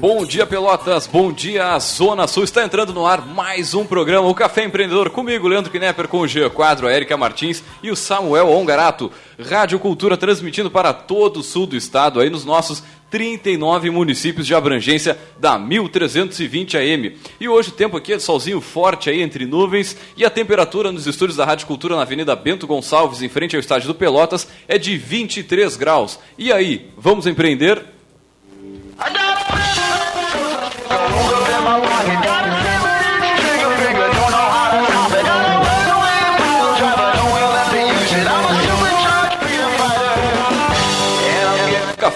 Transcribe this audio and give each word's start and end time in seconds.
Bom 0.00 0.24
dia, 0.24 0.46
Pelotas. 0.46 1.06
Bom 1.06 1.32
dia, 1.32 1.76
Zona 1.80 2.28
Sul. 2.28 2.44
Está 2.44 2.62
entrando 2.62 2.94
no 2.94 3.04
ar 3.04 3.26
mais 3.26 3.74
um 3.74 3.84
programa, 3.84 4.28
o 4.28 4.34
Café 4.34 4.64
Empreendedor. 4.64 5.10
Comigo, 5.10 5.48
Leandro 5.48 5.72
Knepper, 5.72 6.06
com 6.06 6.20
o 6.20 6.28
Jean 6.28 6.48
Quadro, 6.50 6.86
a 6.86 6.92
Erika 6.92 7.16
Martins 7.16 7.64
e 7.82 7.90
o 7.90 7.96
Samuel 7.96 8.48
Ongarato. 8.48 9.10
Rádio 9.40 9.78
Cultura 9.80 10.16
transmitindo 10.16 10.70
para 10.70 10.92
todo 10.92 11.40
o 11.40 11.42
sul 11.42 11.66
do 11.66 11.76
estado, 11.76 12.20
aí 12.20 12.30
nos 12.30 12.44
nossos 12.44 12.82
39 13.10 13.90
municípios 13.90 14.46
de 14.46 14.54
abrangência 14.54 15.18
da 15.38 15.58
1320 15.58 16.76
AM. 16.76 17.16
E 17.40 17.48
hoje 17.48 17.70
o 17.70 17.72
tempo 17.72 17.96
aqui 17.96 18.12
é 18.12 18.16
de 18.16 18.22
solzinho 18.22 18.60
forte 18.60 19.10
aí 19.10 19.22
entre 19.22 19.46
nuvens 19.46 19.96
e 20.16 20.24
a 20.24 20.30
temperatura 20.30 20.92
nos 20.92 21.06
estúdios 21.06 21.36
da 21.36 21.44
Rádio 21.44 21.66
Cultura 21.66 21.96
na 21.96 22.02
Avenida 22.02 22.36
Bento 22.36 22.66
Gonçalves, 22.66 23.22
em 23.22 23.28
frente 23.28 23.56
ao 23.56 23.60
estádio 23.60 23.88
do 23.88 23.94
Pelotas, 23.94 24.48
é 24.66 24.78
de 24.78 24.96
23 24.96 25.76
graus. 25.76 26.18
E 26.36 26.52
aí, 26.52 26.90
vamos 26.96 27.26
empreender? 27.26 27.84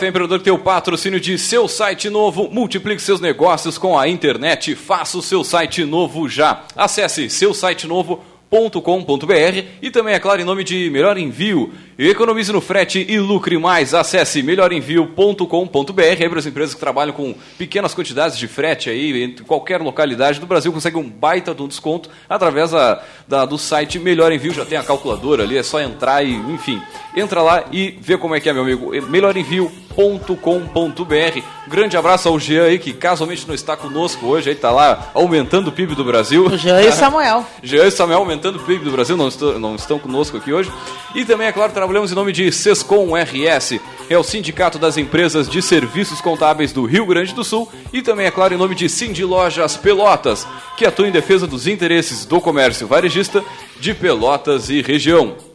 Café 0.02 0.08
Empreendedor 0.08 0.40
tem 0.40 0.52
o 0.52 0.58
patrocínio 0.58 1.20
de 1.20 1.38
seu 1.38 1.68
site 1.68 2.10
novo. 2.10 2.48
Multiplique 2.50 3.00
seus 3.00 3.20
negócios 3.20 3.78
com 3.78 3.96
a 3.96 4.08
internet. 4.08 4.74
Faça 4.74 5.16
o 5.16 5.22
seu 5.22 5.44
site 5.44 5.84
novo 5.84 6.28
já. 6.28 6.64
Acesse 6.74 7.30
seu 7.30 7.54
site 7.54 7.86
novo 7.86 8.20
melhorenvio.com.br 8.52 9.64
e 9.80 9.90
também, 9.90 10.14
é 10.14 10.18
claro, 10.18 10.42
em 10.42 10.44
nome 10.44 10.62
de 10.62 10.90
Melhor 10.90 11.16
Envio. 11.16 11.72
Economize 11.98 12.52
no 12.52 12.60
frete 12.60 13.04
e 13.08 13.18
lucre 13.18 13.56
mais. 13.58 13.94
Acesse 13.94 14.42
melhorenvio.com.br. 14.42 16.02
Aí 16.02 16.28
para 16.28 16.38
as 16.38 16.46
empresas 16.46 16.74
que 16.74 16.80
trabalham 16.80 17.14
com 17.14 17.34
pequenas 17.56 17.94
quantidades 17.94 18.36
de 18.36 18.46
frete 18.46 18.90
aí, 18.90 19.24
em 19.24 19.34
qualquer 19.44 19.80
localidade 19.80 20.40
do 20.40 20.46
Brasil, 20.46 20.72
consegue 20.72 20.98
um 20.98 21.08
baita 21.08 21.54
de 21.54 21.62
um 21.62 21.68
desconto 21.68 22.10
através 22.28 22.72
da, 22.72 23.02
da, 23.26 23.44
do 23.44 23.56
site 23.56 23.98
Melhor 23.98 24.32
Envio. 24.32 24.52
Já 24.52 24.64
tem 24.64 24.76
a 24.76 24.82
calculadora 24.82 25.44
ali, 25.44 25.56
é 25.56 25.62
só 25.62 25.80
entrar 25.80 26.24
e, 26.24 26.34
enfim, 26.34 26.82
entra 27.16 27.42
lá 27.42 27.64
e 27.70 27.96
vê 28.00 28.18
como 28.18 28.34
é 28.34 28.40
que 28.40 28.48
é, 28.48 28.52
meu 28.52 28.62
amigo. 28.62 28.90
Melhorenvio.com.br. 29.08 31.42
Grande 31.68 31.96
abraço 31.96 32.28
ao 32.28 32.38
Jean 32.38 32.64
aí, 32.64 32.78
que 32.78 32.92
casualmente 32.92 33.46
não 33.46 33.54
está 33.54 33.76
conosco 33.76 34.26
hoje, 34.26 34.50
aí 34.50 34.56
está 34.56 34.70
lá 34.70 35.10
aumentando 35.14 35.68
o 35.68 35.72
PIB 35.72 35.94
do 35.94 36.04
Brasil. 36.04 36.50
Jean 36.58 36.82
e 36.82 36.90
Samuel. 36.92 37.46
Jean 37.62 37.86
e 37.86 37.90
Samuel 37.90 38.18
aumentando 38.18 38.41
o 38.50 38.58
PIB 38.60 38.84
do 38.84 38.90
Brasil, 38.90 39.16
não, 39.16 39.28
não 39.58 39.74
estão 39.74 39.98
conosco 39.98 40.36
aqui 40.36 40.52
hoje. 40.52 40.70
E 41.14 41.24
também, 41.24 41.46
é 41.46 41.52
claro, 41.52 41.72
trabalhamos 41.72 42.10
em 42.10 42.14
nome 42.14 42.32
de 42.32 42.50
Sescom 42.50 43.14
RS, 43.16 43.80
é 44.08 44.18
o 44.18 44.22
Sindicato 44.22 44.78
das 44.78 44.96
Empresas 44.96 45.48
de 45.48 45.62
Serviços 45.62 46.20
Contábeis 46.20 46.72
do 46.72 46.84
Rio 46.84 47.06
Grande 47.06 47.34
do 47.34 47.44
Sul. 47.44 47.70
E 47.92 48.02
também, 48.02 48.26
é 48.26 48.30
claro, 48.30 48.54
em 48.54 48.58
nome 48.58 48.74
de 48.74 48.88
Cindy 48.88 49.24
Lojas 49.24 49.76
Pelotas, 49.76 50.46
que 50.76 50.86
atua 50.86 51.08
em 51.08 51.12
defesa 51.12 51.46
dos 51.46 51.66
interesses 51.66 52.24
do 52.24 52.40
comércio 52.40 52.86
varejista 52.86 53.44
de 53.78 53.94
Pelotas 53.94 54.68
e 54.68 54.82
região. 54.82 55.51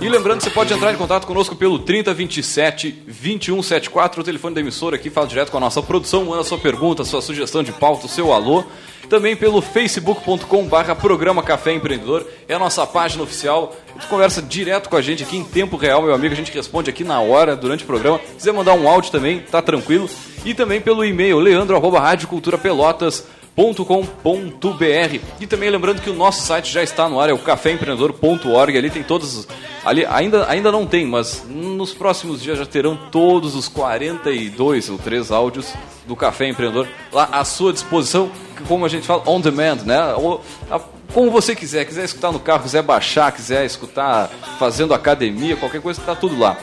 E 0.00 0.08
lembrando, 0.08 0.40
você 0.40 0.50
pode 0.50 0.72
entrar 0.72 0.92
em 0.92 0.96
contato 0.96 1.26
conosco 1.26 1.56
pelo 1.56 1.76
3027 1.76 2.92
2174, 3.04 4.20
o 4.20 4.24
telefone 4.24 4.54
da 4.54 4.60
emissora 4.60 4.94
aqui, 4.94 5.10
fala 5.10 5.26
direto 5.26 5.50
com 5.50 5.56
a 5.56 5.60
nossa 5.60 5.82
produção, 5.82 6.24
manda 6.24 6.44
sua 6.44 6.56
pergunta, 6.56 7.04
sua 7.04 7.20
sugestão 7.20 7.64
de 7.64 7.72
pauta, 7.72 8.06
o 8.06 8.08
seu 8.08 8.32
alô. 8.32 8.62
Também 9.08 9.34
pelo 9.34 9.60
facebook.com 9.60 10.66
barra 10.66 10.94
programa 10.94 11.42
Café 11.42 11.72
Empreendedor, 11.72 12.24
é 12.46 12.54
a 12.54 12.58
nossa 12.58 12.86
página 12.86 13.24
oficial. 13.24 13.74
Você 13.98 14.06
conversa 14.06 14.40
direto 14.40 14.88
com 14.88 14.96
a 14.96 15.02
gente 15.02 15.24
aqui 15.24 15.36
em 15.36 15.42
tempo 15.42 15.76
real, 15.76 16.00
meu 16.00 16.14
amigo, 16.14 16.32
a 16.32 16.36
gente 16.36 16.52
responde 16.52 16.90
aqui 16.90 17.02
na 17.02 17.20
hora, 17.20 17.56
durante 17.56 17.82
o 17.82 17.86
programa. 17.86 18.20
Se 18.28 18.34
quiser 18.34 18.52
mandar 18.52 18.74
um 18.74 18.86
áudio 18.86 19.10
também, 19.10 19.40
tá 19.40 19.60
tranquilo. 19.60 20.08
E 20.44 20.54
também 20.54 20.80
pelo 20.80 21.04
e-mail 21.04 21.40
leandro 21.40 21.74
arroba 21.74 21.98
radioculturapelotas.com 21.98 23.37
caféempreendedor.com.br 23.58 25.20
e 25.40 25.46
também 25.46 25.68
lembrando 25.68 26.00
que 26.00 26.08
o 26.08 26.14
nosso 26.14 26.46
site 26.46 26.72
já 26.72 26.82
está 26.82 27.08
no 27.08 27.20
ar, 27.20 27.28
é 27.28 27.32
o 27.32 27.38
caféempreendedor.org, 27.38 28.78
ali 28.78 28.88
tem 28.88 29.02
todos 29.02 29.48
ali 29.84 30.06
ainda, 30.06 30.48
ainda 30.48 30.70
não 30.70 30.86
tem, 30.86 31.04
mas 31.04 31.44
nos 31.48 31.92
próximos 31.92 32.40
dias 32.40 32.58
já 32.58 32.66
terão 32.66 32.96
todos 33.10 33.56
os 33.56 33.66
42 33.68 34.90
ou 34.90 34.98
3 34.98 35.32
áudios 35.32 35.74
do 36.06 36.14
Café 36.14 36.48
Empreendedor 36.48 36.88
lá 37.12 37.28
à 37.32 37.44
sua 37.44 37.72
disposição, 37.72 38.30
como 38.68 38.84
a 38.84 38.88
gente 38.88 39.06
fala, 39.06 39.22
on 39.26 39.40
demand, 39.40 39.78
né? 39.84 40.14
Ou, 40.14 40.40
a, 40.70 40.80
como 41.12 41.30
você 41.30 41.54
quiser, 41.54 41.84
quiser 41.84 42.04
escutar 42.04 42.30
no 42.30 42.38
carro, 42.38 42.62
quiser 42.62 42.82
baixar, 42.82 43.32
quiser 43.32 43.64
escutar 43.64 44.28
fazendo 44.58 44.94
academia, 44.94 45.56
qualquer 45.56 45.80
coisa, 45.80 46.00
está 46.00 46.14
tudo 46.14 46.38
lá. 46.38 46.58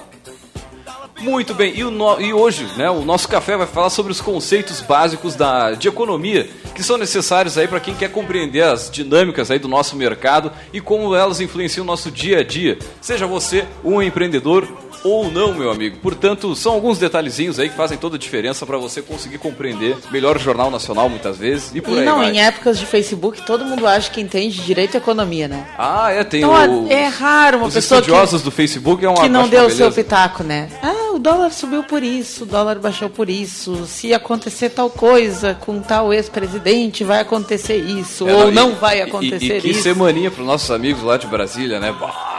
Muito 1.19 1.53
bem, 1.53 1.73
e, 1.77 1.83
no, 1.83 2.19
e, 2.19 2.33
hoje 2.33 2.67
né, 2.77 2.89
o 2.89 3.05
nosso 3.05 3.27
café 3.27 3.55
vai 3.55 3.65
falar 3.65 3.89
sobre 3.89 4.11
os 4.11 4.19
conceitos 4.19 4.81
básicos 4.81 5.33
da, 5.33 5.71
de 5.71 5.87
economia 5.87 6.49
que 6.75 6.83
são 6.83 6.97
necessários 6.97 7.57
aí 7.57 7.67
para 7.67 7.79
quem 7.79 7.95
quer 7.95 8.11
compreender 8.11 8.63
as 8.63 8.91
dinâmicas 8.91 9.49
aí 9.49 9.57
do 9.57 9.67
nosso 9.67 9.95
mercado 9.95 10.51
e 10.73 10.81
como 10.81 11.15
elas 11.15 11.39
influenciam 11.39 11.83
o 11.83 11.87
nosso 11.87 12.11
dia 12.11 12.39
a 12.39 12.43
dia. 12.43 12.77
Seja 12.99 13.25
você 13.25 13.65
um 13.81 14.01
empreendedor 14.01 14.67
ou 15.05 15.31
não, 15.31 15.53
meu 15.53 15.69
amigo. 15.71 15.97
Portanto, 16.01 16.55
são 16.55 16.73
alguns 16.73 16.97
detalhezinhos 16.97 17.59
aí 17.59 17.69
que 17.69 17.75
fazem 17.75 17.97
toda 17.97 18.15
a 18.15 18.19
diferença 18.19 18.65
para 18.65 18.77
você 18.77 19.01
conseguir 19.01 19.37
compreender 19.37 19.95
melhor 20.11 20.35
o 20.35 20.39
Jornal 20.39 20.69
Nacional 20.71 21.07
muitas 21.09 21.37
vezes 21.37 21.71
e 21.73 21.81
por 21.81 21.95
e 21.95 21.99
aí 21.99 22.05
não, 22.05 22.17
vai. 22.17 22.31
em 22.31 22.41
épocas 22.41 22.79
de 22.79 22.85
Facebook, 22.85 23.41
todo 23.45 23.63
mundo 23.65 23.85
acha 23.87 24.09
que 24.09 24.19
entende 24.21 24.61
direito 24.61 24.95
à 24.95 24.97
economia, 24.97 25.47
né? 25.47 25.67
Ah, 25.77 26.11
é, 26.11 26.23
tem 26.23 26.41
então, 26.41 26.85
o, 26.85 26.91
é 26.91 27.05
raro 27.07 27.57
uma 27.59 27.67
os 27.67 27.73
pessoa 27.73 27.99
estudiosos 27.99 28.41
que, 28.41 28.45
do 28.45 28.51
Facebook 28.51 29.05
é 29.05 29.09
uma 29.09 29.21
que 29.21 29.29
não 29.29 29.47
deu 29.47 29.65
o 29.65 29.69
seu 29.71 29.91
pitaco, 29.91 30.43
né? 30.43 30.69
Ah, 30.81 31.11
o 31.13 31.19
dólar 31.19 31.51
subiu 31.51 31.83
por 31.83 32.03
isso, 32.03 32.43
o 32.43 32.47
dólar 32.47 32.79
baixou 32.79 33.09
por 33.09 33.29
isso. 33.29 33.85
Se 33.85 34.13
acontecer 34.13 34.69
tal 34.69 34.89
coisa 34.89 35.53
com 35.53 35.79
tal 35.79 36.13
ex-presidente, 36.13 37.03
vai 37.03 37.19
acontecer 37.21 37.77
isso 37.77 38.27
É, 38.27 38.33
ou 38.33 38.49
e- 38.49 38.53
não 38.53 38.75
vai 38.75 38.99
e- 38.99 39.01
acontecer 39.03 39.57
e, 39.57 39.61
que 39.61 39.69
isso. 39.69 39.83
semaninha 39.83 40.29
para 40.31 40.43
nossos 40.43 40.71
amigos 40.71 41.03
lá 41.03 41.17
de 41.17 41.27
Brasília, 41.27 41.79
né? 41.79 41.93
Bah, 41.99 42.34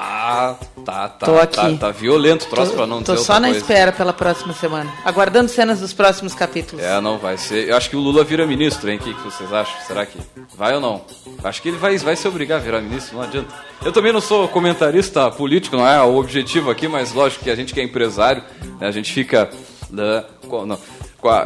tá, 0.85 1.09
tá, 1.09 1.27
Tô 1.27 1.39
aqui. 1.39 1.57
tá, 1.57 1.73
tá 1.79 1.91
violento 1.91 2.47
o 2.47 2.49
troço 2.51 2.71
Tô, 2.73 2.77
para 2.79 2.87
não 2.87 3.03
tô 3.03 3.17
só 3.17 3.35
na 3.41 3.49
coisa. 3.49 3.61
espera 3.61 3.93
pela 3.93 4.13
próxima 4.13 4.53
semana, 4.53 4.93
aguardando 5.05 5.49
cenas 5.49 5.81
dos 5.81 5.93
próximos 5.93 6.35
capítulos. 6.35 6.85
É, 6.85 7.01
não 7.01 7.19
vai 7.19 7.37
ser. 7.39 7.69
Eu 7.69 7.77
acho 7.77 7.89
que 7.91 7.97
o 7.97 8.01
Lula 8.01 8.25
vira 8.25 8.47
ministro, 8.47 8.91
hein? 8.91 8.97
O 8.97 9.01
que, 9.01 9.15
que 9.15 9.23
vocês 9.23 9.53
acham? 9.53 9.75
Será 9.87 10.05
que 10.07 10.19
vai 10.57 10.75
ou 10.75 10.81
não? 10.81 11.03
Acho 11.45 11.63
que 11.63 11.69
ele 11.69 11.77
vai, 11.79 11.97
vai 11.99 12.17
se 12.17 12.27
obrigar 12.27 12.59
a 12.59 12.63
virar 12.63 12.81
ministro, 12.81 13.17
não 13.17 13.23
adianta. 13.25 13.53
Eu 13.85 13.93
também 13.93 14.13
não 14.13 14.21
sou 14.21 14.49
comentarista 14.49 15.31
político, 15.31 15.77
não 15.77 15.87
é 15.87 16.01
o 16.03 16.17
objetivo 16.17 16.71
aqui, 16.71 16.89
mas 16.89 17.13
lógico 17.13 17.45
que 17.45 17.51
a 17.51 17.55
gente 17.55 17.73
que 17.75 17.81
é 17.81 17.85
empresário, 17.85 18.43
né, 18.81 18.87
a 18.89 18.91
gente 18.91 19.13
fica. 19.13 19.49
né, 19.91 20.25
com- 20.49 20.65
não, 20.67 20.79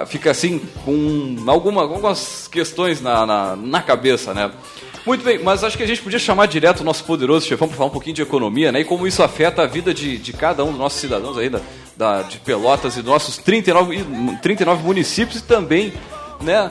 fica 0.06 0.30
assim 0.30 0.58
com 0.84 1.36
alguma, 1.46 1.80
algumas 1.82 2.46
questões 2.48 3.00
na, 3.00 3.24
na, 3.24 3.56
na 3.56 3.82
cabeça, 3.82 4.34
né? 4.34 4.50
Muito 5.06 5.24
bem, 5.24 5.38
mas 5.42 5.64
acho 5.64 5.76
que 5.76 5.82
a 5.82 5.86
gente 5.86 6.02
podia 6.02 6.18
chamar 6.18 6.46
direto 6.46 6.80
o 6.80 6.84
nosso 6.84 7.04
poderoso 7.04 7.46
chefão 7.46 7.66
para 7.66 7.76
falar 7.76 7.88
um 7.88 7.92
pouquinho 7.92 8.14
de 8.14 8.22
economia, 8.22 8.70
né? 8.70 8.80
E 8.80 8.84
como 8.84 9.06
isso 9.06 9.22
afeta 9.22 9.62
a 9.62 9.66
vida 9.66 9.94
de, 9.94 10.18
de 10.18 10.32
cada 10.32 10.62
um 10.62 10.68
dos 10.70 10.78
nossos 10.78 11.00
cidadãos 11.00 11.38
aí, 11.38 11.48
da, 11.48 11.60
da- 11.96 12.22
de 12.22 12.36
Pelotas 12.38 12.94
e 12.96 13.02
dos 13.02 13.10
nossos 13.10 13.38
39, 13.38 13.96
e- 13.96 14.36
39 14.42 14.82
municípios 14.82 15.40
e 15.40 15.44
também, 15.44 15.92
né? 16.42 16.70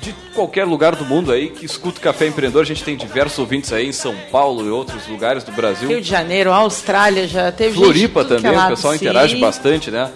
De 0.00 0.14
qualquer 0.34 0.64
lugar 0.64 0.94
do 0.96 1.04
mundo 1.04 1.30
aí 1.32 1.50
que 1.50 1.66
escuta 1.66 1.98
o 1.98 2.00
Café 2.00 2.26
Empreendedor, 2.26 2.62
a 2.62 2.64
gente 2.64 2.82
tem 2.82 2.96
diversos 2.96 3.38
ouvintes 3.38 3.72
aí 3.72 3.88
em 3.88 3.92
São 3.92 4.14
Paulo 4.30 4.64
e 4.64 4.70
outros 4.70 5.06
lugares 5.08 5.44
do 5.44 5.52
Brasil. 5.52 5.88
Rio 5.88 6.00
de 6.00 6.08
Janeiro, 6.08 6.50
Austrália, 6.52 7.26
já 7.28 7.52
teve 7.52 7.74
Floripa 7.74 8.20
é 8.20 8.24
também, 8.24 8.50
o 8.52 8.54
lado, 8.54 8.70
pessoal 8.70 8.94
sim. 8.94 9.00
interage 9.04 9.36
bastante, 9.36 9.90
né? 9.90 10.10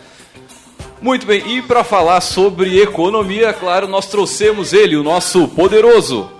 Muito 1.02 1.26
bem, 1.26 1.42
e 1.56 1.60
para 1.62 1.84
falar 1.84 2.20
sobre 2.22 2.80
economia, 2.80 3.52
claro, 3.52 3.86
nós 3.86 4.06
trouxemos 4.06 4.72
ele, 4.72 4.96
o 4.96 5.02
nosso 5.02 5.46
poderoso. 5.48 6.30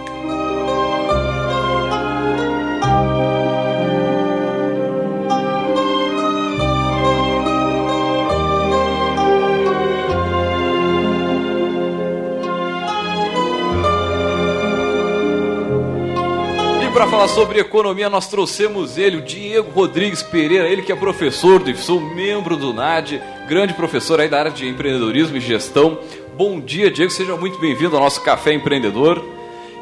Falar 17.27 17.29
sobre 17.29 17.61
economia, 17.61 18.09
nós 18.09 18.29
trouxemos 18.29 18.97
ele, 18.99 19.17
o 19.19 19.23
Diego 19.23 19.71
Rodrigues 19.71 20.23
Pereira, 20.23 20.69
ele 20.69 20.83
que 20.83 20.93
é 20.93 20.97
professor 20.97 21.59
do 21.63 21.71
IFSUL, 21.71 22.01
membro 22.01 22.57
do 22.57 22.73
NAD, 22.73 23.21
grande 23.49 23.75
professor 23.75 24.21
aí 24.21 24.29
da 24.29 24.39
área 24.39 24.51
de 24.51 24.69
empreendedorismo 24.69 25.37
e 25.37 25.41
gestão. 25.41 25.99
Bom 26.37 26.61
dia, 26.61 26.91
Diego, 26.91 27.11
seja 27.11 27.37
muito 27.37 27.59
bem-vindo 27.59 27.97
ao 27.97 28.03
nosso 28.03 28.23
Café 28.23 28.53
Empreendedor. 28.53 29.23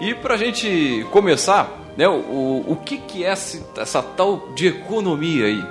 E 0.00 0.14
para 0.14 0.34
a 0.34 0.36
gente 0.36 1.06
começar, 1.10 1.70
né, 1.96 2.08
o, 2.08 2.64
o 2.66 2.76
que, 2.84 2.98
que 2.98 3.24
é 3.24 3.32
esse- 3.32 3.64
essa 3.76 4.02
tal 4.02 4.48
de 4.54 4.68
economia 4.68 5.46
aí? 5.46 5.64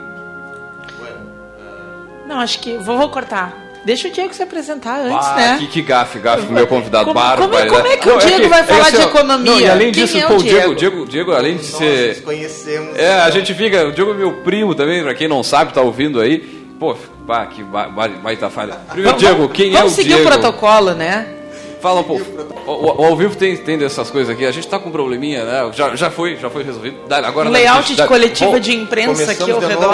Não, 2.27 2.39
acho 2.39 2.59
que. 2.59 2.77
Vou, 2.77 2.97
vou 2.97 3.09
cortar. 3.09 3.62
Deixa 3.85 4.07
o 4.07 4.11
Diego 4.11 4.33
se 4.33 4.41
apresentar 4.41 5.01
antes, 5.01 5.27
Ah, 5.27 5.35
né? 5.35 5.57
que, 5.59 5.67
que 5.67 5.81
gafe, 5.81 6.17
gafe 6.19 6.45
com 6.45 6.51
o 6.51 6.55
meu 6.55 6.65
convidado. 6.67 7.05
Como- 7.05 7.19
bárbaro. 7.19 7.49
como 7.49 7.59
é- 7.59 7.65
como 7.67 7.87
é 7.87 7.97
que 7.97 8.07
o 8.07 8.11
Não, 8.13 8.17
Diego 8.19 8.47
vai 8.49 8.63
falar 8.63 8.89
de 8.89 8.97
ó, 8.97 9.01
economia? 9.01 9.51
Não, 9.51 9.59
e 9.59 9.69
além 9.69 9.91
Quem 9.91 10.05
disso, 10.05 10.17
é 10.17 10.25
o 10.25 10.27
pô, 10.29 10.33
o 10.35 10.37
Diego, 10.37 10.57
Diego? 10.59 10.75
Diego, 10.75 11.05
Diego, 11.05 11.31
além 11.33 11.57
de 11.57 11.63
Nós 11.63 11.71
nos 11.71 11.79
ser... 11.79 12.21
conhecemos. 12.23 12.97
É, 12.97 13.13
a 13.21 13.29
gente 13.29 13.53
fica. 13.53 13.85
O 13.87 13.91
Diogo 13.91 14.11
é 14.11 14.15
meu 14.15 14.31
primo 14.37 14.73
também, 14.73 15.03
pra 15.03 15.13
quem 15.13 15.27
não 15.27 15.43
sabe, 15.43 15.73
tá 15.73 15.81
ouvindo 15.81 16.21
aí. 16.21 16.39
Pô, 16.79 16.95
pá, 17.27 17.45
que 17.45 17.61
ba- 17.61 17.89
ba- 17.89 18.07
baita 18.07 18.49
falha. 18.49 18.75
Primeiro, 18.89 19.17
Diego, 19.17 19.49
quem 19.49 19.71
é 19.71 19.75
o 19.75 19.77
Vamos 19.79 19.93
seguir 19.93 20.13
Diego? 20.15 20.29
o 20.29 20.31
protocolo, 20.31 20.91
né? 20.93 21.27
Fala 21.81 21.99
um 21.99 22.03
pouco. 22.03 22.25
O, 22.65 23.01
o- 23.01 23.05
ao 23.05 23.15
vivo 23.17 23.35
tem, 23.35 23.57
tem 23.57 23.77
dessas 23.77 24.09
coisas 24.09 24.33
aqui. 24.33 24.45
A 24.45 24.51
gente 24.51 24.65
tá 24.65 24.79
com 24.79 24.87
um 24.87 24.91
probleminha, 24.93 25.43
né? 25.43 25.69
Já, 25.73 25.93
já 25.97 26.09
foi, 26.09 26.37
já 26.37 26.49
foi 26.49 26.63
resolvido. 26.63 26.95
Dá, 27.09 27.17
agora 27.17 27.49
Um 27.49 27.51
dá- 27.51 27.59
layout 27.59 27.87
de 27.89 27.95
dá- 27.97 28.07
coletiva 28.07 28.51
Bom, 28.51 28.59
de 28.59 28.73
imprensa 28.77 29.29
aqui 29.33 29.51
ao 29.51 29.59
de 29.59 29.65
redor. 29.65 29.93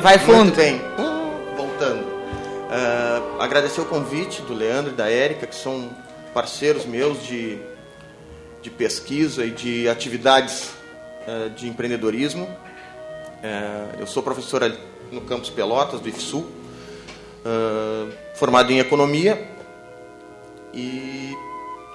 Vai 0.00 0.18
fundo. 0.18 0.44
Muito 0.44 0.56
bem. 0.56 0.80
Voltando. 1.54 2.13
Ah, 2.76 3.36
agradecer 3.38 3.80
o 3.80 3.84
convite 3.84 4.42
do 4.42 4.52
Leandro 4.52 4.90
e 4.90 4.96
da 4.96 5.08
Érica, 5.08 5.46
que 5.46 5.54
são 5.54 5.96
parceiros 6.34 6.84
meus 6.84 7.22
de, 7.22 7.56
de 8.60 8.68
pesquisa 8.68 9.44
e 9.44 9.52
de 9.52 9.88
atividades 9.88 10.72
ah, 11.24 11.50
de 11.50 11.68
empreendedorismo. 11.68 12.48
Ah, 13.44 13.94
eu 13.96 14.08
sou 14.08 14.24
professor 14.24 14.60
no 15.12 15.20
campus 15.20 15.50
Pelotas, 15.50 16.00
do 16.00 16.08
IFSU, 16.08 16.50
formado 18.34 18.72
em 18.72 18.80
economia. 18.80 19.48
E, 20.72 21.32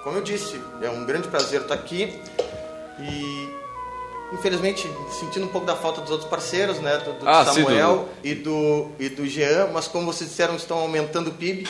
como 0.06 0.20
eu 0.20 0.24
disse, 0.24 0.62
é 0.82 0.90
um 0.90 1.04
grande 1.04 1.28
prazer 1.28 1.64
estar 1.64 1.74
aqui. 1.74 2.22
E 3.02 3.59
infelizmente 4.32 4.90
sentindo 5.20 5.46
um 5.46 5.50
pouco 5.50 5.66
da 5.66 5.76
falta 5.76 6.02
dos 6.02 6.12
outros 6.12 6.30
parceiros, 6.30 6.80
né, 6.80 6.98
do, 6.98 7.14
do 7.20 7.28
Ah, 7.28 7.46
sim, 7.46 7.64
Samuel 7.64 8.10
e 8.24 8.36
do 8.36 8.90
e 9.00 9.10
do 9.10 9.26
Jean, 9.28 9.68
mas 9.74 9.88
como 9.88 10.06
vocês 10.06 10.30
disseram, 10.30 10.56
estão 10.56 10.78
aumentando 10.78 11.30
o 11.30 11.34
PIB, 11.34 11.68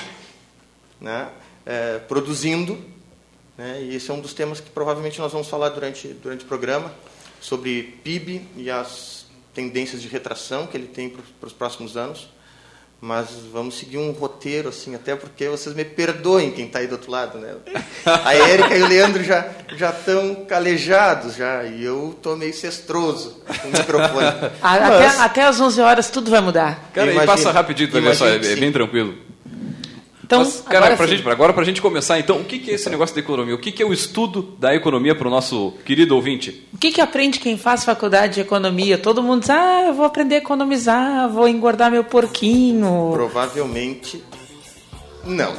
né, 1.00 1.30
é, 1.66 2.00
produzindo, 2.00 2.78
né, 3.58 3.82
e 3.82 3.96
esse 3.96 4.10
é 4.10 4.14
um 4.14 4.20
dos 4.20 4.34
temas 4.34 4.60
que 4.60 4.70
provavelmente 4.70 5.20
nós 5.20 5.32
vamos 5.32 5.48
falar 5.48 5.70
durante 5.70 6.08
durante 6.08 6.44
o 6.44 6.48
programa 6.48 6.94
sobre 7.40 8.00
PIB 8.04 8.46
e 8.58 8.70
as 8.70 9.26
tendências 9.54 10.02
de 10.02 10.08
retração 10.08 10.68
que 10.68 10.78
ele 10.78 10.88
tem 10.88 11.10
para 11.10 11.48
os 11.48 11.54
próximos 11.54 11.98
anos. 11.98 12.30
Mas 13.02 13.28
vamos 13.54 13.78
seguir 13.80 13.98
um 13.98 14.12
roteiro, 14.12 14.68
assim, 14.68 14.94
até 14.94 15.16
porque 15.16 15.48
vocês 15.48 15.74
me 15.74 15.86
perdoem 15.86 16.52
quem 16.52 16.66
está 16.66 16.80
aí 16.80 16.88
do 16.88 16.94
outro 16.94 17.10
lado, 17.10 17.38
né? 17.38 17.56
A 18.06 18.36
Érica 18.36 18.76
e 18.76 18.82
o 18.84 18.88
Leandro 18.88 19.24
já 19.24 19.48
já 19.78 19.90
estão 19.92 20.36
calejados 20.46 21.36
já, 21.38 21.64
e 21.64 21.82
eu 21.84 22.14
tô 22.22 22.36
meio 22.36 22.54
cestroso 22.54 23.42
com 23.62 23.70
o 23.70 23.72
microfone. 23.72 24.28
A- 24.62 24.74
Até, 24.76 24.90
Mas- 25.08 25.20
até 25.22 25.44
às 25.44 25.62
11 25.62 25.80
horas 25.80 26.10
tudo 26.10 26.30
vai 26.30 26.42
mudar. 26.42 26.90
Cara, 26.94 27.08
e 27.10 27.14
Imagina- 27.14 27.34
passa 27.38 27.52
rapidinho, 27.52 27.90
ver 27.90 28.16
só, 28.16 28.28
é, 28.28 28.36
é 28.36 28.56
bem 28.58 28.72
tranquilo. 28.72 29.16
Então, 30.30 30.42
Mas, 30.42 30.62
cara, 30.62 30.78
agora 30.78 30.96
pra 30.96 31.08
sim. 31.08 31.18
gente, 31.18 31.28
agora 31.28 31.54
pra 31.54 31.64
gente 31.64 31.82
começar, 31.82 32.20
então, 32.20 32.38
o 32.38 32.46
que, 32.46 32.60
que 32.60 32.70
é 32.70 32.76
esse 32.76 32.88
negócio 32.88 33.16
da 33.16 33.20
economia? 33.20 33.56
O 33.56 33.58
que, 33.58 33.72
que 33.72 33.82
é 33.82 33.86
o 33.86 33.92
estudo 33.92 34.44
da 34.60 34.76
economia 34.76 35.16
pro 35.16 35.28
nosso 35.28 35.74
querido 35.84 36.16
ouvinte? 36.16 36.68
O 36.72 36.78
que, 36.78 36.92
que 36.92 37.02
aprende 37.02 37.40
quem 37.40 37.58
faz 37.58 37.84
faculdade 37.84 38.36
de 38.36 38.42
economia? 38.42 38.96
Todo 39.00 39.24
mundo 39.24 39.40
diz, 39.40 39.50
ah, 39.50 39.86
eu 39.88 39.94
vou 39.96 40.06
aprender 40.06 40.36
a 40.36 40.38
economizar, 40.38 41.28
vou 41.30 41.48
engordar 41.48 41.90
meu 41.90 42.04
porquinho. 42.04 43.10
Provavelmente 43.12 44.24
não. 45.24 45.56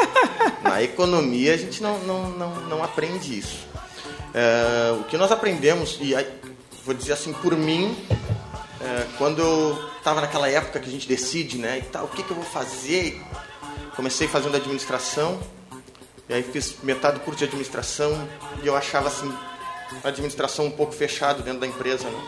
Na 0.64 0.82
economia 0.82 1.52
a 1.52 1.58
gente 1.58 1.82
não, 1.82 1.98
não, 1.98 2.30
não, 2.30 2.54
não 2.68 2.82
aprende 2.82 3.38
isso. 3.38 3.68
É, 4.32 4.92
o 4.98 5.04
que 5.04 5.18
nós 5.18 5.30
aprendemos, 5.30 5.98
e 6.00 6.16
aí, 6.16 6.26
vou 6.86 6.94
dizer 6.94 7.12
assim 7.12 7.34
por 7.34 7.54
mim, 7.54 7.94
é, 8.80 9.06
quando 9.18 9.42
eu 9.42 9.78
estava 9.98 10.22
naquela 10.22 10.48
época 10.48 10.80
que 10.80 10.88
a 10.88 10.92
gente 10.92 11.06
decide, 11.06 11.58
né, 11.58 11.80
e 11.80 11.82
tal, 11.82 12.06
o 12.06 12.08
que, 12.08 12.22
que 12.22 12.30
eu 12.30 12.36
vou 12.36 12.46
fazer? 12.46 13.20
Comecei 13.96 14.28
fazendo 14.28 14.56
administração, 14.56 15.38
e 16.28 16.34
aí 16.34 16.42
fiz 16.42 16.76
metade 16.82 17.18
do 17.18 17.20
curso 17.20 17.38
de 17.38 17.44
administração, 17.44 18.28
e 18.62 18.66
eu 18.66 18.76
achava 18.76 19.08
assim, 19.08 19.32
a 20.04 20.08
administração 20.08 20.66
um 20.66 20.70
pouco 20.70 20.92
fechado 20.92 21.42
dentro 21.42 21.60
da 21.60 21.66
empresa, 21.66 22.04
né? 22.08 22.20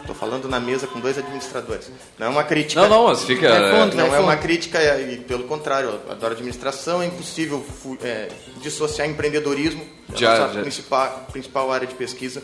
Estou 0.00 0.14
falando 0.16 0.48
na 0.48 0.58
mesa 0.58 0.86
com 0.86 0.98
dois 1.00 1.18
administradores. 1.18 1.90
Não 2.18 2.26
é 2.28 2.30
uma 2.30 2.42
crítica. 2.42 2.80
Não, 2.80 2.88
não, 2.88 3.04
mas 3.08 3.24
fica. 3.24 3.46
Vai 3.48 3.70
fundo, 3.70 3.94
Não 3.96 4.08
vai 4.08 4.18
é 4.18 4.22
uma 4.22 4.36
crítica, 4.38 4.78
e 5.00 5.18
pelo 5.18 5.44
contrário, 5.44 6.00
eu 6.06 6.10
adoro 6.10 6.32
administração, 6.32 7.02
é 7.02 7.06
impossível 7.06 7.64
é, 8.02 8.28
dissociar 8.62 9.06
empreendedorismo, 9.06 9.86
é 10.10 10.14
a 10.14 10.16
Já- 10.16 10.38
nossa 10.38 10.54
já. 10.54 10.60
Principal, 10.62 11.26
principal 11.30 11.70
área 11.70 11.86
de 11.86 11.94
pesquisa 11.94 12.42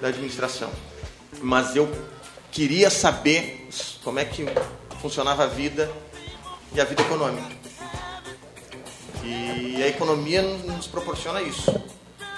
da 0.00 0.08
administração. 0.08 0.70
Mas 1.42 1.76
eu 1.76 1.90
queria 2.50 2.88
saber 2.90 3.68
como 4.02 4.18
é 4.18 4.24
que 4.24 4.46
funcionava 5.02 5.44
a 5.44 5.46
vida 5.46 5.90
e 6.74 6.80
a 6.80 6.84
vida 6.84 7.02
econômica. 7.02 7.62
E 9.24 9.82
a 9.82 9.88
economia 9.88 10.42
nos 10.42 10.86
proporciona 10.86 11.40
isso, 11.42 11.70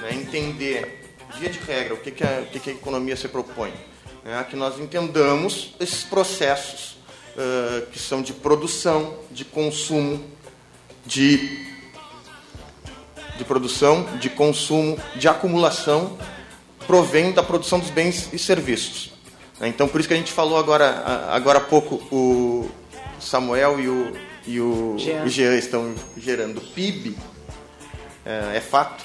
né? 0.01 0.13
entender, 0.13 1.17
via 1.39 1.49
de 1.49 1.59
regra, 1.59 1.95
o 1.95 1.97
que, 1.97 2.11
que, 2.11 2.25
a, 2.25 2.41
o 2.41 2.47
que, 2.47 2.61
que 2.61 2.71
a 2.71 2.73
economia 2.73 3.17
se 3.17 3.29
propõe. 3.29 3.73
Né? 4.23 4.45
Que 4.49 4.57
nós 4.57 4.79
entendamos 4.79 5.75
esses 5.81 6.05
processos 6.05 6.95
ah, 7.37 7.87
que 7.91 7.99
são 7.99 8.23
de 8.23 8.33
produção, 8.33 9.19
de 9.31 9.45
consumo, 9.45 10.25
de, 11.05 11.67
de 13.37 13.45
produção, 13.45 14.05
de 14.19 14.31
consumo, 14.31 14.99
de 15.17 15.27
acumulação, 15.29 16.17
provém 16.87 17.33
da 17.33 17.43
produção 17.43 17.81
dos 17.81 17.91
bens 17.91 18.29
e 18.33 18.39
serviços. 18.39 19.13
né? 19.59 19.69
Então, 19.69 19.89
por 19.89 19.99
isso 19.99 20.09
que 20.09 20.15
a 20.15 20.19
gente 20.19 20.33
falou 20.33 20.59
agora, 20.59 21.03
agora 21.31 21.59
há 21.59 21.63
pouco, 21.63 21.97
o 22.15 22.71
Samuel 23.25 23.81
e 23.81 23.89
o, 23.89 24.13
e 24.47 24.61
o 24.61 24.97
Jean. 24.99 25.29
Jean 25.29 25.55
estão 25.57 25.95
gerando 26.17 26.61
PIB, 26.61 27.17
é, 28.25 28.57
é 28.57 28.61
fato, 28.61 29.05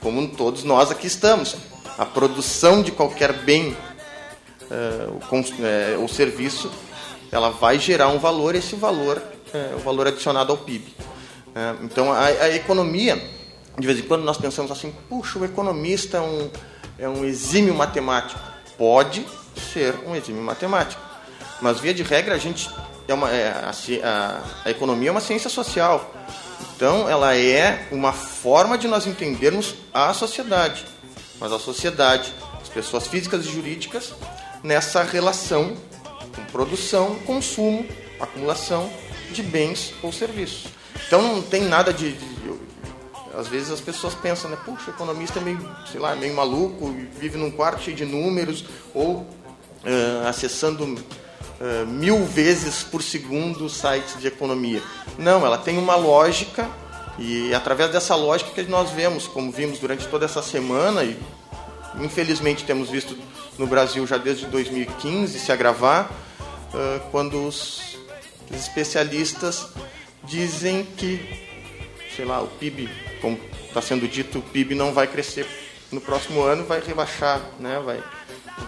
como 0.00 0.26
todos 0.28 0.64
nós 0.64 0.90
aqui 0.90 1.06
estamos. 1.06 1.56
A 1.96 2.04
produção 2.04 2.82
de 2.82 2.90
qualquer 2.90 3.32
bem 3.32 3.76
é, 4.70 5.08
o 5.08 5.20
cons- 5.28 5.52
é, 5.60 5.96
ou 5.98 6.08
serviço, 6.08 6.70
ela 7.30 7.50
vai 7.50 7.78
gerar 7.78 8.08
um 8.08 8.18
valor, 8.18 8.54
esse 8.54 8.74
valor 8.74 9.22
é 9.52 9.74
o 9.76 9.78
valor 9.78 10.06
adicionado 10.08 10.50
ao 10.52 10.58
PIB. 10.58 10.94
É, 11.54 11.74
então, 11.84 12.12
a, 12.12 12.24
a 12.26 12.54
economia, 12.54 13.16
de 13.78 13.86
vez 13.86 13.98
em 13.98 14.02
quando 14.02 14.24
nós 14.24 14.36
pensamos 14.36 14.70
assim, 14.72 14.92
puxa, 15.08 15.38
o 15.38 15.44
economista 15.44 16.16
é 16.16 16.20
um, 16.20 16.50
é 16.98 17.08
um 17.08 17.24
exímio 17.24 17.74
matemático. 17.74 18.40
Pode 18.76 19.24
ser 19.72 19.94
um 20.06 20.16
exímio 20.16 20.42
matemático, 20.42 21.00
mas 21.60 21.78
via 21.78 21.94
de 21.94 22.02
regra 22.02 22.34
a 22.34 22.38
gente 22.38 22.68
é 23.06 23.14
uma, 23.14 23.30
é, 23.30 23.48
a, 24.02 24.40
a- 24.64 24.70
economia 24.70 25.08
é 25.08 25.12
uma 25.12 25.20
ciência 25.20 25.50
social. 25.50 26.12
Então, 26.76 27.08
ela 27.08 27.36
é 27.36 27.86
uma 27.92 28.12
forma 28.12 28.76
de 28.76 28.88
nós 28.88 29.06
entendermos 29.06 29.74
a 29.92 30.12
sociedade. 30.12 30.84
Mas 31.38 31.52
a 31.52 31.58
sociedade, 31.58 32.32
as 32.60 32.68
pessoas 32.68 33.06
físicas 33.06 33.44
e 33.44 33.48
jurídicas, 33.50 34.12
nessa 34.62 35.02
relação 35.02 35.76
com 36.34 36.44
produção, 36.46 37.16
consumo, 37.26 37.86
acumulação 38.18 38.90
de 39.30 39.42
bens 39.42 39.92
ou 40.02 40.12
serviços. 40.12 40.64
Então, 41.06 41.20
não 41.22 41.42
tem 41.42 41.62
nada 41.62 41.92
de. 41.92 42.12
de- 42.12 42.34
às 43.36 43.48
vezes 43.48 43.70
as 43.72 43.80
pessoas 43.80 44.14
pensam, 44.14 44.48
né? 44.48 44.56
Puxa, 44.64 44.90
economista 44.90 45.40
é 45.40 45.42
meio, 45.42 45.58
sei 45.90 46.00
lá, 46.00 46.14
meio 46.14 46.32
maluco, 46.34 46.94
vive 47.18 47.36
num 47.36 47.50
quarto 47.50 47.82
cheio 47.82 47.96
de 47.96 48.04
números, 48.04 48.64
ou 48.94 49.26
ah, 49.84 50.28
acessando 50.28 50.96
ah, 51.60 51.84
mil 51.86 52.24
vezes 52.24 52.82
por 52.82 53.02
segundo 53.02 53.68
sites 53.68 54.20
de 54.20 54.26
economia. 54.26 54.82
Não, 55.18 55.44
ela 55.44 55.58
tem 55.58 55.78
uma 55.78 55.96
lógica 55.96 56.68
e 57.18 57.52
é 57.52 57.54
através 57.54 57.90
dessa 57.90 58.14
lógica 58.14 58.50
que 58.50 58.62
nós 58.70 58.90
vemos, 58.90 59.26
como 59.26 59.52
vimos 59.52 59.78
durante 59.78 60.06
toda 60.08 60.24
essa 60.24 60.42
semana 60.42 61.04
e 61.04 61.16
infelizmente 62.00 62.64
temos 62.64 62.90
visto 62.90 63.16
no 63.56 63.66
Brasil 63.66 64.04
já 64.06 64.16
desde 64.16 64.46
2015 64.46 65.38
se 65.38 65.52
agravar, 65.52 66.10
ah, 66.74 67.00
quando 67.10 67.46
os 67.46 67.96
especialistas 68.52 69.68
dizem 70.24 70.84
que, 70.84 71.46
sei 72.14 72.24
lá, 72.24 72.42
o 72.42 72.48
PIB, 72.48 72.88
como 73.20 73.38
está 73.66 73.80
sendo 73.80 74.08
dito, 74.08 74.38
o 74.38 74.42
PIB 74.42 74.74
não 74.74 74.92
vai 74.92 75.06
crescer 75.06 75.46
no 75.90 76.00
próximo 76.00 76.42
ano, 76.42 76.64
vai 76.64 76.80
rebaixar, 76.80 77.40
né? 77.60 77.80
vai, 77.84 78.02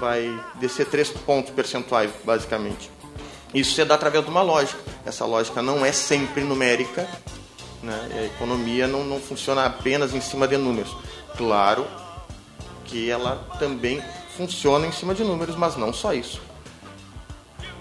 vai 0.00 0.38
descer 0.56 0.86
3 0.86 1.10
pontos 1.10 1.50
percentuais, 1.52 2.10
basicamente. 2.24 2.90
Isso 3.54 3.74
se 3.74 3.84
dá 3.84 3.94
através 3.94 4.24
de 4.24 4.30
uma 4.30 4.42
lógica. 4.42 4.78
Essa 5.04 5.24
lógica 5.24 5.62
não 5.62 5.84
é 5.84 5.92
sempre 5.92 6.42
numérica, 6.42 7.08
né? 7.82 8.08
A 8.20 8.24
economia 8.24 8.86
não, 8.86 9.04
não 9.04 9.20
funciona 9.20 9.64
apenas 9.64 10.14
em 10.14 10.20
cima 10.20 10.46
de 10.48 10.56
números. 10.56 10.94
Claro 11.36 11.86
que 12.84 13.08
ela 13.10 13.46
também 13.58 14.02
funciona 14.36 14.86
em 14.86 14.92
cima 14.92 15.14
de 15.14 15.24
números, 15.24 15.56
mas 15.56 15.76
não 15.76 15.92
só 15.92 16.12
isso. 16.12 16.40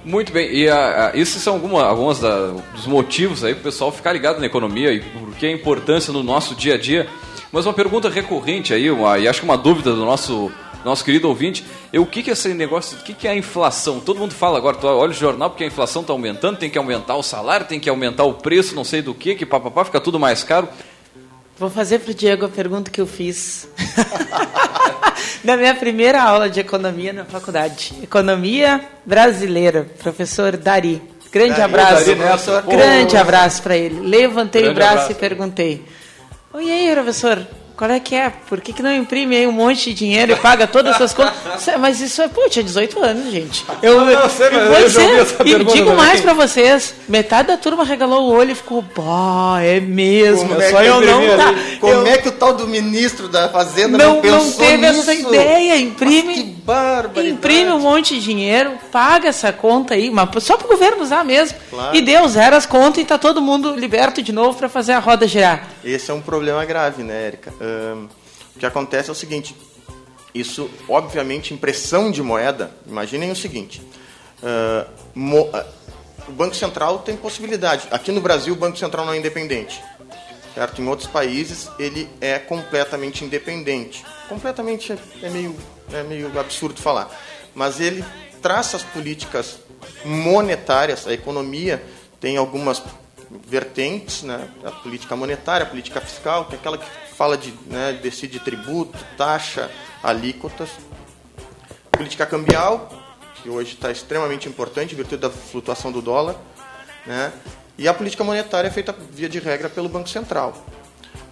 Muito 0.03 0.31
bem, 0.31 0.51
e 0.53 0.69
a, 0.69 1.07
a, 1.09 1.17
esses 1.17 1.41
são 1.41 1.55
alguma, 1.55 1.83
alguns 1.83 2.19
da- 2.19 2.51
dos 2.75 2.85
motivos 2.85 3.43
aí 3.43 3.53
para 3.55 3.61
o 3.61 3.63
pessoal 3.63 3.91
ficar 3.91 4.13
ligado 4.13 4.39
na 4.39 4.45
economia 4.45 4.93
e 4.93 4.99
por 5.01 5.33
que 5.33 5.47
a 5.47 5.51
importância 5.51 6.13
no 6.13 6.21
nosso 6.21 6.53
dia 6.55 6.75
a 6.75 6.77
dia. 6.77 7.09
Mas 7.51 7.65
uma 7.65 7.73
pergunta 7.73 8.07
recorrente 8.07 8.71
aí, 8.73 8.89
uma, 8.91 9.17
e 9.17 9.27
acho 9.27 9.39
que 9.39 9.45
uma 9.45 9.57
dúvida 9.57 9.91
do 9.93 10.05
nosso 10.05 10.51
nosso 10.85 11.03
querido 11.03 11.27
ouvinte, 11.27 11.65
eu, 11.91 12.03
o 12.03 12.05
que, 12.05 12.21
que 12.21 12.29
é 12.29 12.33
esse 12.33 12.53
negócio, 12.53 12.97
o 12.99 13.01
que, 13.01 13.13
que 13.13 13.27
é 13.27 13.31
a 13.31 13.35
inflação? 13.35 13.99
Todo 13.99 14.19
mundo 14.19 14.33
fala 14.33 14.57
agora, 14.57 14.77
tu 14.77 14.85
olha 14.85 15.09
o 15.09 15.13
jornal 15.13 15.49
porque 15.49 15.63
a 15.63 15.67
inflação 15.67 16.03
está 16.03 16.13
aumentando, 16.13 16.57
tem 16.57 16.69
que 16.69 16.77
aumentar 16.77 17.15
o 17.15 17.23
salário, 17.23 17.65
tem 17.65 17.79
que 17.79 17.89
aumentar 17.89 18.23
o 18.23 18.35
preço, 18.35 18.75
não 18.75 18.83
sei 18.83 19.01
do 19.01 19.13
que, 19.13 19.33
que 19.33 19.45
papapá, 19.45 19.83
fica 19.83 19.99
tudo 19.99 20.19
mais 20.19 20.43
caro. 20.43 20.69
Vou 21.57 21.69
fazer 21.69 21.99
para 21.99 22.11
o 22.11 22.13
Diego 22.13 22.45
a 22.45 22.49
pergunta 22.49 22.91
que 22.91 23.01
eu 23.01 23.07
fiz 23.07 23.67
na 25.43 25.57
minha 25.57 25.73
primeira 25.73 26.21
aula 26.21 26.49
de 26.49 26.59
economia 26.59 27.13
na 27.13 27.25
faculdade. 27.25 27.93
Economia 28.03 28.81
brasileira, 29.05 29.87
professor 30.03 30.55
Dari. 30.55 31.01
Grande 31.31 31.51
Dari, 31.51 31.61
abraço. 31.63 32.05
Dari 32.05 32.67
grande 32.67 33.17
abraço 33.17 33.63
para 33.63 33.75
ele. 33.75 34.01
Levantei 34.01 34.61
grande 34.63 34.75
o 34.75 34.75
braço 34.75 34.93
abraço. 34.93 35.11
e 35.13 35.15
perguntei: 35.15 35.85
Oi, 36.53 36.71
aí, 36.71 36.93
professor, 36.93 37.45
qual 37.77 37.91
é 37.91 37.99
que 37.99 38.15
é? 38.15 38.29
Por 38.29 38.61
que, 38.61 38.71
que 38.71 38.81
não 38.81 38.93
imprime 38.93 39.35
aí 39.35 39.45
um 39.45 39.51
monte 39.51 39.89
de 39.89 39.93
dinheiro 39.93 40.31
e 40.31 40.35
paga 40.37 40.65
todas 40.65 40.95
essas 40.95 41.13
contas? 41.13 41.33
Mas 41.77 41.99
isso 41.99 42.21
é, 42.21 42.27
pô, 42.29 42.47
tinha 42.49 42.63
18 42.63 43.03
anos, 43.03 43.31
gente. 43.31 43.65
Eu, 43.81 43.99
não, 43.99 44.13
não 44.13 44.29
sei, 44.29 44.49
mas 44.49 44.81
eu, 44.81 44.89
já 44.89 45.11
essa 45.19 45.43
e 45.43 45.45
digo 45.45 45.65
também. 45.65 45.95
mais 45.95 46.21
para 46.21 46.33
vocês: 46.33 46.95
metade 47.09 47.49
da 47.49 47.57
turma 47.57 47.83
regalou 47.83 48.29
o 48.29 48.33
olho 48.33 48.51
e 48.51 48.55
ficou, 48.55 48.81
pá, 48.81 49.59
é 49.61 49.81
mesmo. 49.81 50.47
Como 50.47 50.61
é 50.61 50.69
só 50.69 50.83
eu 50.83 51.01
não 51.01 51.37
tá, 51.37 51.53
Como 51.81 51.93
eu, 51.93 52.07
é 52.07 52.17
que 52.17 52.29
o 52.29 52.31
tal 52.31 52.53
do 52.53 52.65
ministro 52.65 53.27
da 53.27 53.49
Fazenda 53.49 53.97
não, 53.97 54.15
não 54.15 54.21
pensou 54.21 54.39
Não 54.39 54.51
teve 54.53 54.77
nisso? 54.77 54.99
essa 55.01 55.13
ideia. 55.13 55.77
Imprime, 55.77 56.55
imprime 57.25 57.71
um 57.71 57.79
monte 57.79 58.15
de 58.15 58.21
dinheiro, 58.21 58.71
paga 58.89 59.27
essa 59.27 59.51
conta 59.51 59.95
aí, 59.95 60.09
mas 60.09 60.29
só 60.43 60.55
para 60.55 60.65
o 60.65 60.69
governo 60.69 61.03
usar 61.03 61.25
mesmo. 61.25 61.57
Claro. 61.69 61.95
E 61.95 62.01
deu 62.01 62.25
zero 62.29 62.55
as 62.55 62.65
contas 62.65 62.99
e 62.99 63.01
está 63.01 63.17
todo 63.17 63.41
mundo 63.41 63.75
liberto 63.75 64.21
de 64.21 64.31
novo 64.31 64.57
para 64.57 64.69
fazer 64.69 64.93
a 64.93 64.99
roda 64.99 65.27
girar. 65.27 65.67
Esse 65.83 66.09
é 66.09 66.13
um 66.13 66.21
problema 66.21 66.63
grave, 66.63 67.03
né, 67.03 67.27
Érica? 67.27 67.53
O 68.55 68.59
que 68.59 68.65
acontece 68.65 69.09
é 69.09 69.11
o 69.11 69.15
seguinte: 69.15 69.55
isso, 70.33 70.69
obviamente, 70.89 71.53
impressão 71.53 72.11
de 72.11 72.21
moeda. 72.21 72.71
Imaginem 72.85 73.31
o 73.31 73.35
seguinte: 73.35 73.81
uh, 74.41 74.89
mo, 75.13 75.43
uh, 75.43 75.65
o 76.27 76.31
Banco 76.31 76.55
Central 76.55 76.99
tem 76.99 77.15
possibilidade. 77.15 77.87
Aqui 77.91 78.11
no 78.11 78.21
Brasil, 78.21 78.53
o 78.53 78.57
Banco 78.57 78.77
Central 78.77 79.05
não 79.05 79.13
é 79.13 79.17
independente. 79.17 79.81
Certo? 80.53 80.81
Em 80.81 80.87
outros 80.87 81.09
países, 81.09 81.69
ele 81.77 82.09
é 82.21 82.39
completamente 82.39 83.25
independente. 83.25 84.05
Completamente 84.29 84.93
é, 84.93 84.97
é 85.23 85.29
meio, 85.29 85.55
é 85.91 86.03
meio 86.03 86.39
absurdo 86.39 86.81
falar. 86.81 87.09
Mas 87.53 87.79
ele 87.79 88.03
traça 88.41 88.77
as 88.77 88.83
políticas 88.83 89.59
monetárias, 90.03 91.07
a 91.07 91.13
economia 91.13 91.83
tem 92.19 92.37
algumas 92.37 92.81
vertentes, 93.47 94.23
né? 94.23 94.49
a 94.63 94.71
política 94.71 95.15
monetária, 95.15 95.65
a 95.65 95.69
política 95.69 95.99
fiscal, 96.01 96.45
que 96.45 96.55
é 96.55 96.57
aquela 96.57 96.77
que 96.77 96.85
fala 97.17 97.37
de 97.37 97.53
né, 97.67 97.97
decide 98.01 98.39
tributo, 98.39 98.97
taxa, 99.17 99.71
alíquotas. 100.03 100.69
Política 101.91 102.25
cambial, 102.25 102.89
que 103.41 103.49
hoje 103.49 103.73
está 103.73 103.89
extremamente 103.89 104.49
importante 104.49 104.93
em 104.93 104.97
virtude 104.97 105.21
da 105.21 105.29
flutuação 105.29 105.91
do 105.91 106.01
dólar. 106.01 106.35
Né? 107.05 107.31
E 107.77 107.87
a 107.87 107.93
política 107.93 108.23
monetária 108.23 108.67
é 108.67 108.71
feita, 108.71 108.93
via 109.11 109.29
de 109.29 109.39
regra, 109.39 109.69
pelo 109.69 109.87
Banco 109.87 110.09
Central. 110.09 110.65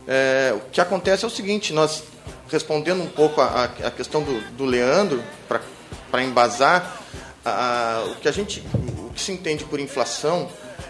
É, 0.08 0.54
o 0.56 0.70
que 0.72 0.80
acontece 0.80 1.26
é 1.26 1.28
o 1.28 1.32
seguinte, 1.32 1.74
nós, 1.74 2.04
respondendo 2.50 3.02
um 3.02 3.08
pouco 3.08 3.42
a, 3.42 3.66
a 3.66 3.92
questão 3.92 4.24
do, 4.24 4.40
do 4.52 4.66
Leandro, 4.66 5.22
para 5.48 6.24
embasar, 6.24 7.02
a, 7.44 8.06
o, 8.08 8.16
que 8.16 8.30
a 8.30 8.32
gente, 8.32 8.64
o 9.00 9.12
que 9.14 9.22
se 9.22 9.32
entende 9.34 9.66
por 9.66 9.80
inflação 9.80 10.50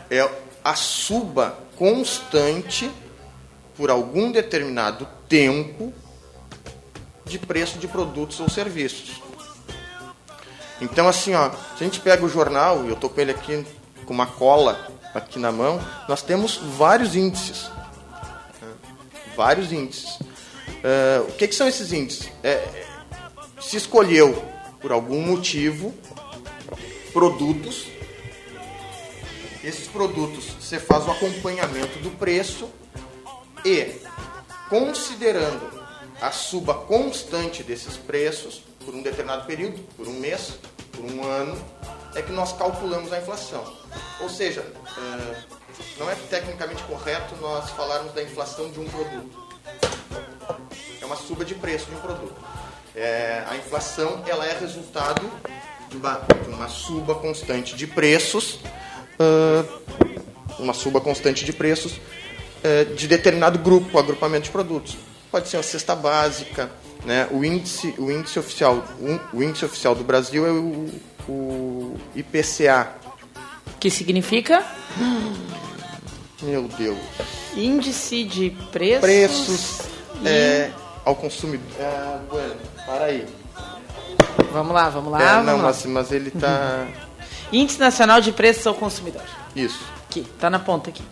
é 0.09 0.27
a 0.63 0.75
suba 0.75 1.57
constante 1.77 2.91
por 3.75 3.89
algum 3.89 4.31
determinado 4.31 5.07
tempo 5.27 5.93
de 7.25 7.39
preço 7.39 7.79
de 7.79 7.87
produtos 7.87 8.39
ou 8.39 8.49
serviços. 8.49 9.21
Então, 10.81 11.07
assim, 11.07 11.33
ó, 11.33 11.49
se 11.49 11.81
a 11.81 11.83
gente 11.83 11.99
pega 11.99 12.25
o 12.25 12.29
jornal, 12.29 12.83
e 12.83 12.89
eu 12.89 12.93
estou 12.93 13.09
com 13.09 13.21
ele 13.21 13.31
aqui 13.31 13.65
com 14.05 14.13
uma 14.13 14.27
cola 14.27 14.91
aqui 15.13 15.39
na 15.39 15.51
mão, 15.51 15.79
nós 16.09 16.21
temos 16.21 16.57
vários 16.57 17.15
índices. 17.15 17.69
Vários 19.35 19.71
índices. 19.71 20.19
Uh, 20.19 21.29
o 21.29 21.31
que, 21.33 21.47
que, 21.47 21.55
são 21.55 21.67
esses 21.67 21.93
índices? 21.93 22.29
É, 22.43 22.67
se 23.61 23.77
escolheu, 23.77 24.43
por 24.81 24.91
algum 24.91 25.21
motivo, 25.21 25.93
produtos. 27.13 27.87
Esses 29.63 29.87
produtos, 29.87 30.49
você 30.59 30.77
faz 30.77 31.07
o 31.07 31.11
acompanhamento 31.11 31.99
do 31.99 32.11
preço 32.11 32.69
e, 33.65 34.01
considerando 34.69 35.83
a 36.21 36.31
suba 36.31 36.73
constante 36.73 37.63
desses 37.63 37.97
preços 37.97 38.63
por 38.85 38.93
um 38.93 39.01
determinado 39.01 39.45
período, 39.45 39.79
por 39.95 40.07
um 40.07 40.13
mês, 40.13 40.53
por 40.91 41.05
um 41.05 41.23
ano, 41.23 41.57
é 42.15 42.21
que 42.21 42.31
nós 42.31 42.53
calculamos 42.53 43.11
a 43.11 43.19
inflação. 43.19 43.63
Ou 44.19 44.29
seja, 44.29 44.61
eh, 44.61 45.35
não 45.97 46.09
é 46.09 46.15
tecnicamente 46.29 46.83
correto 46.83 47.35
nós 47.41 47.69
falarmos 47.71 48.13
da 48.13 48.21
inflação 48.21 48.69
de 48.69 48.79
um 48.79 48.85
produto. 48.85 49.43
É 51.01 51.05
uma 51.05 51.15
suba 51.15 51.43
de 51.43 51.55
preço 51.55 51.87
de 51.87 51.95
um 51.95 51.99
produto. 51.99 52.35
É, 52.95 53.43
a 53.47 53.57
inflação 53.57 54.23
ela 54.27 54.45
é 54.45 54.57
resultado 54.59 55.29
de 55.89 55.97
uma, 55.97 56.19
de 56.19 56.49
uma 56.49 56.69
suba 56.69 57.15
constante 57.15 57.75
de 57.75 57.87
preços, 57.87 58.59
uma 60.59 60.73
suba 60.73 61.01
constante 61.01 61.43
de 61.43 61.51
preços 61.51 61.99
é, 62.63 62.85
de 62.85 63.07
determinado 63.07 63.59
grupo, 63.59 63.99
agrupamento 63.99 64.45
de 64.45 64.51
produtos. 64.51 64.97
Pode 65.29 65.49
ser 65.49 65.57
uma 65.57 65.63
cesta 65.63 65.95
básica, 65.95 66.71
né? 67.05 67.27
O 67.31 67.43
índice, 67.43 67.93
o 67.97 68.09
índice 68.09 68.39
oficial, 68.39 68.83
o 69.33 69.43
índice 69.43 69.65
oficial 69.65 69.93
do 69.93 70.03
Brasil 70.03 70.45
é 70.45 70.51
o, 70.51 70.89
o 71.27 71.97
IPCA. 72.15 72.95
Que 73.79 73.89
significa? 73.89 74.63
Meu 76.41 76.67
Deus. 76.67 76.97
Índice 77.55 78.23
de 78.23 78.51
preços. 78.71 79.01
Preços 79.01 79.79
e... 80.21 80.27
é, 80.27 80.71
ao 81.03 81.15
consumidor. 81.15 81.67
É, 81.79 82.19
bueno, 82.29 82.55
para 82.85 83.05
aí. 83.05 83.25
Vamos 84.51 84.73
lá, 84.73 84.89
vamos 84.89 85.11
lá. 85.11 85.21
É, 85.21 85.25
vamos 85.33 85.45
não, 85.45 85.57
lá. 85.57 85.63
Mas, 85.63 85.85
mas 85.85 86.11
ele 86.11 86.29
está. 86.29 86.87
Índice 87.51 87.79
Nacional 87.79 88.21
de 88.21 88.31
Preços 88.31 88.65
ao 88.65 88.75
Consumidor. 88.75 89.23
Isso. 89.55 89.79
Aqui, 90.07 90.25
tá 90.39 90.49
na 90.49 90.59
ponta 90.59 90.89
aqui 90.89 91.03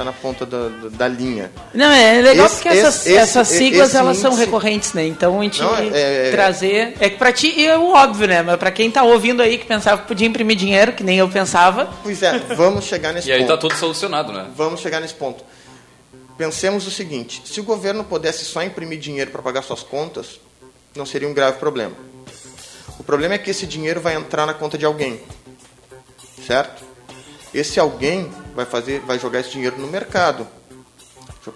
está 0.00 0.04
na 0.04 0.12
ponta 0.12 0.46
da, 0.46 0.68
da, 0.90 1.08
linha. 1.08 1.50
Não, 1.74 1.90
é 1.90 2.20
legal 2.22 2.46
esse, 2.46 2.54
porque 2.56 2.68
essas, 2.68 3.06
esse, 3.06 3.16
essas 3.16 3.48
siglas 3.48 3.94
elas 3.94 4.16
índice... 4.16 4.22
são 4.22 4.34
recorrentes, 4.34 4.92
né? 4.94 5.06
Então 5.06 5.38
a 5.38 5.42
gente 5.42 5.60
Não, 5.60 5.76
é, 5.76 6.28
é, 6.28 6.30
trazer. 6.30 6.94
É 6.98 7.10
que 7.10 7.16
para 7.16 7.32
ti 7.32 7.64
é 7.64 7.76
o 7.76 7.92
óbvio, 7.92 8.26
né? 8.26 8.42
Mas 8.42 8.56
para 8.56 8.70
quem 8.70 8.88
está 8.88 9.02
ouvindo 9.02 9.42
aí 9.42 9.58
que 9.58 9.66
pensava 9.66 10.00
que 10.02 10.08
podia 10.08 10.26
imprimir 10.26 10.56
dinheiro, 10.56 10.92
que 10.92 11.04
nem 11.04 11.18
eu 11.18 11.28
pensava. 11.28 11.88
Pois 12.02 12.22
é, 12.22 12.38
vamos 12.56 12.84
chegar 12.84 13.12
nesse 13.12 13.28
e 13.28 13.30
ponto. 13.30 13.38
E 13.38 13.40
aí 13.40 13.42
está 13.42 13.56
tudo 13.56 13.74
solucionado, 13.76 14.32
né? 14.32 14.46
Vamos 14.56 14.80
chegar 14.80 15.00
nesse 15.00 15.14
ponto. 15.14 15.44
Pensemos 16.36 16.86
o 16.86 16.90
seguinte: 16.90 17.42
se 17.44 17.60
o 17.60 17.64
governo 17.64 18.02
pudesse 18.02 18.44
só 18.44 18.62
imprimir 18.62 18.98
dinheiro 18.98 19.30
para 19.30 19.42
pagar 19.42 19.62
suas 19.62 19.82
contas, 19.82 20.40
não 20.96 21.04
seria 21.04 21.28
um 21.28 21.34
grave 21.34 21.58
problema. 21.58 21.94
O 22.98 23.04
problema 23.04 23.34
é 23.34 23.38
que 23.38 23.50
esse 23.50 23.66
dinheiro 23.66 24.00
vai 24.00 24.14
entrar 24.14 24.46
na 24.46 24.54
conta 24.54 24.76
de 24.76 24.84
alguém, 24.84 25.20
certo? 26.46 26.89
Esse 27.52 27.80
alguém 27.80 28.30
vai 28.54 28.64
fazer, 28.64 29.00
vai 29.00 29.18
jogar 29.18 29.40
esse 29.40 29.50
dinheiro 29.50 29.78
no 29.78 29.88
mercado. 29.88 30.46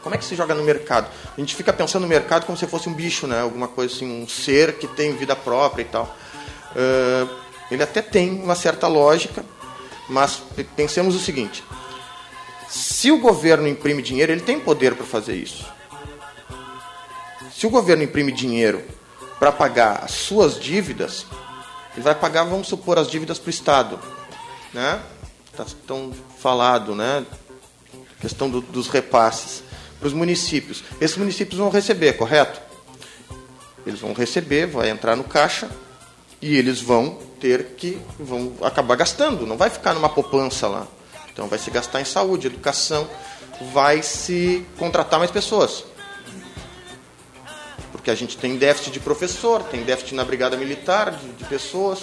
Como 0.02 0.14
é 0.14 0.18
que 0.18 0.24
se 0.24 0.34
joga 0.34 0.54
no 0.54 0.64
mercado? 0.64 1.08
A 1.36 1.40
gente 1.40 1.54
fica 1.54 1.72
pensando 1.72 2.02
no 2.02 2.08
mercado 2.08 2.46
como 2.46 2.56
se 2.56 2.66
fosse 2.66 2.88
um 2.88 2.94
bicho, 2.94 3.26
né? 3.26 3.40
Alguma 3.40 3.68
coisa 3.68 3.94
assim, 3.94 4.22
um 4.22 4.26
ser 4.26 4.78
que 4.78 4.88
tem 4.88 5.14
vida 5.14 5.36
própria 5.36 5.82
e 5.82 5.84
tal. 5.84 6.16
Uh, 6.74 7.28
ele 7.70 7.82
até 7.82 8.00
tem 8.00 8.30
uma 8.30 8.54
certa 8.54 8.88
lógica, 8.88 9.44
mas 10.08 10.42
pensemos 10.74 11.14
o 11.14 11.18
seguinte: 11.18 11.62
se 12.68 13.12
o 13.12 13.18
governo 13.18 13.68
imprime 13.68 14.02
dinheiro, 14.02 14.32
ele 14.32 14.40
tem 14.40 14.58
poder 14.58 14.94
para 14.94 15.04
fazer 15.04 15.34
isso. 15.34 15.64
Se 17.52 17.66
o 17.66 17.70
governo 17.70 18.02
imprime 18.02 18.32
dinheiro 18.32 18.82
para 19.38 19.52
pagar 19.52 20.02
as 20.02 20.12
suas 20.12 20.58
dívidas, 20.58 21.26
ele 21.94 22.02
vai 22.02 22.14
pagar, 22.14 22.44
vamos 22.44 22.66
supor, 22.66 22.98
as 22.98 23.08
dívidas 23.08 23.38
para 23.38 23.48
o 23.48 23.50
Estado, 23.50 24.00
né? 24.72 25.00
Está 25.62 25.64
tão 25.86 26.12
falado, 26.38 26.94
né? 26.94 27.24
A 27.94 28.20
questão 28.20 28.50
do, 28.50 28.60
dos 28.60 28.88
repasses 28.88 29.62
para 29.98 30.08
os 30.08 30.12
municípios. 30.12 30.82
Esses 31.00 31.16
municípios 31.16 31.58
vão 31.58 31.70
receber, 31.70 32.14
correto? 32.14 32.60
Eles 33.86 34.00
vão 34.00 34.12
receber, 34.12 34.66
vai 34.66 34.90
entrar 34.90 35.16
no 35.16 35.24
caixa 35.24 35.68
e 36.40 36.56
eles 36.56 36.80
vão 36.80 37.18
ter 37.40 37.74
que 37.76 38.00
vão 38.18 38.52
acabar 38.62 38.96
gastando, 38.96 39.46
não 39.46 39.56
vai 39.56 39.70
ficar 39.70 39.94
numa 39.94 40.08
poupança 40.08 40.66
lá. 40.66 40.86
Então 41.32 41.48
vai 41.48 41.58
se 41.58 41.70
gastar 41.70 42.00
em 42.00 42.04
saúde, 42.04 42.46
educação, 42.46 43.08
vai 43.72 44.02
se 44.02 44.64
contratar 44.78 45.18
mais 45.18 45.30
pessoas. 45.30 45.84
Porque 47.92 48.10
a 48.10 48.14
gente 48.14 48.36
tem 48.36 48.56
déficit 48.56 48.92
de 48.92 49.00
professor, 49.00 49.62
tem 49.62 49.82
déficit 49.82 50.14
na 50.14 50.24
brigada 50.24 50.56
militar 50.56 51.12
de, 51.12 51.28
de 51.32 51.44
pessoas. 51.44 52.00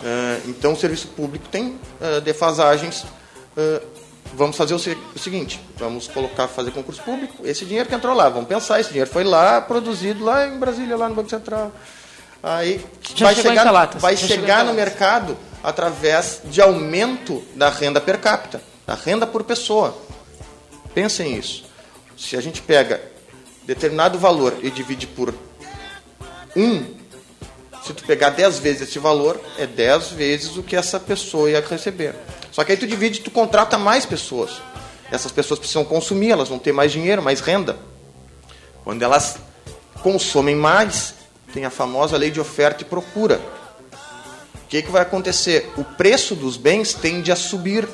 Uh, 0.00 0.48
então, 0.48 0.72
o 0.72 0.76
serviço 0.76 1.08
público 1.08 1.48
tem 1.48 1.78
uh, 2.00 2.20
defasagens. 2.22 3.02
Uh, 3.56 3.86
vamos 4.34 4.56
fazer 4.56 4.74
o, 4.74 4.78
se 4.78 4.96
o, 5.14 5.18
seguinte: 5.18 5.60
vamos 5.76 6.08
colocar, 6.08 6.48
fazer 6.48 6.70
concurso 6.70 7.02
público. 7.02 7.46
Esse 7.46 7.64
dinheiro 7.64 7.88
que 7.88 7.94
entrou 7.94 8.14
lá, 8.14 8.28
vamos 8.28 8.48
pensar, 8.48 8.80
esse 8.80 8.90
dinheiro 8.90 9.10
foi 9.10 9.24
lá 9.24 9.60
produzido 9.60 10.24
lá 10.24 10.46
em 10.46 10.58
Brasília, 10.58 10.96
lá 10.96 11.08
no 11.08 11.14
Banco 11.14 11.28
Central. 11.28 11.70
Aí 12.42 12.84
Já 13.14 13.26
vai 13.26 13.34
chegar, 13.34 13.98
vai 13.98 14.16
chegar 14.16 14.64
no 14.64 14.72
mercado 14.72 15.36
através 15.62 16.40
de 16.46 16.62
aumento 16.62 17.44
da 17.54 17.68
renda 17.68 18.00
per 18.00 18.18
capita, 18.18 18.62
da 18.86 18.94
renda 18.94 19.26
por 19.26 19.44
pessoa. 19.44 19.96
Pensem 20.94 21.34
nisso. 21.34 21.64
Se 22.16 22.36
a 22.36 22.40
gente 22.40 22.62
pega 22.62 23.00
determinado 23.64 24.18
valor 24.18 24.56
e 24.62 24.70
divide 24.70 25.06
por 25.06 25.34
1, 26.56 26.99
se 27.90 27.94
tu 27.94 28.04
pegar 28.04 28.30
10 28.30 28.60
vezes 28.60 28.88
esse 28.88 28.98
valor, 29.00 29.40
é 29.58 29.66
10 29.66 30.10
vezes 30.10 30.56
o 30.56 30.62
que 30.62 30.76
essa 30.76 31.00
pessoa 31.00 31.50
ia 31.50 31.60
receber. 31.60 32.14
Só 32.52 32.62
que 32.62 32.72
aí 32.72 32.78
tu 32.78 32.86
divide, 32.86 33.20
tu 33.20 33.30
contrata 33.30 33.76
mais 33.76 34.06
pessoas. 34.06 34.62
Essas 35.10 35.32
pessoas 35.32 35.58
precisam 35.58 35.84
consumir, 35.84 36.30
elas 36.30 36.48
vão 36.48 36.58
ter 36.58 36.72
mais 36.72 36.92
dinheiro, 36.92 37.20
mais 37.20 37.40
renda. 37.40 37.76
Quando 38.84 39.02
elas 39.02 39.38
consomem 40.02 40.54
mais, 40.54 41.14
tem 41.52 41.64
a 41.64 41.70
famosa 41.70 42.16
lei 42.16 42.30
de 42.30 42.40
oferta 42.40 42.82
e 42.82 42.86
procura. 42.86 43.40
O 44.54 44.68
que, 44.68 44.82
que 44.82 44.90
vai 44.90 45.02
acontecer? 45.02 45.72
O 45.76 45.82
preço 45.82 46.36
dos 46.36 46.56
bens 46.56 46.94
tende 46.94 47.32
a 47.32 47.36
subir, 47.36 47.88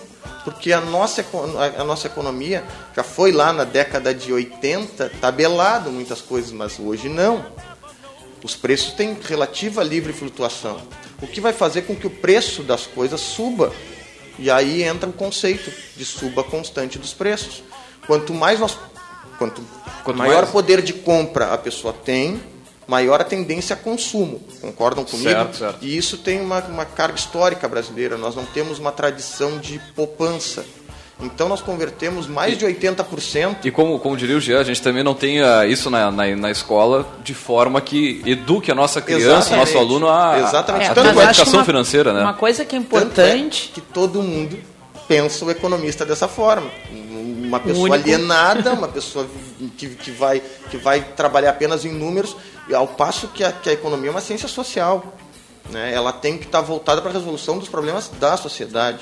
porque 0.45 0.75
a 0.75 0.81
nossa, 0.81 1.25
a 1.79 1.85
nossa 1.85 2.07
economia 2.07 2.63
já 2.95 3.03
foi 3.03 3.33
lá 3.33 3.51
na 3.51 3.65
década 3.65 4.13
de 4.15 4.31
80 4.31 5.11
tabelado 5.23 5.91
muitas 5.91 6.21
coisas, 6.21 6.53
mas 6.53 6.79
hoje 6.79 7.09
não. 7.09 7.47
Os 8.43 8.55
preços 8.55 8.93
têm 8.93 9.17
relativa 9.23 9.83
livre 9.83 10.13
flutuação, 10.13 10.81
o 11.21 11.27
que 11.27 11.41
vai 11.41 11.53
fazer 11.53 11.83
com 11.83 11.97
que 11.97 12.07
o 12.07 12.11
preço 12.11 12.63
das 12.63 12.87
coisas 12.87 13.21
suba. 13.21 13.73
E 14.39 14.51
aí 14.51 14.83
entra 14.83 15.09
o 15.09 15.13
conceito 15.13 15.73
de 15.97 16.05
suba 16.05 16.45
constante 16.45 16.99
dos 16.99 17.15
preços. 17.15 17.63
Quanto 18.07 18.35
mais 18.35 18.61
nós, 18.61 18.77
quanto, 19.39 19.63
Quanto 20.05 20.17
maior 20.19 20.43
mais- 20.43 20.51
poder 20.51 20.83
de 20.83 20.93
compra 20.93 21.53
a 21.55 21.59
pessoa 21.59 21.93
tem, 21.93 22.41
maior 22.87 23.21
a 23.21 23.25
tendência 23.25 23.75
a 23.75 23.77
consumo. 23.77 24.41
Concordam 24.61 25.05
comigo? 25.05 25.29
Certo, 25.31 25.57
certo. 25.57 25.79
E 25.85 25.97
isso 25.97 26.19
tem 26.19 26.41
uma, 26.41 26.61
uma 26.65 26.85
carga 26.85 27.19
histórica 27.19 27.67
brasileira. 27.67 28.17
Nós 28.17 28.37
não 28.37 28.45
temos 28.45 28.79
uma 28.79 28.93
tradição 28.93 29.59
de 29.59 29.81
poupança. 29.97 30.65
Então 31.19 31.49
nós 31.49 31.63
convertemos 31.63 32.27
mais 32.27 32.59
de 32.59 32.67
80%. 32.67 33.65
E 33.65 33.71
como, 33.71 33.99
como 33.99 34.17
diria 34.17 34.37
o 34.37 34.41
Jean, 34.41 34.61
a 34.61 34.65
gente 34.65 34.83
também 34.83 35.03
não 35.03 35.15
tem 35.15 35.39
isso 35.69 35.89
na, 35.89 36.11
na, 36.11 36.37
na 36.37 36.51
escola 36.51 37.07
de 37.25 37.33
forma 37.33 37.81
que 37.81 38.21
eduque 38.27 38.71
a 38.71 38.75
nossa 38.75 39.01
criança, 39.01 39.27
o 39.55 39.57
nosso 39.57 39.73
Exatamente. 39.73 39.77
aluno 39.79 40.09
a, 40.11 40.39
Exatamente. 40.39 40.89
a, 40.89 40.93
a 40.93 40.95
Tanto 40.95 41.09
é 41.09 41.13
uma 41.13 41.23
educação 41.25 41.55
uma- 41.55 41.65
financeira, 41.65 42.13
né? 42.13 42.21
Uma 42.23 42.35
coisa 42.35 42.65
que 42.67 42.77
é 42.77 42.79
é 42.79 42.83
importante. 42.83 43.71
que 43.73 43.81
todo 43.81 44.23
mundo 44.23 44.59
pensa 45.09 45.45
o 45.45 45.51
economista 45.51 46.05
dessa 46.05 46.29
forma. 46.29 46.71
Uma 46.93 47.61
pessoa 47.61 47.85
único. 47.85 47.95
alienada, 48.05 48.73
uma 48.75 48.89
pessoa 48.89 49.27
que, 49.79 49.89
que, 49.89 50.11
vai, 50.11 50.43
que 50.71 50.77
vai 50.77 51.01
trabalhar 51.01 51.51
apenas 51.51 51.85
em 51.87 51.93
números, 51.93 52.37
e 52.69 52.75
ao 52.75 52.89
passo 52.89 53.29
que 53.29 53.43
a, 53.43 53.53
que 53.53 53.71
a 53.71 53.73
economia 53.73 54.09
é 54.09 54.11
uma 54.11 54.21
ciência 54.21 54.49
social. 54.49 55.15
Né? 55.71 55.95
Ela 55.95 56.13
tem 56.13 56.37
que 56.37 56.45
estar 56.45 56.61
voltada 56.61 57.01
para 57.01 57.11
a 57.11 57.15
resolução 57.15 57.57
dos 57.59 57.69
problemas 57.69 58.11
da 58.21 58.37
sociedade. 58.37 58.99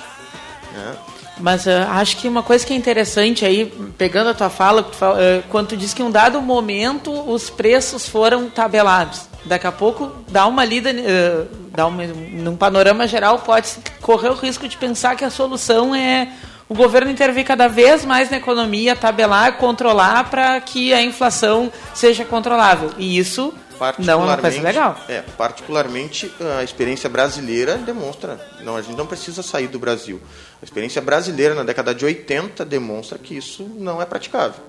Né? 0.73 0.95
Mas 1.39 1.67
ah, 1.67 1.93
acho 1.93 2.17
que 2.17 2.29
uma 2.29 2.43
coisa 2.43 2.65
que 2.65 2.73
é 2.73 2.77
interessante 2.77 3.45
aí, 3.45 3.67
pegando 3.99 4.31
a 4.31 4.35
tua 4.35 4.51
fala, 4.51 4.89
ah, 5.01 5.43
quando 5.49 5.69
tu 5.69 5.77
diz 5.77 5.93
que 5.93 6.03
em 6.03 6.05
um 6.05 6.11
dado 6.11 6.41
momento 6.41 7.11
os 7.31 7.51
preços 7.51 8.09
foram 8.09 8.49
tabelados. 8.49 9.23
Daqui 9.45 9.67
a 9.67 9.73
pouco 9.73 10.11
dá 10.29 10.47
uma 10.47 10.65
lida, 10.65 10.91
ah, 10.91 11.47
dá 11.71 11.87
uma, 11.87 12.05
num 12.07 12.57
panorama 12.57 13.07
geral, 13.07 13.41
pode 13.41 13.71
correr 14.01 14.29
o 14.29 14.35
risco 14.35 14.69
de 14.69 14.77
pensar 14.77 15.17
que 15.17 15.25
a 15.25 15.31
solução 15.31 15.95
é 15.95 16.29
o 16.69 16.75
governo 16.75 17.11
intervir 17.11 17.45
cada 17.45 17.69
vez 17.69 18.05
mais 18.05 18.31
na 18.31 18.39
economia, 18.39 18.97
tabelar, 18.97 19.59
controlar 19.59 20.31
para 20.31 20.61
que 20.61 20.95
a 20.95 21.03
inflação 21.03 21.71
seja 21.93 22.25
controlável. 22.25 22.91
E 22.97 23.19
isso 23.19 23.53
não 23.99 24.23
é 24.23 24.25
uma 24.25 24.37
coisa 24.37 24.63
legal. 24.63 24.97
É, 25.09 25.23
particularmente 25.37 26.33
a 26.59 26.63
experiência 26.63 27.09
brasileira 27.09 27.77
demonstra. 27.77 28.41
Não, 28.63 28.77
a 28.77 28.83
gente 28.83 28.97
não 28.97 29.07
precisa 29.07 29.43
sair 29.43 29.69
do 29.69 29.79
Brasil. 29.79 30.21
A 30.65 30.67
experiência 30.67 31.03
brasileira 31.03 31.55
na 31.55 31.63
década 31.63 31.95
de 31.95 32.07
80 32.07 32.65
demonstra 32.65 33.19
que 33.19 33.37
isso 33.37 33.65
não 33.65 34.01
é 34.01 34.07
praticável. 34.07 34.65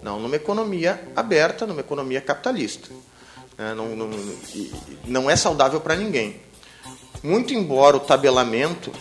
Não 0.00 0.20
numa 0.20 0.36
economia 0.36 1.02
aberta, 1.16 1.66
numa 1.66 1.80
economia 1.80 2.20
capitalista. 2.20 2.88
É, 3.58 3.74
não, 3.74 3.88
não, 3.96 4.10
não 5.04 5.28
é 5.28 5.34
saudável 5.34 5.80
para 5.80 5.96
ninguém. 5.96 6.36
Muito 7.24 7.52
embora 7.52 7.96
o 7.96 8.00
tabelamento, 8.00 8.92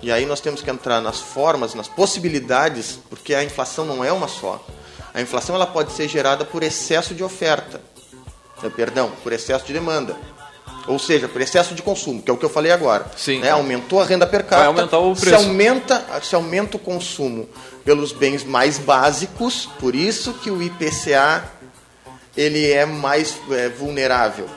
e 0.00 0.10
aí 0.10 0.24
nós 0.24 0.40
temos 0.40 0.62
que 0.62 0.70
entrar 0.70 1.02
nas 1.02 1.20
formas, 1.20 1.74
nas 1.74 1.88
possibilidades, 1.88 2.98
porque 3.10 3.34
a 3.34 3.44
inflação 3.44 3.84
não 3.84 4.02
é 4.02 4.10
uma 4.10 4.28
só. 4.28 4.64
A 5.12 5.20
inflação 5.20 5.54
ela 5.54 5.66
pode 5.66 5.92
ser 5.92 6.08
gerada 6.08 6.46
por 6.46 6.62
excesso 6.62 7.14
de 7.14 7.22
oferta. 7.22 7.82
Eh, 8.62 8.70
perdão, 8.70 9.12
por 9.22 9.30
excesso 9.30 9.66
de 9.66 9.74
demanda. 9.74 10.16
Ou 10.86 10.98
seja, 10.98 11.26
por 11.28 11.40
excesso 11.40 11.74
de 11.74 11.82
consumo, 11.82 12.22
que 12.22 12.30
é 12.30 12.34
o 12.34 12.36
que 12.36 12.44
eu 12.44 12.48
falei 12.48 12.70
agora. 12.70 13.06
Sim. 13.16 13.40
Né? 13.40 13.50
Aumentou 13.50 14.00
a 14.00 14.04
renda 14.04 14.26
per 14.26 14.40
capita. 14.40 14.56
Vai 14.58 14.66
aumentar 14.66 14.98
o 14.98 15.14
Se 15.14 15.22
preço. 15.22 15.36
aumenta, 15.36 16.04
se 16.22 16.34
aumenta 16.34 16.76
o 16.76 16.80
consumo 16.80 17.48
pelos 17.84 18.12
bens 18.12 18.44
mais 18.44 18.78
básicos, 18.78 19.68
por 19.80 19.94
isso 19.94 20.34
que 20.34 20.50
o 20.50 20.62
IPCA 20.62 21.44
ele 22.36 22.70
é 22.70 22.86
mais 22.86 23.36
é, 23.50 23.68
vulnerável. 23.68 24.48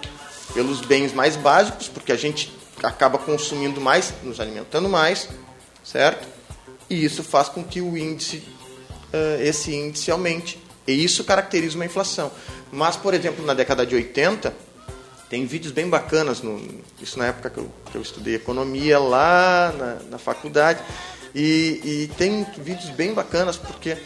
Pelos 0.54 0.82
bens 0.82 1.14
mais 1.14 1.36
básicos, 1.36 1.88
porque 1.88 2.12
a 2.12 2.18
gente 2.18 2.52
acaba 2.84 3.18
consumindo 3.18 3.80
mais, 3.80 4.14
nos 4.24 4.40
alimentando 4.40 4.90
mais, 4.90 5.30
certo? 5.84 6.28
E 6.90 7.04
isso 7.04 7.24
faz 7.24 7.50
com 7.50 7.64
que 7.64 7.82
o 7.82 7.96
índice, 7.98 8.44
eh, 9.14 9.42
esse 9.44 9.76
índice 9.76 10.10
aumente. 10.10 10.60
E 10.88 11.04
isso 11.04 11.24
caracteriza 11.24 11.76
uma 11.76 11.86
inflação. 11.86 12.32
Mas, 12.72 12.96
por 12.96 13.14
exemplo, 13.14 13.46
na 13.46 13.54
década 13.54 13.86
de 13.86 13.94
80, 13.94 14.52
tem 15.30 15.46
vídeos 15.46 15.72
bem 15.72 15.90
bacanas, 15.90 16.42
no, 16.42 16.60
isso 17.02 17.18
na 17.20 17.28
época 17.28 17.50
que 17.50 17.58
eu, 17.60 17.72
que 17.92 17.96
eu 17.98 18.02
estudei 18.02 18.36
economia 18.36 18.98
lá 19.00 19.74
na, 19.78 19.96
na 20.12 20.18
faculdade, 20.18 20.82
e, 21.36 21.82
e 21.84 22.12
tem 22.18 22.46
vídeos 22.58 22.90
bem 22.90 23.14
bacanas, 23.14 23.56
porque 23.56 23.98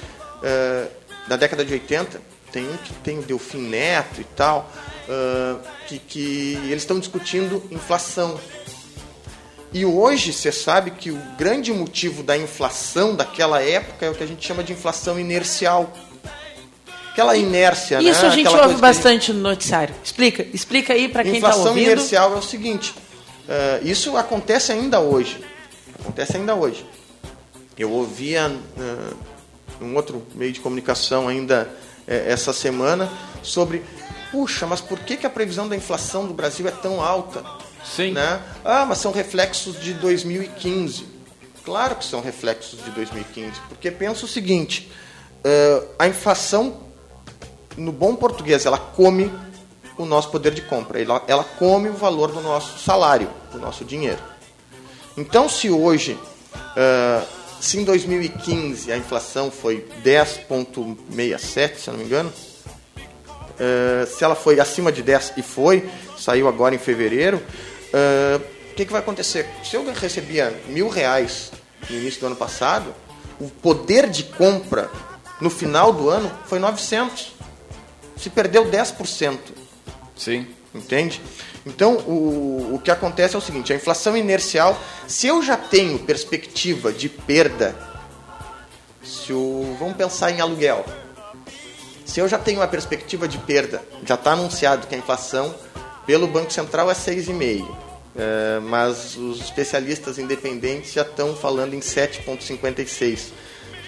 eh, 0.44 0.88
na 1.28 1.38
década 1.38 1.64
de 1.64 1.72
80 1.74 2.22
tem 2.52 2.68
um 2.68 2.78
que 2.78 2.94
tem 2.96 3.20
o 3.20 3.22
Delfim 3.24 3.70
Neto 3.70 4.22
e 4.22 4.26
tal, 4.26 4.70
ah, 5.10 5.58
que, 5.88 6.00
que 6.00 6.54
eles 6.66 6.84
estão 6.84 7.00
discutindo 7.00 7.64
inflação. 7.72 8.40
E 9.74 9.86
hoje 9.86 10.32
você 10.32 10.52
sabe 10.52 10.92
que 10.92 11.10
o 11.10 11.18
grande 11.38 11.74
motivo 11.74 12.22
da 12.22 12.38
inflação 12.38 13.16
daquela 13.16 13.62
época 13.62 14.06
é 14.06 14.10
o 14.10 14.14
que 14.14 14.24
a 14.24 14.28
gente 14.28 14.46
chama 14.46 14.64
de 14.64 14.72
inflação 14.72 15.20
inercial. 15.20 15.92
Aquela 17.14 17.38
inércia, 17.38 18.02
né? 18.02 18.10
Isso 18.10 18.26
a 18.26 18.30
gente 18.30 18.48
Aquela 18.48 18.64
ouve 18.64 18.66
a 18.66 18.72
gente- 18.74 18.82
bastante 18.82 19.32
no 19.34 19.40
noticiário. 19.42 19.94
Explica, 20.04 20.46
explica 20.54 20.94
aí 20.94 21.08
para 21.08 21.24
quem 21.24 21.36
está 21.36 21.50
Inflação 21.50 21.68
ouvindo. 21.70 21.86
inercial 21.86 22.34
é 22.34 22.38
o 22.38 22.42
seguinte: 22.42 22.94
eh, 23.48 23.80
isso 23.84 24.18
acontece 24.18 24.72
ainda 24.72 25.00
hoje. 25.00 25.40
Acontece 26.00 26.38
ainda 26.38 26.56
hoje. 26.56 26.84
Eu 27.78 27.92
ouvia 27.92 28.52
eh, 28.80 29.14
num 29.80 29.96
outro 29.96 30.26
meio 30.34 30.52
de 30.52 30.60
comunicação 30.60 31.28
ainda 31.28 31.70
eh, 32.08 32.26
essa 32.28 32.52
semana 32.52 33.12
sobre, 33.44 33.84
puxa, 34.32 34.66
mas 34.66 34.82
por 34.82 34.98
que, 35.00 35.16
que 35.16 35.26
a 35.28 35.30
previsão 35.30 35.68
da 35.70 35.76
inflação 35.76 36.26
do 36.26 36.34
Brasil 36.34 36.68
é 36.68 36.72
tão 36.72 37.00
alta? 37.00 37.44
Sim. 37.86 38.12
Né? 38.12 38.42
Ah, 38.66 38.86
mas 38.86 38.98
são 38.98 39.12
reflexos 39.12 39.80
de 39.80 39.94
2015. 39.94 41.06
Claro 41.64 41.96
que 41.96 42.06
são 42.06 42.22
reflexos 42.22 42.84
de 42.84 42.90
2015, 42.92 43.60
porque 43.70 43.92
pensa 43.92 44.26
o 44.26 44.28
seguinte: 44.28 44.92
eh, 45.44 45.84
a 46.00 46.08
inflação 46.08 46.82
no 47.78 47.92
bom 47.92 48.16
português, 48.16 48.66
ela 48.66 48.78
come 48.78 49.32
o 49.98 50.06
nosso 50.06 50.30
poder 50.30 50.54
de 50.54 50.62
compra, 50.62 51.02
ela, 51.02 51.24
ela 51.28 51.44
come 51.44 51.90
o 51.90 51.94
valor 51.94 52.32
do 52.32 52.42
nosso 52.42 52.80
salário, 52.80 53.30
do 53.52 53.60
nosso 53.60 53.86
dinheiro. 53.86 54.20
Então, 55.16 55.48
se 55.48 55.70
hoje, 55.70 56.18
ah, 56.76 57.24
se 57.60 57.80
em 57.80 57.84
2015 57.84 58.92
a 58.92 58.98
inflação 58.98 59.52
foi 59.52 59.88
10,67, 60.04 61.76
se 61.78 61.88
eu 61.88 61.94
não 61.94 62.00
me 62.00 62.06
engano, 62.06 62.34
ah, 63.60 64.06
se 64.08 64.24
ela 64.24 64.36
foi 64.36 64.60
acima 64.60 64.92
de 64.92 65.04
10 65.04 65.34
e 65.38 65.44
foi, 65.44 65.88
saiu 66.18 66.48
agora 66.48 66.74
em 66.74 66.80
fevereiro, 66.80 67.42
o 68.72 68.76
que, 68.76 68.86
que 68.86 68.92
vai 68.92 69.02
acontecer? 69.02 69.48
Se 69.64 69.76
eu 69.76 69.86
recebia 69.94 70.52
mil 70.68 70.90
reais 70.90 71.52
no 71.88 71.96
início 71.96 72.20
do 72.20 72.26
ano 72.26 72.36
passado, 72.36 72.92
o 73.40 73.48
poder 73.48 74.10
de 74.10 74.24
compra 74.24 74.90
no 75.40 75.50
final 75.50 75.94
do 75.94 76.10
ano 76.10 76.32
foi 76.46 76.58
900 76.58 77.33
se 78.18 78.30
perdeu 78.30 78.66
10%, 78.66 79.38
Sim. 80.16 80.48
entende? 80.74 81.22
Então, 81.66 81.96
o, 82.00 82.76
o 82.76 82.80
que 82.80 82.92
acontece 82.92 83.36
é 83.36 83.38
o 83.38 83.42
seguinte, 83.42 83.72
a 83.72 83.76
inflação 83.76 84.18
inercial, 84.18 84.78
se 85.08 85.28
eu 85.28 85.42
já 85.42 85.56
tenho 85.56 86.00
perspectiva 86.00 86.92
de 86.92 87.08
perda, 87.08 87.76
se 89.04 89.32
o, 89.32 89.76
vamos 89.80 89.96
pensar 89.96 90.32
em 90.32 90.42
aluguel, 90.42 90.86
se 92.06 92.20
eu 92.20 92.28
já 92.28 92.38
tenho 92.38 92.60
uma 92.60 92.68
perspectiva 92.68 93.28
de 93.28 93.38
perda, 93.38 93.82
já 94.06 94.16
está 94.16 94.34
anunciado 94.34 94.88
que 94.88 94.96
a 94.96 94.98
inflação 94.98 95.56
pelo 96.06 96.28
Banco 96.28 96.52
Central 96.52 96.92
é 96.92 96.94
6,5%, 96.94 97.66
é, 98.16 98.60
mas 98.60 99.16
os 99.16 99.42
especialistas 99.42 100.20
independentes 100.20 100.94
já 100.94 101.02
estão 101.02 101.36
falando 101.36 101.74
em 101.74 101.80
7,56%, 101.80 103.18
se 103.18 103.32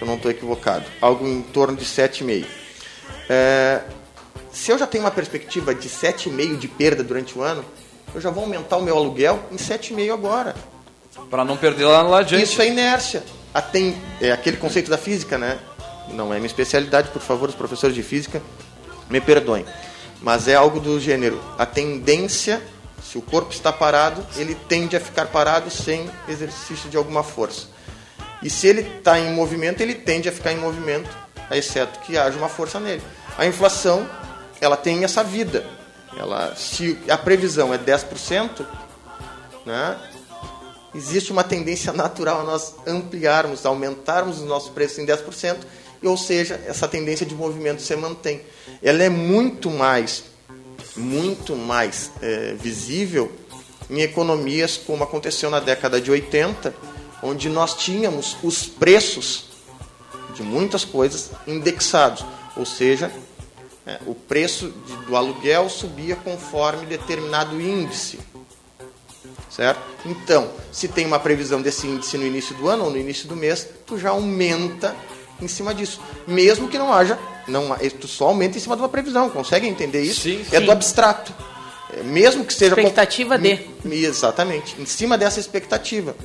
eu 0.00 0.06
não 0.06 0.16
estou 0.16 0.30
equivocado, 0.30 0.84
algo 1.00 1.26
em 1.26 1.42
torno 1.42 1.76
de 1.76 1.84
7,5%. 1.84 2.46
É, 3.28 3.82
se 4.56 4.72
eu 4.72 4.78
já 4.78 4.86
tenho 4.86 5.04
uma 5.04 5.10
perspectiva 5.10 5.74
de 5.74 5.86
7,5% 5.86 6.56
de 6.56 6.66
perda 6.66 7.04
durante 7.04 7.38
o 7.38 7.42
ano, 7.42 7.62
eu 8.14 8.20
já 8.20 8.30
vou 8.30 8.44
aumentar 8.44 8.78
o 8.78 8.82
meu 8.82 8.96
aluguel 8.96 9.38
em 9.52 9.56
7,5 9.56 10.14
agora. 10.14 10.54
Para 11.28 11.44
não 11.44 11.58
perder 11.58 11.84
lá, 11.84 12.00
lá 12.00 12.20
adiante. 12.20 12.44
Isso 12.44 12.62
é 12.62 12.68
inércia. 12.68 13.22
A 13.52 13.60
tem, 13.60 13.94
é 14.18 14.32
aquele 14.32 14.56
conceito 14.56 14.90
da 14.90 14.96
física, 14.96 15.36
né? 15.36 15.58
Não 16.08 16.32
é 16.32 16.36
minha 16.36 16.46
especialidade, 16.46 17.10
por 17.10 17.20
favor, 17.20 17.50
os 17.50 17.54
professores 17.54 17.94
de 17.94 18.02
física 18.02 18.40
me 19.10 19.20
perdoem. 19.20 19.66
Mas 20.22 20.48
é 20.48 20.54
algo 20.54 20.80
do 20.80 20.98
gênero. 20.98 21.38
A 21.58 21.66
tendência, 21.66 22.62
se 23.02 23.18
o 23.18 23.22
corpo 23.22 23.52
está 23.52 23.70
parado, 23.70 24.26
ele 24.36 24.54
tende 24.54 24.96
a 24.96 25.00
ficar 25.00 25.26
parado 25.26 25.70
sem 25.70 26.10
exercício 26.26 26.88
de 26.88 26.96
alguma 26.96 27.22
força. 27.22 27.66
E 28.42 28.48
se 28.48 28.66
ele 28.66 28.80
está 28.80 29.20
em 29.20 29.34
movimento, 29.34 29.82
ele 29.82 29.94
tende 29.94 30.30
a 30.30 30.32
ficar 30.32 30.52
em 30.52 30.58
movimento, 30.58 31.10
exceto 31.50 32.00
que 32.00 32.16
haja 32.16 32.38
uma 32.38 32.48
força 32.48 32.80
nele. 32.80 33.02
A 33.36 33.44
inflação, 33.44 34.08
ela 34.60 34.76
tem 34.76 35.04
essa 35.04 35.22
vida. 35.22 35.66
Ela, 36.16 36.54
se 36.56 36.98
a 37.08 37.18
previsão 37.18 37.72
é 37.74 37.78
10%, 37.78 38.66
né, 39.64 39.98
existe 40.94 41.30
uma 41.30 41.44
tendência 41.44 41.92
natural 41.92 42.40
a 42.40 42.44
nós 42.44 42.74
ampliarmos, 42.86 43.66
aumentarmos 43.66 44.38
os 44.40 44.46
nossos 44.46 44.70
preços 44.70 44.98
em 44.98 45.06
10%, 45.06 45.58
ou 46.02 46.16
seja, 46.16 46.60
essa 46.66 46.88
tendência 46.88 47.26
de 47.26 47.34
movimento 47.34 47.82
se 47.82 47.94
mantém. 47.96 48.40
Ela 48.82 49.02
é 49.02 49.08
muito 49.08 49.70
mais, 49.70 50.24
muito 50.96 51.54
mais 51.54 52.10
é, 52.22 52.54
visível 52.54 53.30
em 53.90 54.00
economias 54.00 54.76
como 54.76 55.04
aconteceu 55.04 55.50
na 55.50 55.60
década 55.60 56.00
de 56.00 56.10
80, 56.10 56.74
onde 57.22 57.48
nós 57.48 57.74
tínhamos 57.74 58.36
os 58.42 58.66
preços 58.66 59.46
de 60.34 60.42
muitas 60.42 60.84
coisas 60.84 61.30
indexados, 61.46 62.24
ou 62.56 62.66
seja, 62.66 63.10
é, 63.86 64.00
o 64.04 64.14
preço 64.14 64.72
de, 64.86 64.96
do 65.06 65.16
aluguel 65.16 65.68
subia 65.68 66.16
conforme 66.16 66.86
determinado 66.86 67.60
índice. 67.60 68.18
Certo? 69.48 69.80
Então, 70.04 70.50
se 70.72 70.88
tem 70.88 71.06
uma 71.06 71.20
previsão 71.20 71.62
desse 71.62 71.86
índice 71.86 72.18
no 72.18 72.26
início 72.26 72.54
do 72.56 72.68
ano 72.68 72.84
ou 72.84 72.90
no 72.90 72.98
início 72.98 73.28
do 73.28 73.36
mês, 73.36 73.66
tu 73.86 73.96
já 73.96 74.10
aumenta 74.10 74.94
em 75.40 75.48
cima 75.48 75.74
disso. 75.74 76.00
Mesmo 76.26 76.68
que 76.68 76.76
não 76.76 76.92
haja, 76.92 77.18
não, 77.46 77.76
tu 78.00 78.08
só 78.08 78.26
aumenta 78.26 78.58
em 78.58 78.60
cima 78.60 78.74
de 78.74 78.82
uma 78.82 78.88
previsão. 78.88 79.30
Consegue 79.30 79.66
entender 79.66 80.02
isso? 80.02 80.22
Sim, 80.22 80.44
é 80.50 80.58
sim. 80.58 80.64
do 80.64 80.72
abstrato. 80.72 81.32
É, 81.96 82.02
mesmo 82.02 82.44
que 82.44 82.52
seja. 82.52 82.74
Expectativa 82.74 83.38
de. 83.38 83.66
Exatamente. 83.84 84.80
Em 84.80 84.86
cima 84.86 85.16
dessa 85.16 85.38
expectativa. 85.38 86.16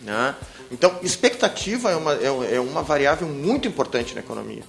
Né? 0.00 0.34
Então, 0.70 0.98
expectativa 1.02 1.90
é 1.90 1.96
uma, 1.96 2.14
é, 2.14 2.54
é 2.54 2.60
uma 2.60 2.82
variável 2.82 3.28
muito 3.28 3.68
importante 3.68 4.14
na 4.14 4.20
economia. 4.20 4.62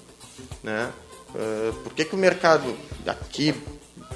Né? 0.62 0.92
Uh, 1.30 1.74
por 1.84 1.94
que, 1.94 2.06
que 2.06 2.16
o 2.16 2.18
mercado 2.18 2.76
aqui 3.06 3.54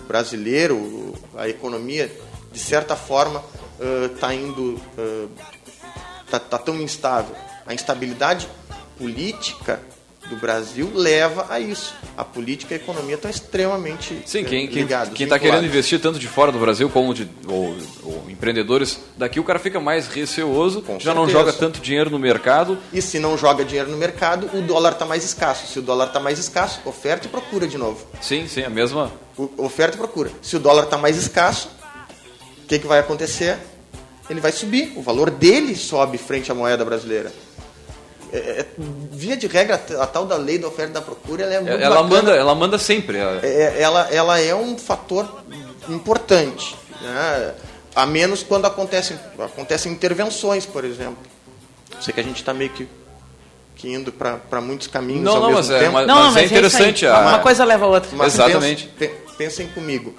brasileiro, 0.07 1.13
a 1.35 1.47
economia, 1.47 2.11
de 2.51 2.59
certa 2.59 2.95
forma, 2.95 3.43
está 4.13 4.33
indo. 4.33 4.79
está 6.25 6.39
tá 6.39 6.57
tão 6.57 6.79
instável? 6.81 7.35
A 7.65 7.73
instabilidade 7.73 8.47
política 8.97 9.81
do 10.33 10.39
Brasil 10.39 10.91
leva 10.93 11.45
a 11.49 11.59
isso. 11.59 11.93
A 12.17 12.23
política 12.23 12.73
e 12.73 12.77
a 12.77 12.81
economia 12.81 13.15
estão 13.15 13.29
extremamente 13.29 14.21
Sim, 14.25 14.43
quem 14.43 14.65
eh, 14.65 14.69
ligados. 14.71 15.13
quem 15.13 15.25
está 15.25 15.37
querendo 15.39 15.65
investir 15.65 15.99
tanto 15.99 16.17
de 16.19 16.27
fora 16.27 16.51
do 16.51 16.59
Brasil 16.59 16.89
como 16.89 17.13
de 17.13 17.27
ou, 17.47 17.75
ou 18.03 18.25
empreendedores 18.29 18.99
daqui, 19.17 19.39
o 19.39 19.43
cara 19.43 19.59
fica 19.59 19.79
mais 19.79 20.07
receoso, 20.07 20.81
Com 20.81 20.99
já 20.99 21.13
não 21.13 21.25
certeza. 21.25 21.45
joga 21.45 21.53
tanto 21.57 21.79
dinheiro 21.79 22.09
no 22.09 22.19
mercado. 22.19 22.77
E 22.91 23.01
se 23.01 23.19
não 23.19 23.37
joga 23.37 23.63
dinheiro 23.63 23.89
no 23.89 23.97
mercado, 23.97 24.49
o 24.57 24.61
dólar 24.61 24.93
está 24.93 25.05
mais 25.05 25.23
escasso. 25.23 25.67
Se 25.71 25.79
o 25.79 25.81
dólar 25.81 26.07
está 26.07 26.19
mais 26.19 26.37
escasso, 26.39 26.79
oferta 26.85 27.27
e 27.27 27.29
procura 27.29 27.67
de 27.67 27.77
novo. 27.77 28.05
Sim, 28.21 28.47
sim, 28.47 28.63
a 28.63 28.69
mesma. 28.69 29.11
O- 29.37 29.49
Oferta 29.57 29.95
e 29.95 29.97
procura. 29.99 30.29
Se 30.41 30.55
o 30.55 30.59
dólar 30.59 30.83
está 30.85 30.97
mais 30.97 31.17
escasso, 31.17 31.69
o 32.63 32.67
que, 32.67 32.79
que 32.79 32.87
vai 32.87 32.99
acontecer? 32.99 33.57
Ele 34.29 34.39
vai 34.39 34.51
subir. 34.51 34.93
O 34.95 35.01
valor 35.01 35.29
dele 35.29 35.75
sobe 35.75 36.17
frente 36.17 36.51
à 36.51 36.55
moeda 36.55 36.85
brasileira. 36.85 37.31
É- 38.33 38.61
é- 38.61 38.65
via 39.11 39.37
de 39.37 39.45
regra, 39.45 39.75
a 39.99 40.07
tal 40.07 40.25
da 40.25 40.35
lei 40.35 40.57
da 40.57 40.67
oferta 40.67 40.89
e 40.89 40.93
da 40.95 41.01
procura, 41.01 41.43
ela 41.43 41.53
é 41.53 41.59
muito 41.59 41.71
Ela 41.83 41.95
bacana. 42.01 42.09
manda, 42.15 42.31
ela 42.35 42.55
manda 42.55 42.79
sempre. 42.79 43.17
ela- 43.19 43.39
É- 43.45 43.79
ela, 43.79 44.07
ela 44.11 44.39
é 44.39 44.55
um 44.55 44.75
fator 44.77 45.43
importante. 45.87 46.75
Né? 47.01 47.53
A 47.95 48.05
menos 48.05 48.41
quando 48.41 48.65
acontecem, 48.65 49.19
acontecem 49.37 49.91
intervenções, 49.91 50.65
por 50.65 50.83
exemplo. 50.83 51.17
Sei 52.01 52.13
que 52.13 52.19
a 52.19 52.23
gente 52.23 52.37
está 52.37 52.53
meio 52.53 52.71
que, 52.71 52.87
que 53.75 53.93
indo 53.93 54.11
para 54.11 54.59
muitos 54.61 54.87
caminhos 54.87 55.23
Não, 55.23 55.35
ao 55.35 55.41
não, 55.41 55.47
mesmo 55.49 55.61
mas 55.61 55.69
é 55.69 55.79
tempo. 55.79 55.91
uma- 55.91 56.05
Não, 56.05 56.15
Mas 56.15 56.25
é 56.25 56.31
mas, 56.31 56.37
é 56.37 56.45
interessante 56.45 57.05
aí. 57.05 57.11
a- 57.11 57.19
Uma 57.19 57.39
coisa 57.39 57.63
leva 57.63 57.85
a 57.85 57.89
outra. 57.89 58.09
Mas 58.13 58.33
Exatamente. 58.33 58.87
Pensem, 58.87 59.15
pe- 59.15 59.33
pensem 59.37 59.67
comigo. 59.67 60.15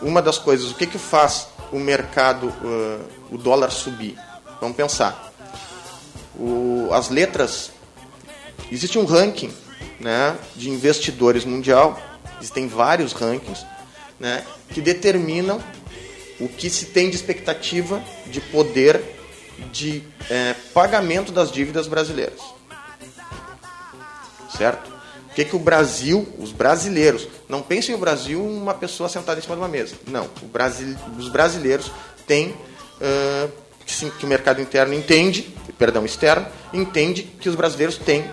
Uma 0.00 0.22
das 0.22 0.38
coisas, 0.38 0.70
o 0.70 0.74
que, 0.74 0.86
que 0.86 0.98
faz 0.98 1.48
o 1.72 1.78
mercado, 1.78 2.46
uh, 2.62 3.00
o 3.32 3.36
dólar 3.38 3.70
subir? 3.72 4.16
Vamos 4.60 4.76
pensar. 4.76 5.27
O- 6.38 6.90
as 6.92 7.08
letras. 7.10 7.70
Existe 8.70 8.98
um 8.98 9.04
ranking 9.04 9.52
né, 9.98 10.36
de 10.54 10.70
investidores 10.70 11.44
mundial, 11.44 12.00
existem 12.38 12.68
vários 12.68 13.12
rankings, 13.12 13.64
né, 14.20 14.44
que 14.70 14.80
determinam 14.80 15.62
o 16.38 16.48
que 16.48 16.68
se 16.70 16.86
tem 16.86 17.10
de 17.10 17.16
expectativa 17.16 18.02
de 18.26 18.40
poder 18.40 19.02
de 19.72 20.04
eh, 20.30 20.54
pagamento 20.72 21.32
das 21.32 21.50
dívidas 21.50 21.88
brasileiras 21.88 22.40
certo? 24.58 24.90
O 25.30 25.34
que, 25.34 25.44
que 25.44 25.54
o 25.56 25.58
Brasil, 25.58 26.26
os 26.38 26.50
brasileiros, 26.50 27.28
não 27.48 27.62
pensem 27.62 27.94
o 27.94 27.98
Brasil 27.98 28.44
uma 28.44 28.74
pessoa 28.74 29.08
sentada 29.08 29.38
em 29.38 29.42
cima 29.42 29.54
de 29.54 29.62
uma 29.62 29.68
mesa. 29.68 29.94
Não, 30.08 30.28
Brasil, 30.42 30.96
os 31.16 31.28
brasileiros 31.28 31.90
têm 32.26 32.54
ah, 33.00 33.48
que, 33.88 34.10
que 34.10 34.24
o 34.26 34.28
mercado 34.28 34.60
interno 34.60 34.92
entende, 34.92 35.54
perdão, 35.78 36.04
externo, 36.04 36.46
entende 36.72 37.22
que 37.22 37.48
os 37.48 37.54
brasileiros 37.54 37.96
têm 37.96 38.24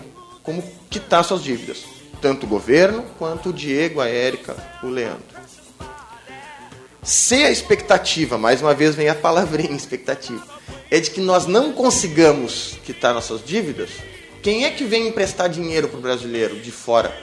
como 0.43 0.61
quitar 0.89 1.23
suas 1.23 1.41
dívidas. 1.41 1.85
Tanto 2.21 2.45
o 2.45 2.49
governo 2.49 3.05
quanto 3.17 3.49
o 3.49 3.53
Diego, 3.53 4.01
a 4.01 4.07
Érica, 4.09 4.55
o 4.83 4.87
Leandro. 4.87 5.23
Se 7.01 7.35
a 7.43 7.51
expectativa, 7.51 8.37
mais 8.37 8.61
uma 8.61 8.73
vez 8.73 8.95
vem 8.95 9.07
a 9.07 9.15
palavrinha 9.15 9.71
expectativa, 9.77 10.43
é 10.91 10.99
de 10.99 11.11
que 11.11 11.21
nós 11.21 11.45
não 11.45 11.71
consigamos 11.71 12.77
quitar 12.83 13.13
nossas 13.13 13.43
dívidas, 13.43 13.91
quem 14.41 14.65
é 14.65 14.71
que 14.71 14.83
vem 14.83 15.07
emprestar 15.07 15.49
dinheiro 15.49 15.87
para 15.87 15.97
o 15.97 16.01
brasileiro 16.01 16.59
de 16.59 16.71
fora? 16.71 17.15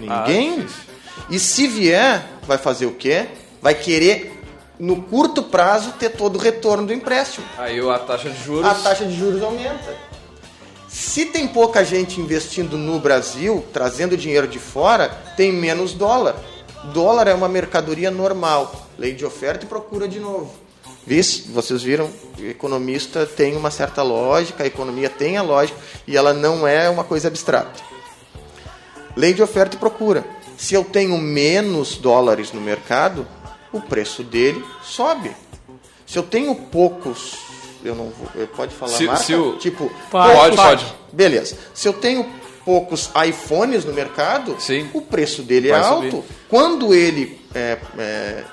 Ninguém. 0.00 0.66
Ah, 0.66 0.92
e 1.30 1.38
se 1.38 1.68
vier, 1.68 2.26
vai 2.46 2.58
fazer 2.58 2.86
o 2.86 2.92
quê? 2.92 3.26
Vai 3.60 3.74
querer, 3.74 4.41
no 4.82 5.00
curto 5.00 5.44
prazo, 5.44 5.92
ter 5.92 6.08
todo 6.10 6.34
o 6.34 6.38
retorno 6.40 6.88
do 6.88 6.92
empréstimo. 6.92 7.46
Aí 7.56 7.78
a 7.88 8.00
taxa 8.00 8.28
de 8.28 8.42
juros. 8.42 8.66
A 8.66 8.74
taxa 8.74 9.04
de 9.04 9.16
juros 9.16 9.40
aumenta. 9.40 9.96
Se 10.88 11.26
tem 11.26 11.46
pouca 11.46 11.84
gente 11.84 12.20
investindo 12.20 12.76
no 12.76 12.98
Brasil, 12.98 13.64
trazendo 13.72 14.16
dinheiro 14.16 14.48
de 14.48 14.58
fora, 14.58 15.08
tem 15.36 15.52
menos 15.52 15.92
dólar. 15.94 16.34
Dólar 16.92 17.28
é 17.28 17.34
uma 17.34 17.48
mercadoria 17.48 18.10
normal. 18.10 18.88
Lei 18.98 19.14
de 19.14 19.24
oferta 19.24 19.64
e 19.64 19.68
procura 19.68 20.08
de 20.08 20.18
novo. 20.18 20.52
Vice, 21.06 21.42
vocês 21.42 21.80
viram, 21.80 22.10
o 22.36 22.42
economista 22.44 23.24
tem 23.24 23.56
uma 23.56 23.70
certa 23.70 24.02
lógica, 24.02 24.64
a 24.64 24.66
economia 24.66 25.08
tem 25.08 25.36
a 25.36 25.42
lógica 25.42 25.78
e 26.08 26.16
ela 26.16 26.34
não 26.34 26.66
é 26.66 26.90
uma 26.90 27.04
coisa 27.04 27.28
abstrata. 27.28 27.80
Lei 29.16 29.32
de 29.32 29.44
oferta 29.44 29.76
e 29.76 29.78
procura. 29.78 30.24
Se 30.56 30.74
eu 30.74 30.82
tenho 30.82 31.16
menos 31.18 31.96
dólares 31.96 32.50
no 32.50 32.60
mercado, 32.60 33.24
o 33.72 33.80
preço 33.80 34.22
dele 34.22 34.64
sobe. 34.82 35.30
Se 36.06 36.18
eu 36.18 36.22
tenho 36.22 36.54
poucos, 36.54 37.36
eu 37.84 37.94
não 37.94 38.10
vou, 38.10 38.28
eu 38.34 38.46
pode 38.48 38.74
falar 38.74 38.92
Se- 38.96 39.04
marca? 39.06 39.22
se 39.24 39.34
o- 39.34 39.56
tipo, 39.56 39.90
Pode, 40.10 40.34
Pode, 40.34 40.56
pode. 40.56 40.84
pode. 40.84 40.94
Beleza. 41.12 41.56
Se 41.74 41.88
eu 41.88 41.92
tenho 41.92 42.26
poucos 42.64 43.10
iPhones 43.26 43.84
no 43.84 43.92
mercado, 43.92 44.56
Sim. 44.60 44.88
o 44.92 45.00
preço 45.02 45.42
dele 45.42 45.70
é 45.70 45.74
alto. 45.74 46.10
subir. 46.10 46.24
Quando 46.48 46.94
ele 46.94 47.40
é, 47.54 47.78
é, 47.98 48.44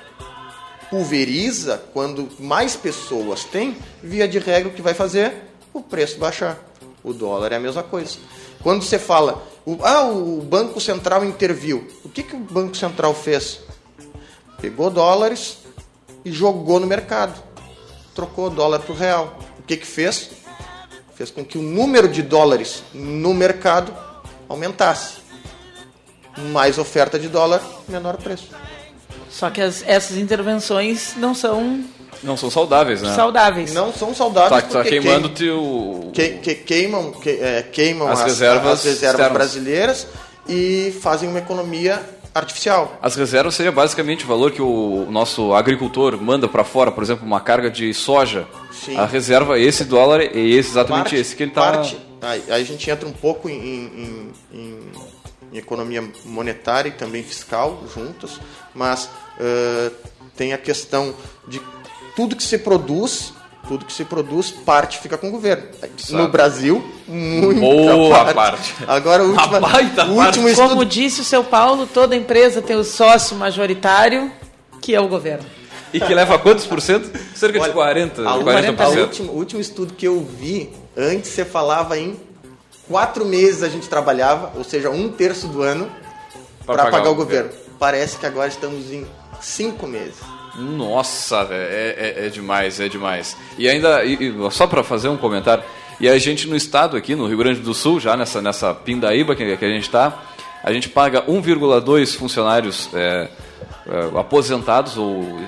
pulveriza, 0.90 1.82
quando 1.94 2.28
mais 2.40 2.76
pessoas 2.76 3.44
têm, 3.44 3.78
via 4.02 4.28
de 4.28 4.40
regra 4.40 4.70
o 4.70 4.74
que 4.74 4.82
vai 4.82 4.94
fazer? 4.94 5.34
O 5.74 5.82
preço 5.82 6.18
baixar. 6.18 6.58
O 7.04 7.14
dólar 7.14 7.52
é 7.52 7.56
a 7.56 7.60
mesma 7.60 7.84
coisa. 7.84 8.18
Quando 8.62 8.84
você 8.84 8.98
fala, 9.00 9.42
o, 9.66 9.78
ah, 9.84 10.04
o 10.06 10.42
Banco 10.42 10.82
Central 10.82 11.24
interviu. 11.24 11.88
O 12.04 12.10
que, 12.10 12.24
que 12.24 12.36
o 12.36 12.40
Banco 12.40 12.76
Central 12.76 13.14
fez? 13.14 13.60
Pegou 14.62 14.90
dólares 14.90 15.58
e 16.26 16.32
jogou 16.32 16.80
no 16.80 16.88
mercado. 16.88 17.42
Trocou 18.14 18.48
o 18.48 18.50
dólar 18.50 18.80
para 18.80 18.92
o 18.94 18.96
real. 18.96 19.40
O 19.60 19.64
que, 19.64 19.78
que 19.78 19.86
fez? 19.86 20.32
Fez 21.16 21.32
com 21.32 21.44
que 21.44 21.58
o 21.58 21.62
número 21.62 22.08
de 22.08 22.22
dólares 22.22 22.84
no 22.94 23.34
mercado 23.34 23.94
aumentasse. 24.48 25.20
Mais 26.52 26.78
oferta 26.78 27.20
de 27.20 27.28
dólar, 27.28 27.62
menor 27.88 28.18
preço. 28.18 28.50
Só 29.30 29.50
que 29.50 29.62
as- 29.62 29.84
essas 29.86 30.18
intervenções 30.18 31.14
não 31.18 31.34
são 31.36 31.84
Não 32.24 32.36
são 32.36 32.50
saudáveis, 32.50 33.02
né? 33.02 33.14
saudáveis. 33.16 33.74
Não 33.74 33.94
são 33.94 34.14
saudáveis 34.16 34.64
Tá, 34.64 34.70
tá 34.70 34.84
queimando 34.84 35.30
queim- 35.30 35.36
teu. 35.48 36.12
que- 36.14 36.30
que- 36.40 36.56
queimam, 36.56 37.12
que- 37.12 37.30
é, 37.42 37.62
queimam 37.62 38.08
As 38.10 38.20
as, 38.20 38.26
reservas 38.26 38.80
as 38.80 38.84
reservas 38.86 39.32
brasileiras 39.32 40.08
e 40.48 40.98
fazem 41.02 41.30
uma 41.30 41.40
economia 41.40 42.02
artificial. 42.34 42.98
As 43.02 43.16
reservas 43.16 43.56
seria 43.56 43.72
basicamente 43.72 44.24
o 44.26 44.28
valor 44.28 44.52
que 44.52 44.62
o 44.62 45.08
nosso 45.10 45.54
agricultor 45.54 46.22
manda 46.22 46.48
para 46.48 46.64
fora, 46.64 46.92
por 46.92 47.04
exemplo, 47.04 47.26
uma 47.26 47.40
carga 47.42 47.70
de 47.70 47.94
soja. 47.94 48.48
Sim. 48.72 48.98
A 48.98 49.06
reserva, 49.06 49.60
esse 49.60 49.84
dólar, 49.84 50.22
é 50.22 50.26
esse, 50.38 50.70
exatamente 50.72 51.04
Parte- 51.04 51.16
esse 51.18 51.36
que 51.36 51.44
ele 51.44 51.52
está... 51.52 51.72
parte- 51.72 51.98
aí, 52.22 52.44
aí 52.50 52.62
a 52.62 52.66
gente 52.66 52.90
entra 52.90 53.08
um 53.08 53.12
pouco 53.14 53.50
em, 53.50 53.56
em- 53.56 54.32
em- 54.54 54.80
em 55.54 55.58
economia 55.58 56.04
monetária 56.26 56.90
e 56.90 56.92
também 56.92 57.24
fiscal 57.24 57.84
juntos, 57.94 58.40
mas 58.74 59.10
ãh, 59.40 59.92
tem 60.36 60.54
a 60.54 60.58
questão 60.58 61.14
de 61.48 61.60
tudo 62.16 62.36
que 62.36 62.44
se 62.44 62.58
produz, 62.60 63.34
tudo 63.70 63.86
que 63.86 63.94
se 63.94 64.04
produz, 64.04 64.50
parte 64.50 64.98
fica 64.98 65.16
com 65.16 65.28
o 65.28 65.32
governo. 65.32 65.64
No 66.10 66.28
Brasil, 66.28 66.84
muita 67.08 67.60
Boa 67.94 68.34
parte. 68.34 68.74
Agora, 68.88 69.24
o 69.24 69.28
último, 69.32 69.58
o 69.58 69.62
parte. 69.62 70.00
último 70.10 70.50
estudo 70.50 70.70
Como 70.70 70.84
disse 70.86 71.22
o 71.22 71.24
seu 71.24 71.44
Paulo, 71.44 71.86
toda 71.86 72.16
empresa 72.16 72.64
tem 72.64 72.76
o 72.76 72.84
sócio 72.84 73.38
majoritário, 73.38 74.32
que 74.82 74.96
é 74.96 75.00
o 75.00 75.08
governo. 75.08 75.46
E 75.94 76.00
que 76.00 76.14
leva 76.16 76.40
quantos 76.40 76.66
por 76.66 76.82
cento? 76.82 77.12
Cerca 77.36 77.60
de 77.60 77.66
Olha, 77.66 77.74
40, 77.74 78.22
a 78.28 78.34
40%. 78.40 78.82
a 78.82 78.88
última- 79.02 79.32
o 79.32 79.36
último 79.36 79.62
estudo 79.62 79.94
que 79.94 80.08
eu 80.08 80.20
vi, 80.40 80.72
antes 80.98 81.30
você 81.30 81.46
falava 81.46 81.96
em 81.98 82.20
quatro 82.88 83.24
meses 83.24 83.62
a 83.62 83.70
gente 83.70 83.88
trabalhava, 83.88 84.52
ou 84.56 84.64
seja, 84.64 84.90
um 84.90 85.10
terço 85.10 85.48
do 85.48 85.62
ano, 85.62 85.88
para 86.66 86.78
pagar 86.86 86.92
pagar, 86.92 87.10
o 87.10 87.14
o 87.14 87.16
governo. 87.16 87.52
Parece 87.78 88.18
que 88.18 88.26
agora 88.26 88.48
estamos 88.48 88.92
em 88.92 89.06
cinco 89.40 89.86
meses. 89.86 90.16
Nossa, 90.60 91.48
é, 91.52 92.16
é- 92.20 92.26
é 92.26 92.30
demais, 92.30 92.80
é 92.80 92.88
demais. 92.90 93.36
E 93.58 93.68
ainda, 93.70 94.04
e- 94.04 94.16
e 94.30 94.52
só 94.52 94.68
para 94.68 94.84
fazer 94.84 95.08
um 95.10 95.18
comentário, 95.18 95.64
e 96.00 96.08
a 96.08 96.18
gente 96.18 96.48
no 96.48 96.56
estado 96.56 96.96
aqui, 96.98 97.16
no 97.16 97.28
Rio 97.28 97.38
Grande 97.38 97.60
do 97.62 97.74
Sul, 97.74 98.00
já 98.00 98.16
nessa, 98.18 98.42
nessa 98.42 98.74
pindaíba 98.74 99.36
que, 99.36 99.58
que 99.58 99.66
a 99.66 99.70
gente 99.70 99.84
está, 99.84 100.22
a 100.64 100.72
gente 100.74 100.90
paga 100.90 101.24
1,2 101.28 102.16
funcionários 102.16 102.90
é, 102.94 103.28
é, 103.88 104.20
aposentados 104.20 104.98
ou 104.98 105.40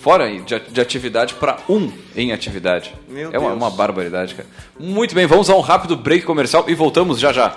fora 0.00 0.30
de, 0.30 0.60
de 0.60 0.80
atividade 0.80 1.34
para 1.34 1.56
um 1.68 1.90
em 2.14 2.32
atividade. 2.32 2.94
Meu 3.08 3.30
é 3.32 3.38
uma, 3.38 3.52
uma 3.52 3.70
barbaridade, 3.70 4.34
cara. 4.34 4.48
Muito 4.78 5.14
bem, 5.14 5.26
vamos 5.26 5.50
a 5.50 5.54
um 5.56 5.60
rápido 5.60 5.96
break 5.96 6.24
comercial 6.24 6.64
e 6.68 6.74
voltamos 6.74 7.18
já 7.18 7.32
já. 7.32 7.56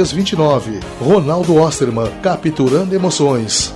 0329. 0.05 0.79
Ronaldo 0.99 1.55
Osterman, 1.55 2.11
capturando 2.21 2.95
emoções. 2.95 3.73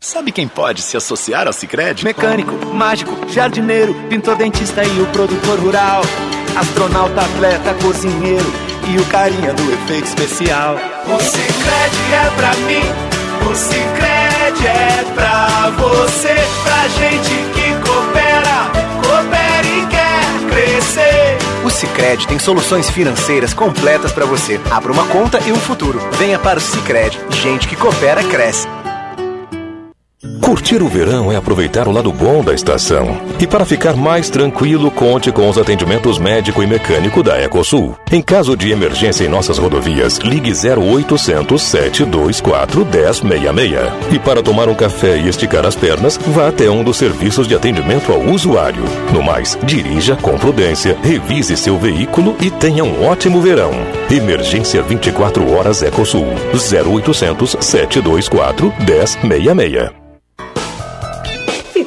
Sabe 0.00 0.32
quem 0.32 0.46
pode 0.46 0.82
se 0.82 0.96
associar 0.96 1.46
ao 1.46 1.52
Cicred? 1.52 2.04
Mecânico, 2.04 2.52
mágico, 2.74 3.12
jardineiro, 3.28 3.94
pintor 4.08 4.36
dentista 4.36 4.84
e 4.84 5.00
o 5.00 5.06
produtor 5.06 5.58
rural. 5.58 6.02
Astronauta, 6.56 7.20
atleta, 7.22 7.74
cozinheiro 7.82 8.46
e 8.88 8.98
o 8.98 9.04
carinha 9.06 9.52
do 9.52 9.72
efeito 9.72 10.06
especial. 10.06 10.76
O 10.76 11.20
Cicred 11.20 12.14
é 12.14 12.30
pra 12.36 12.54
mim, 12.66 13.50
o 13.50 13.54
Cicred 13.54 14.66
é 14.66 15.04
pra 15.14 15.70
você, 15.70 16.34
pra 16.62 16.88
gente 16.88 17.53
Cicred 21.84 22.26
tem 22.26 22.38
soluções 22.38 22.88
financeiras 22.88 23.52
completas 23.52 24.10
para 24.10 24.24
você. 24.24 24.58
Abra 24.70 24.90
uma 24.90 25.06
conta 25.06 25.38
e 25.46 25.52
um 25.52 25.56
futuro. 25.56 26.00
Venha 26.12 26.38
para 26.38 26.58
o 26.58 26.62
Cicred. 26.62 27.20
Gente 27.30 27.68
que 27.68 27.76
coopera 27.76 28.24
cresce. 28.24 28.66
Curtir 30.44 30.82
o 30.82 30.88
verão 30.88 31.32
é 31.32 31.36
aproveitar 31.36 31.88
o 31.88 31.90
lado 31.90 32.12
bom 32.12 32.44
da 32.44 32.52
estação. 32.52 33.18
E 33.40 33.46
para 33.46 33.64
ficar 33.64 33.96
mais 33.96 34.28
tranquilo, 34.28 34.90
conte 34.90 35.32
com 35.32 35.48
os 35.48 35.56
atendimentos 35.56 36.18
médico 36.18 36.62
e 36.62 36.66
mecânico 36.66 37.22
da 37.22 37.40
Ecosul. 37.42 37.96
Em 38.12 38.20
caso 38.20 38.54
de 38.54 38.70
emergência 38.70 39.24
em 39.24 39.28
nossas 39.28 39.56
rodovias, 39.56 40.18
ligue 40.18 40.52
0800 40.52 41.62
724 41.62 42.84
1066. 42.84 44.12
E 44.12 44.18
para 44.18 44.42
tomar 44.42 44.68
um 44.68 44.74
café 44.74 45.16
e 45.16 45.30
esticar 45.30 45.64
as 45.64 45.74
pernas, 45.74 46.18
vá 46.18 46.48
até 46.48 46.68
um 46.68 46.84
dos 46.84 46.98
serviços 46.98 47.48
de 47.48 47.54
atendimento 47.54 48.12
ao 48.12 48.20
usuário. 48.20 48.84
No 49.14 49.22
mais, 49.22 49.58
dirija 49.62 50.14
com 50.14 50.36
prudência, 50.36 50.94
revise 51.02 51.56
seu 51.56 51.78
veículo 51.78 52.36
e 52.38 52.50
tenha 52.50 52.84
um 52.84 53.06
ótimo 53.06 53.40
verão. 53.40 53.72
Emergência 54.10 54.82
24 54.82 55.50
horas 55.54 55.80
Ecosul. 55.80 56.26
0800 56.52 57.56
724 57.58 58.74
1066. 58.86 60.03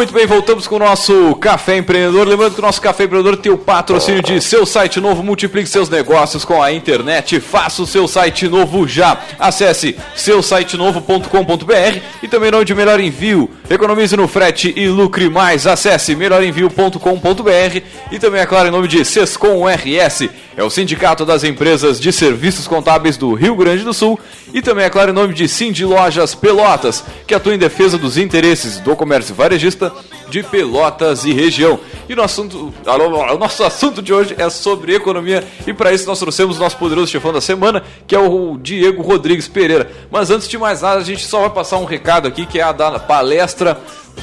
Muito 0.00 0.14
bem, 0.14 0.26
voltamos 0.26 0.66
com 0.66 0.76
o 0.76 0.78
nosso 0.78 1.34
Café 1.34 1.76
Empreendedor. 1.76 2.26
Lembrando 2.26 2.54
que 2.54 2.58
o 2.58 2.62
nosso 2.62 2.80
Café 2.80 3.04
Empreendedor 3.04 3.36
tem 3.36 3.52
o 3.52 3.58
patrocínio 3.58 4.22
de 4.22 4.40
seu 4.40 4.64
site 4.64 4.98
novo. 4.98 5.22
Multiplique 5.22 5.68
seus 5.68 5.90
negócios 5.90 6.42
com 6.42 6.62
a 6.62 6.72
internet. 6.72 7.38
Faça 7.38 7.82
o 7.82 7.86
seu 7.86 8.08
site 8.08 8.48
novo 8.48 8.88
já. 8.88 9.20
Acesse 9.38 9.94
seusitenovo.com.br 10.16 12.00
e 12.22 12.28
também 12.28 12.50
onde 12.54 12.74
melhor 12.74 12.98
envio. 12.98 13.50
Economize 13.68 14.16
no 14.16 14.26
frete 14.26 14.72
e 14.74 14.88
lucre 14.88 15.28
mais. 15.28 15.66
Acesse 15.66 16.16
melhorenvio.com.br 16.16 17.82
e 18.10 18.18
também, 18.18 18.40
é 18.40 18.46
claro, 18.46 18.68
em 18.68 18.72
nome 18.72 18.88
de 18.88 19.04
Sescom 19.04 19.66
RS. 19.68 20.30
É 20.56 20.64
o 20.64 20.70
Sindicato 20.70 21.26
das 21.26 21.44
Empresas 21.44 22.00
de 22.00 22.10
Serviços 22.10 22.66
Contábeis 22.66 23.18
do 23.18 23.34
Rio 23.34 23.54
Grande 23.54 23.84
do 23.84 23.92
Sul. 23.92 24.18
E 24.52 24.62
também, 24.62 24.84
é 24.84 24.90
claro, 24.90 25.10
em 25.10 25.14
nome 25.14 25.34
de 25.34 25.46
Cindy 25.46 25.84
Lojas 25.84 26.34
Pelotas, 26.34 27.04
que 27.26 27.34
atua 27.34 27.54
em 27.54 27.58
defesa 27.58 27.96
dos 27.96 28.16
interesses 28.16 28.80
do 28.80 28.96
comércio 28.96 29.34
varejista 29.34 29.89
de 30.28 30.42
Pelotas 30.42 31.24
e 31.24 31.32
região. 31.32 31.78
E 32.08 32.14
no 32.14 32.22
assunto, 32.22 32.72
o 32.84 33.38
nosso 33.38 33.62
assunto 33.64 34.00
de 34.00 34.12
hoje 34.12 34.34
é 34.38 34.48
sobre 34.50 34.94
economia 34.94 35.44
e 35.66 35.72
para 35.72 35.92
isso 35.92 36.06
nós 36.06 36.18
trouxemos 36.18 36.56
o 36.56 36.60
nosso 36.60 36.76
poderoso 36.76 37.10
chefão 37.10 37.32
da 37.32 37.40
semana, 37.40 37.82
que 38.06 38.14
é 38.14 38.18
o 38.18 38.56
Diego 38.56 39.02
Rodrigues 39.02 39.48
Pereira. 39.48 39.90
Mas 40.10 40.30
antes 40.30 40.48
de 40.48 40.58
mais 40.58 40.82
nada, 40.82 41.00
a 41.00 41.04
gente 41.04 41.26
só 41.26 41.40
vai 41.40 41.50
passar 41.50 41.78
um 41.78 41.84
recado 41.84 42.26
aqui, 42.28 42.46
que 42.46 42.58
é 42.58 42.62
a 42.62 42.72
da 42.72 42.98
palestra 42.98 43.80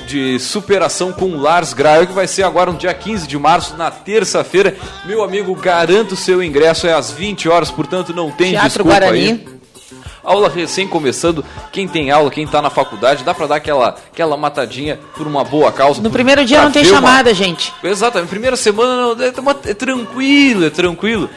de 0.08 0.40
superação 0.40 1.12
com 1.12 1.36
Lars 1.38 1.74
Graio, 1.74 2.08
que 2.08 2.14
vai 2.14 2.28
ser 2.28 2.44
agora 2.44 2.72
no 2.72 2.78
dia 2.78 2.94
15 2.94 3.28
de 3.28 3.38
março, 3.38 3.76
na 3.76 3.90
terça-feira. 3.90 4.76
Meu 5.06 5.24
amigo, 5.24 5.54
garanto 5.56 6.12
o 6.14 6.18
seu 6.18 6.44
ingresso 6.44 6.88
é 6.88 6.94
às 6.94 7.12
20 7.12 7.50
horas, 7.50 7.72
portanto 7.72 8.14
não 8.14 8.32
tem 8.32 8.52
Teatro 8.52 8.84
desculpa 8.84 9.00
Guarani. 9.00 9.20
aí. 9.20 9.57
Aula 10.28 10.50
recém 10.50 10.88
começando, 10.88 11.44
quem 11.72 11.88
tem 11.88 12.12
aula, 12.12 12.30
quem 12.30 12.46
tá 12.46 12.62
na 12.62 12.70
faculdade, 12.70 13.24
dá 13.24 13.34
pra 13.34 13.48
dar 13.48 13.56
aquela, 13.56 13.96
aquela 14.12 14.36
matadinha 14.36 15.00
por 15.16 15.26
uma 15.26 15.44
boa 15.44 15.72
causa. 15.72 16.02
No 16.02 16.10
por- 16.10 16.16
primeiro 16.16 16.44
dia 16.46 16.62
não 16.62 16.72
tem 16.72 16.84
ver 16.84 16.90
uma- 16.92 16.98
chamada, 17.02 17.34
gente. 17.34 17.74
Exatamente, 17.82 18.30
primeira 18.30 18.58
semana 18.58 19.16
é, 19.24 19.40
uma- 19.40 19.56
é 19.66 19.74
tranquilo, 19.74 20.66
é 20.66 20.70
tranquilo. 20.70 21.30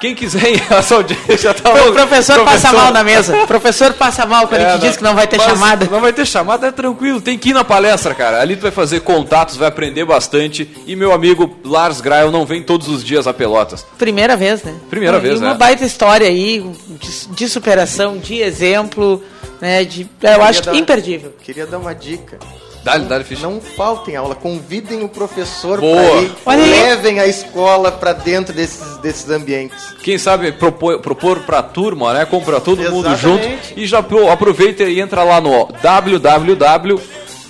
Quem 0.00 0.14
quiser, 0.14 0.42
essa 0.70 0.94
audiência 0.96 1.38
já 1.38 1.54
tá 1.54 1.70
O 1.72 1.92
professor 1.92 2.44
passa 2.44 2.72
mal 2.72 2.92
na 2.92 3.02
mesa. 3.02 3.36
O 3.42 3.46
professor 3.46 3.92
passa 3.94 4.26
mal 4.26 4.46
quando 4.48 4.60
É, 4.60 4.64
a 4.66 4.72
gente 4.72 4.80
não. 4.82 4.88
diz 4.88 4.96
que 4.96 5.02
não 5.02 5.14
vai 5.14 5.26
ter 5.26 5.40
chamada. 5.40 5.88
Não 5.90 6.00
vai 6.00 6.12
ter 6.12 6.26
chamada, 6.26 6.66
é 6.68 6.72
tranquilo. 6.72 7.20
Tem 7.20 7.38
que 7.38 7.50
ir 7.50 7.52
na 7.54 7.64
palestra, 7.64 8.14
cara. 8.14 8.40
Ali 8.40 8.56
tu 8.56 8.62
vai 8.62 8.70
fazer 8.70 9.00
contatos, 9.00 9.56
vai 9.56 9.68
aprender 9.68 10.04
bastante. 10.04 10.70
E 10.86 10.94
meu 10.94 11.12
amigo 11.12 11.56
Lars 11.64 12.00
Grael 12.00 12.30
não 12.30 12.44
vem 12.44 12.62
todos 12.62 12.88
os 12.88 13.02
dias 13.02 13.26
a 13.26 13.32
Pelotas. 13.34 13.86
Primeira 13.98 14.36
vez, 14.36 14.62
né? 14.62 14.74
Primeira 14.90 15.16
E 15.16 15.20
vez, 15.20 15.40
Uma 15.40 15.52
né? 15.52 15.56
baita 15.58 15.84
história 15.84 16.26
aí, 16.28 16.64
de, 17.00 17.28
de 17.28 17.48
superação, 17.48 18.18
de 18.18 18.40
exemplo, 18.40 19.22
né? 19.60 19.84
De, 19.84 20.06
eu 20.22 20.42
acho 20.42 20.62
dar- 20.62 20.74
imperdível. 20.74 21.34
Queria 21.42 21.66
dar 21.66 21.78
uma 21.78 21.94
dica. 21.94 22.38
Dá-lhe, 22.86 23.04
dá-lhe 23.06 23.24
ficha. 23.24 23.42
Não 23.48 23.60
faltem 23.60 24.14
aula, 24.14 24.36
convidem 24.36 25.02
o 25.02 25.08
professor 25.08 25.80
Boa. 25.80 25.96
para 25.96 26.22
ir, 26.22 26.32
Olha 26.46 26.62
aí. 26.62 26.70
levem 26.70 27.18
a 27.18 27.26
escola 27.26 27.90
para 27.90 28.12
dentro 28.12 28.54
desses, 28.54 28.96
desses 28.98 29.28
ambientes. 29.28 29.92
Quem 30.04 30.16
sabe 30.16 30.52
propor, 30.52 31.00
propor 31.00 31.40
pra 31.40 31.64
turma, 31.64 32.14
né? 32.14 32.24
Compra 32.24 32.60
todo 32.60 32.80
mundo 32.88 33.08
junto. 33.16 33.40
Exatamente. 33.42 33.74
E 33.76 33.86
já 33.88 34.00
pro- 34.04 34.30
aproveita 34.30 34.84
e 34.84 35.00
entra 35.00 35.24
lá 35.24 35.40
no 35.40 35.66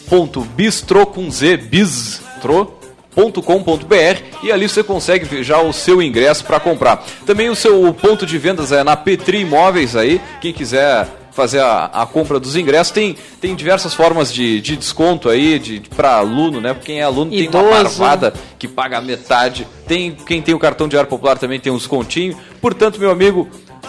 www.bistro 0.09 1.07
com 1.07 1.31
Z, 1.31 1.59
bistro, 1.59 2.72
.com.br 3.14 4.22
e 4.42 4.53
ali 4.53 4.68
você 4.68 4.83
consegue 4.83 5.25
ver 5.27 5.42
já 5.42 5.61
o 5.61 5.72
seu 5.72 6.01
ingresso 6.03 6.44
para 6.44 6.59
comprar. 6.61 7.05
Também 7.27 7.49
o 7.51 7.55
seu 7.57 7.92
ponto 7.94 8.25
de 8.27 8.38
vendas 8.38 8.72
é 8.72 8.83
na 8.85 8.94
Petri 8.96 9.40
Imóveis 9.40 9.94
aí, 9.96 10.20
quem 10.40 10.53
quiser 10.53 11.07
fazer 11.37 11.61
a, 11.61 11.85
a 11.92 12.07
compra 12.07 12.40
dos 12.40 12.57
ingressos, 12.57 12.90
tem, 12.90 13.14
tem 13.40 13.55
diversas 13.55 13.92
formas 13.92 14.33
de, 14.33 14.59
de 14.61 14.75
desconto 14.75 15.29
aí, 15.29 15.59
de, 15.59 15.81
para 15.81 16.16
aluno, 16.16 16.62
né? 16.62 16.75
Quem 16.83 17.01
é 17.01 17.03
aluno 17.03 17.31
tem 17.31 17.46
uma 17.49 17.61
Idoso. 17.61 17.70
marvada 17.70 18.33
que 18.59 18.66
paga 18.66 19.01
metade. 19.03 19.68
Tem 19.87 20.12
quem 20.12 20.40
tem 20.40 20.55
o 20.55 20.59
cartão 20.59 20.88
de 20.88 20.96
ar 20.96 21.05
popular 21.07 21.38
também 21.38 21.61
tem 21.61 21.70
uns 21.70 21.87
continhos. 21.87 22.37
Portanto, 22.61 22.99
meu 22.99 23.11
amigo, 23.11 23.49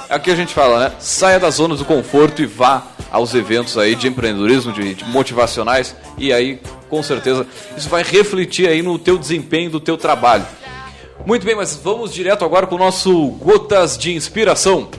aqui 0.09 0.29
a 0.29 0.35
gente 0.35 0.53
fala, 0.53 0.79
né? 0.79 0.91
Saia 0.99 1.39
da 1.39 1.49
zona 1.49 1.75
do 1.75 1.85
conforto 1.85 2.41
e 2.41 2.45
vá 2.45 2.85
aos 3.09 3.33
eventos 3.33 3.77
aí 3.77 3.95
de 3.95 4.09
empreendedorismo, 4.09 4.73
de, 4.73 4.93
de 4.93 5.05
motivacionais 5.05 5.95
e 6.17 6.33
aí, 6.33 6.59
com 6.89 7.01
certeza, 7.01 7.47
isso 7.77 7.87
vai 7.87 8.03
refletir 8.03 8.67
aí 8.67 8.81
no 8.81 8.99
teu 8.99 9.17
desempenho 9.17 9.69
do 9.69 9.79
teu 9.79 9.97
trabalho. 9.97 10.45
Muito 11.25 11.45
bem, 11.45 11.55
mas 11.55 11.75
vamos 11.75 12.13
direto 12.13 12.43
agora 12.43 12.67
com 12.67 12.75
o 12.75 12.77
nosso 12.77 13.27
Gotas 13.31 13.97
de 13.97 14.13
Inspiração. 14.13 14.89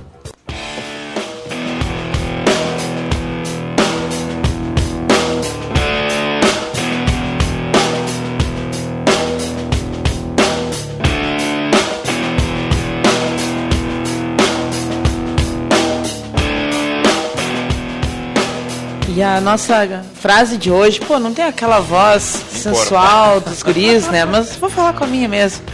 E 19.19 19.23
a 19.23 19.41
nossa 19.41 20.05
frase 20.15 20.57
de 20.57 20.71
hoje, 20.71 21.01
pô, 21.01 21.19
não 21.19 21.35
tem 21.35 21.45
aquela 21.45 21.81
voz 21.81 22.23
sensual 22.23 23.41
dos 23.41 23.65
guris, 23.65 24.07
né? 24.07 24.25
Mas 24.25 24.55
vou 24.55 24.71
falar 24.71 24.93
com 24.93 25.03
a 25.03 25.07
minha 25.09 25.27
mesmo. 25.29 25.65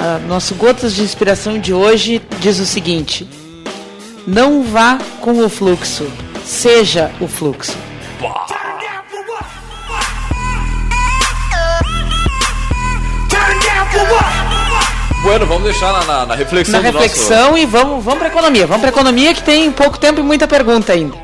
Ah, 0.00 0.18
nosso 0.26 0.54
Gotas 0.54 0.94
de 0.94 1.02
Inspiração 1.02 1.58
de 1.58 1.74
hoje 1.74 2.22
diz 2.40 2.58
o 2.58 2.64
seguinte: 2.64 3.28
Não 4.26 4.62
vá 4.62 4.96
com 5.20 5.44
o 5.44 5.48
fluxo, 5.50 6.10
seja 6.42 7.10
o 7.20 7.28
fluxo. 7.28 7.76
Bueno, 15.22 15.46
vamos 15.46 15.64
deixar 15.64 15.92
na, 15.92 16.04
na- 16.04 16.26
na 16.26 16.34
reflexão 16.34 16.80
Na 16.80 16.90
reflexão 16.90 17.58
e 17.58 17.66
vamos, 17.66 18.02
vamos 18.04 18.18
para 18.20 18.28
economia. 18.28 18.66
Vamos 18.66 18.80
para 18.80 18.90
economia 18.90 19.34
que 19.34 19.42
tem 19.42 19.70
pouco 19.70 19.98
tempo 19.98 20.20
e 20.20 20.22
muita 20.22 20.46
pergunta 20.46 20.92
ainda. 20.92 21.16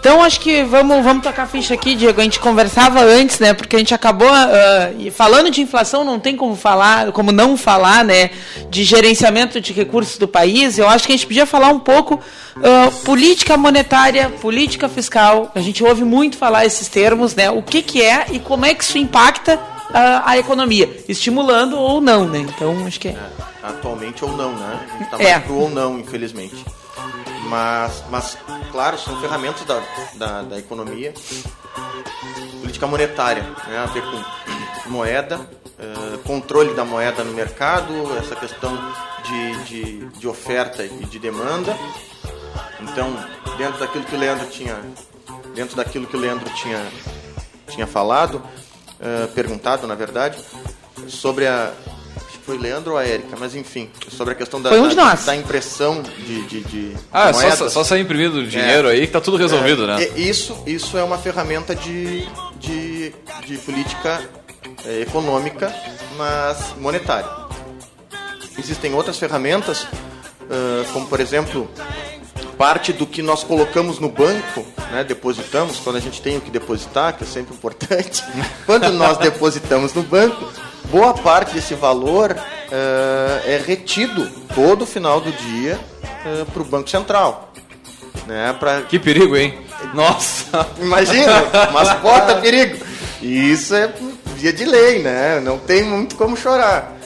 Então 0.00 0.22
acho 0.22 0.40
que 0.40 0.62
vamos, 0.62 1.04
vamos 1.04 1.22
tocar 1.22 1.42
a 1.42 1.46
ficha 1.46 1.74
aqui, 1.74 1.94
Diego. 1.94 2.18
A 2.18 2.24
gente 2.24 2.40
conversava 2.40 3.02
antes, 3.02 3.38
né? 3.38 3.52
Porque 3.52 3.76
a 3.76 3.78
gente 3.78 3.92
acabou 3.94 4.30
e 4.98 5.10
falando 5.10 5.50
de 5.50 5.60
inflação, 5.60 6.04
não 6.04 6.18
tem 6.18 6.34
como 6.34 6.56
falar, 6.56 7.12
como 7.12 7.30
não 7.30 7.54
falar, 7.54 8.02
né? 8.02 8.30
De 8.70 8.82
gerenciamento 8.82 9.60
de 9.60 9.74
recursos 9.74 10.16
do 10.16 10.26
país. 10.26 10.78
Eu 10.78 10.88
acho 10.88 11.06
que 11.06 11.12
a 11.12 11.16
gente 11.16 11.26
podia 11.26 11.44
falar 11.44 11.68
um 11.68 11.78
pouco 11.78 12.18
ah, 12.56 12.90
política 13.04 13.58
monetária, 13.58 14.30
política 14.40 14.88
fiscal. 14.88 15.52
A 15.54 15.60
gente 15.60 15.84
ouve 15.84 16.02
muito 16.02 16.38
falar 16.38 16.64
esses 16.64 16.88
termos, 16.88 17.34
né? 17.34 17.50
O 17.50 17.62
que 17.62 17.82
que 17.82 18.02
é 18.02 18.24
e 18.32 18.38
como 18.38 18.64
é 18.64 18.72
que 18.72 18.82
isso 18.82 18.96
impacta 18.96 19.60
ah, 19.92 20.22
a 20.24 20.38
economia, 20.38 20.88
estimulando 21.06 21.78
ou 21.78 22.00
não, 22.00 22.24
né? 22.26 22.38
Então 22.38 22.86
acho 22.86 22.98
que 22.98 23.08
é. 23.08 23.16
Atualmente 23.62 24.24
ou 24.24 24.34
não, 24.34 24.52
né? 24.54 24.80
A 24.94 24.98
gente 24.98 25.10
tá 25.10 25.16
É. 25.20 25.32
mais 25.32 25.44
pro 25.44 25.54
ou 25.56 25.68
não, 25.68 25.98
infelizmente. 25.98 26.64
Mas, 27.50 28.04
mas 28.08 28.38
claro, 28.70 28.96
são 28.96 29.20
ferramentas 29.20 29.64
da, 29.64 29.82
da, 30.14 30.42
da 30.42 30.58
economia. 30.58 31.12
Política 32.60 32.86
monetária, 32.86 33.42
né? 33.66 33.78
A 33.78 33.86
ver 33.86 34.02
com 34.02 34.90
moeda, 34.90 35.40
eh, 35.76 36.18
controle 36.24 36.74
da 36.74 36.84
moeda 36.84 37.24
no 37.24 37.32
mercado, 37.32 37.92
essa 38.16 38.36
questão 38.36 38.78
de, 39.24 39.64
de, 39.64 40.06
de 40.10 40.28
oferta 40.28 40.84
e 40.84 41.04
de 41.06 41.18
demanda. 41.18 41.76
Então, 42.80 43.16
dentro 43.58 43.80
daquilo 43.80 44.04
que 44.04 44.14
o 44.14 44.18
Leandro 44.18 44.46
tinha, 44.46 44.80
dentro 45.52 45.74
daquilo 45.74 46.06
que 46.06 46.16
o 46.16 46.20
Leandro 46.20 46.48
tinha, 46.54 46.86
tinha 47.68 47.86
falado, 47.86 48.40
eh, 49.00 49.26
perguntado, 49.34 49.88
na 49.88 49.96
verdade, 49.96 50.38
sobre 51.08 51.48
a 51.48 51.72
foi 52.50 52.58
Leandro 52.58 52.92
ou 52.92 52.98
a 52.98 53.04
Érica, 53.04 53.36
mas 53.38 53.54
enfim, 53.54 53.88
sobre 54.10 54.32
a 54.32 54.34
questão 54.34 54.60
da, 54.60 54.70
Foi 54.70 54.80
um 54.80 54.88
de 54.88 54.96
da, 54.96 55.04
nós. 55.04 55.24
da 55.24 55.36
impressão 55.36 56.02
de, 56.02 56.42
de, 56.48 56.60
de 56.62 56.96
Ah, 57.12 57.28
é 57.28 57.32
moedas. 57.32 57.58
só, 57.58 57.68
só 57.68 57.84
sair 57.84 58.00
imprimindo 58.00 58.44
dinheiro 58.44 58.88
aí 58.88 59.06
que 59.06 59.12
tá 59.12 59.20
tudo 59.20 59.36
resolvido, 59.36 59.84
É, 59.84 59.86
né? 59.86 60.08
e- 60.16 60.28
Isso, 60.28 60.60
isso 60.66 60.98
é 60.98 61.04
uma 61.04 61.16
ferramenta 61.16 61.76
de, 61.76 62.26
de, 62.58 63.12
de 63.46 63.56
política 63.58 64.20
eh, 64.84 65.02
econômica, 65.02 65.72
mas 66.18 66.74
monetária. 66.76 67.30
Existem 68.58 68.92
outras 68.94 69.16
ferramentas, 69.16 69.86
ah, 70.50 70.84
como 70.92 71.06
por 71.06 71.20
exemplo, 71.20 71.70
parte 72.58 72.92
do 72.92 73.06
que 73.06 73.22
nós 73.22 73.44
colocamos 73.44 74.00
no 74.00 74.08
banco, 74.08 74.66
né, 74.90 75.04
depositamos, 75.04 75.78
quando 75.78 75.96
a 75.96 76.00
gente 76.00 76.20
tem 76.20 76.36
o 76.36 76.40
que 76.40 76.50
depositar, 76.50 77.16
que 77.16 77.22
é 77.22 77.26
sempre 77.28 77.54
importante, 77.54 78.24
quando 78.66 78.90
nós 78.90 79.18
depositamos 79.18 79.94
no 79.94 80.02
banco, 80.02 80.44
boa 80.84 81.14
parte 81.14 81.54
desse 81.54 81.74
valor 81.74 82.36
ah, 82.72 83.40
é 83.44 83.60
retido 83.64 84.30
todo 84.54 84.86
final 84.86 85.20
do 85.20 85.32
dia 85.32 85.78
para 86.52 86.62
o 86.62 86.64
Banco 86.64 86.88
Central. 86.88 87.52
Né, 88.26 88.54
pra, 88.58 88.82
Que 88.82 88.98
perigo, 88.98 89.36
hein? 89.36 89.58
Nossa! 89.94 90.68
Imagina, 90.78 91.44
mas 91.72 91.92
porta 91.94 92.36
perigo. 92.36 92.84
E 93.20 93.52
isso 93.52 93.74
é 93.74 93.92
via 94.36 94.52
de 94.52 94.64
lei, 94.64 95.00
né? 95.00 95.40
Não 95.40 95.58
tem 95.58 95.82
muito 95.82 96.16
como 96.16 96.36
chorar. 96.36 96.96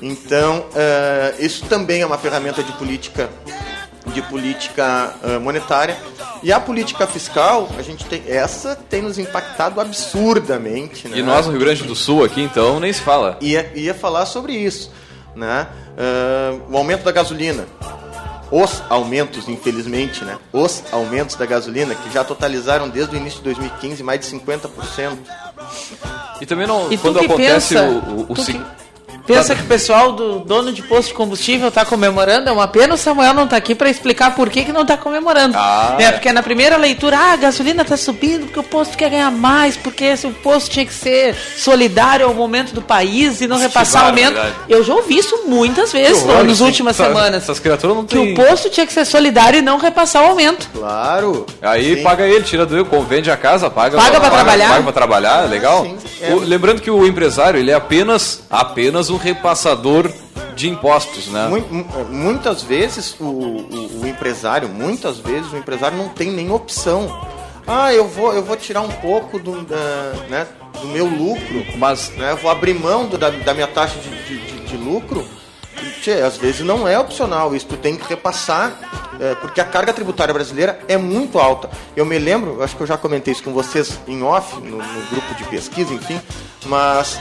Então, 0.00 0.66
eh, 0.74 1.34
isso 1.40 1.66
também 1.66 2.02
é 2.02 2.06
uma 2.06 2.16
ferramenta 2.16 2.62
de 2.62 2.72
política 2.72 3.28
de 4.06 4.22
política 4.22 5.14
monetária. 5.42 5.96
E 6.42 6.52
a 6.52 6.60
política 6.60 7.06
fiscal, 7.06 7.68
a 7.76 7.82
gente 7.82 8.04
tem 8.04 8.22
essa 8.28 8.76
tem 8.76 9.02
nos 9.02 9.18
impactado 9.18 9.80
absurdamente, 9.80 11.08
né? 11.08 11.18
E 11.18 11.22
nós 11.22 11.46
no 11.46 11.52
Rio 11.52 11.60
Grande 11.60 11.82
do 11.84 11.94
Sul 11.94 12.24
aqui, 12.24 12.40
então, 12.40 12.78
nem 12.80 12.92
se 12.92 13.00
fala. 13.00 13.36
ia, 13.40 13.70
ia 13.74 13.92
falar 13.94 14.24
sobre 14.26 14.52
isso, 14.52 14.90
né? 15.34 15.66
Ah, 15.96 16.56
o 16.70 16.76
aumento 16.76 17.02
da 17.02 17.10
gasolina, 17.12 17.66
os 18.52 18.82
aumentos, 18.88 19.48
infelizmente, 19.48 20.24
né? 20.24 20.38
Os 20.52 20.82
aumentos 20.92 21.34
da 21.36 21.44
gasolina 21.44 21.94
que 21.94 22.10
já 22.10 22.22
totalizaram 22.24 22.88
desde 22.88 23.14
o 23.14 23.18
início 23.18 23.38
de 23.38 23.44
2015 23.44 24.02
mais 24.02 24.20
de 24.20 24.26
50%. 24.26 25.18
E 26.40 26.46
também 26.46 26.66
não, 26.66 26.90
E 26.90 26.96
quando 26.96 27.18
que 27.18 27.24
acontece 27.26 27.74
pensa, 27.74 27.88
o, 27.88 28.20
o, 28.20 28.26
o 28.28 28.34
tu 28.34 28.42
se- 28.42 28.52
que 28.52 28.64
pensa 29.28 29.54
que 29.54 29.62
o 29.62 29.66
pessoal 29.66 30.12
do 30.12 30.40
dono 30.40 30.72
de 30.72 30.82
posto 30.82 31.08
de 31.08 31.14
combustível 31.14 31.68
está 31.68 31.84
comemorando, 31.84 32.48
é 32.48 32.52
uma 32.52 32.66
pena 32.66 32.94
o 32.94 32.98
Samuel 32.98 33.34
não 33.34 33.46
tá 33.46 33.56
aqui 33.56 33.74
para 33.74 33.88
explicar 33.90 34.34
por 34.34 34.48
que, 34.50 34.64
que 34.64 34.72
não 34.72 34.82
está 34.82 34.96
comemorando. 34.96 35.54
Ah, 35.56 35.96
é, 35.98 36.04
é. 36.04 36.12
porque 36.12 36.32
na 36.32 36.42
primeira 36.42 36.76
leitura, 36.76 37.16
ah, 37.18 37.32
a 37.32 37.36
gasolina 37.36 37.82
está 37.82 37.96
subindo 37.96 38.46
porque 38.46 38.60
o 38.60 38.62
posto 38.62 38.96
quer 38.96 39.10
ganhar 39.10 39.30
mais, 39.30 39.76
porque 39.76 40.04
esse, 40.04 40.26
o 40.26 40.32
posto 40.32 40.70
tinha 40.70 40.84
que 40.86 40.92
ser 40.94 41.34
solidário 41.56 42.26
ao 42.26 42.34
momento 42.34 42.72
do 42.74 42.82
país 42.82 43.40
e 43.40 43.46
não 43.46 43.58
repassar 43.58 44.06
aumento. 44.06 44.34
barbaridade. 44.34 44.56
Eu 44.68 44.82
já 44.82 44.94
ouvi 44.94 45.18
isso 45.18 45.42
muitas 45.46 45.92
vezes 45.92 46.22
Que 46.22 46.28
horror, 46.28 46.44
nas 46.44 46.60
últimas 46.60 46.98
Essa- 46.98 47.08
semanas. 47.08 47.42
Essas 47.42 47.58
criaturas 47.60 47.96
não 47.96 48.04
Que 48.04 48.14
têm... 48.16 48.32
o 48.32 48.36
posto 48.36 48.70
tinha 48.70 48.86
que 48.86 48.92
ser 48.92 49.04
solidário 49.04 49.58
e 49.58 49.62
não 49.62 49.78
repassar 49.78 50.22
o 50.22 50.26
aumento. 50.28 50.68
Claro. 50.72 51.46
Aí 51.62 51.96
sim. 51.96 52.02
paga 52.02 52.26
ele, 52.26 52.42
tira 52.44 52.64
do 52.64 52.76
eu, 52.76 52.84
vende 53.02 53.30
a 53.30 53.36
casa, 53.36 53.68
paga, 53.70 53.96
Paga 53.98 54.20
pra 54.20 54.30
trabalhar. 54.30 54.68
Paga 54.70 54.82
pra 54.82 54.92
trabalhar, 54.92 55.48
legal. 55.48 55.84
sim, 55.84 55.98
é. 56.22 56.32
O- 56.32 56.40
lembrando 56.40 56.80
que 56.80 56.90
o 56.90 57.06
empresário, 57.06 57.58
ele 57.58 57.70
é 57.70 57.74
apenas, 57.74 58.40
apenas 58.50 59.10
um 59.10 59.17
repassador 59.18 60.10
de 60.54 60.68
impostos, 60.68 61.28
né? 61.28 61.46
Mu- 61.48 61.84
Muitas 62.10 62.62
vezes 62.62 63.14
o, 63.20 63.24
o- 63.24 64.00
o 64.02 64.06
empresário, 64.06 64.68
muitas 64.68 65.18
vezes 65.18 65.52
o 65.52 65.56
empresário 65.56 65.96
não 65.96 66.08
tem 66.08 66.30
nem 66.30 66.50
opção. 66.50 67.26
Ah, 67.66 67.92
eu 67.92 68.08
vou, 68.08 68.32
eu 68.32 68.42
vou 68.42 68.56
tirar 68.56 68.80
um 68.80 68.88
pouco 68.88 69.38
do, 69.38 69.60
da- 69.62 70.12
né, 70.28 70.46
do 70.80 70.86
meu 70.88 71.06
lucro, 71.06 71.64
Mas 71.76 72.10
né, 72.16 72.34
vou 72.40 72.50
abrir 72.50 72.74
mão 72.74 73.06
do- 73.06 73.18
da, 73.18 73.30
da 73.30 73.52
minha 73.54 73.66
taxa 73.68 73.98
de, 73.98 74.08
de- 74.24 74.38
de- 74.46 74.60
de 74.66 74.76
lucro. 74.76 75.24
Tchê, 76.02 76.12
às 76.22 76.36
vezes 76.36 76.62
não 76.62 76.88
é 76.88 76.98
opcional, 76.98 77.54
isso 77.54 77.66
tu 77.66 77.76
tem 77.76 77.94
que 77.96 78.08
repassar, 78.08 78.72
é, 79.20 79.34
porque 79.36 79.60
a 79.60 79.64
carga 79.64 79.92
tributária 79.92 80.34
brasileira 80.34 80.80
é 80.88 80.96
muito 80.96 81.38
alta. 81.38 81.70
Eu 81.94 82.04
me 82.04 82.18
lembro, 82.18 82.62
acho 82.64 82.74
que 82.74 82.82
eu 82.82 82.86
já 82.86 82.96
comentei 82.98 83.32
isso 83.32 83.44
com 83.44 83.52
vocês 83.52 83.96
em 84.08 84.20
off, 84.22 84.56
no, 84.60 84.78
no 84.78 85.02
grupo 85.10 85.34
de 85.36 85.44
pesquisa, 85.44 85.94
enfim, 85.94 86.20
mas 86.66 87.16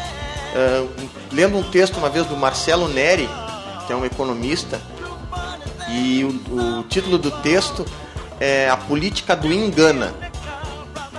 é, 0.58 0.88
lendo 1.32 1.56
um 1.56 1.64
texto 1.64 1.98
uma 1.98 2.10
vez 2.10 2.26
do 2.26 2.36
Marcelo 2.36 2.88
Neri, 2.90 3.30
que 3.86 3.94
é 3.94 3.96
um 3.96 4.04
economista, 4.04 4.82
e 5.88 6.24
o, 6.24 6.80
o 6.80 6.84
título 6.84 7.20
do 7.20 7.30
texto 7.30 7.86
é 8.40 8.68
A 8.68 8.76
Política 8.76 9.36
do 9.36 9.54
Engana. 9.54 10.14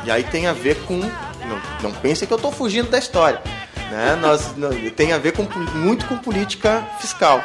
E 0.05 0.11
aí 0.11 0.25
tem 0.25 0.49
a 0.49 0.53
ver 0.53 0.77
com. 0.85 0.99
Não, 0.99 1.63
não 1.83 1.93
pense 1.93 2.27
que 2.27 2.33
eu 2.33 2.37
estou 2.37 2.51
fugindo 2.51 2.91
da 2.91 2.99
história. 2.99 3.41
Né? 3.91 4.19
Nós, 4.21 4.57
não, 4.57 4.71
tem 4.91 5.13
a 5.13 5.19
ver 5.19 5.33
com, 5.33 5.45
muito 5.77 6.05
com 6.07 6.19
política 6.19 6.87
fiscal. 7.01 7.43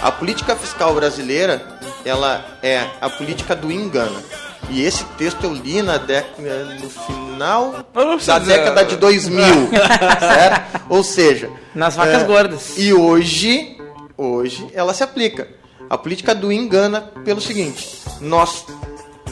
A 0.00 0.10
política 0.12 0.54
fiscal 0.54 0.94
brasileira 0.94 1.78
ela 2.04 2.58
é 2.62 2.86
a 3.00 3.10
política 3.10 3.54
do 3.54 3.70
engana. 3.70 4.22
E 4.70 4.82
esse 4.82 5.04
texto 5.18 5.44
eu 5.44 5.52
li 5.52 5.82
na 5.82 5.98
década, 5.98 6.64
no 6.80 6.88
final 6.88 7.84
da 8.26 8.38
década 8.38 8.84
de 8.84 8.96
2000. 8.96 9.44
certo? 10.20 10.82
Ou 10.88 11.02
seja, 11.02 11.50
Nas 11.74 11.96
vacas 11.96 12.22
é, 12.22 12.24
gordas. 12.24 12.78
E 12.78 12.92
hoje, 12.92 13.76
hoje 14.16 14.68
ela 14.72 14.94
se 14.94 15.02
aplica. 15.02 15.48
A 15.88 15.98
política 15.98 16.34
do 16.34 16.52
engana 16.52 17.00
pelo 17.24 17.40
seguinte: 17.40 18.00
nós 18.20 18.64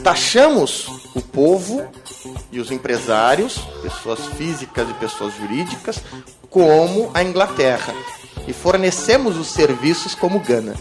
taxamos 0.03 0.87
o 1.15 1.21
povo 1.21 1.87
e 2.51 2.59
os 2.59 2.69
empresários, 2.69 3.57
pessoas 3.81 4.19
físicas 4.37 4.89
e 4.89 4.93
pessoas 4.95 5.33
jurídicas, 5.35 6.01
como 6.49 7.11
a 7.13 7.23
Inglaterra 7.23 7.93
e 8.47 8.53
fornecemos 8.53 9.37
os 9.37 9.47
serviços 9.47 10.15
como 10.15 10.39
Gana. 10.39 10.75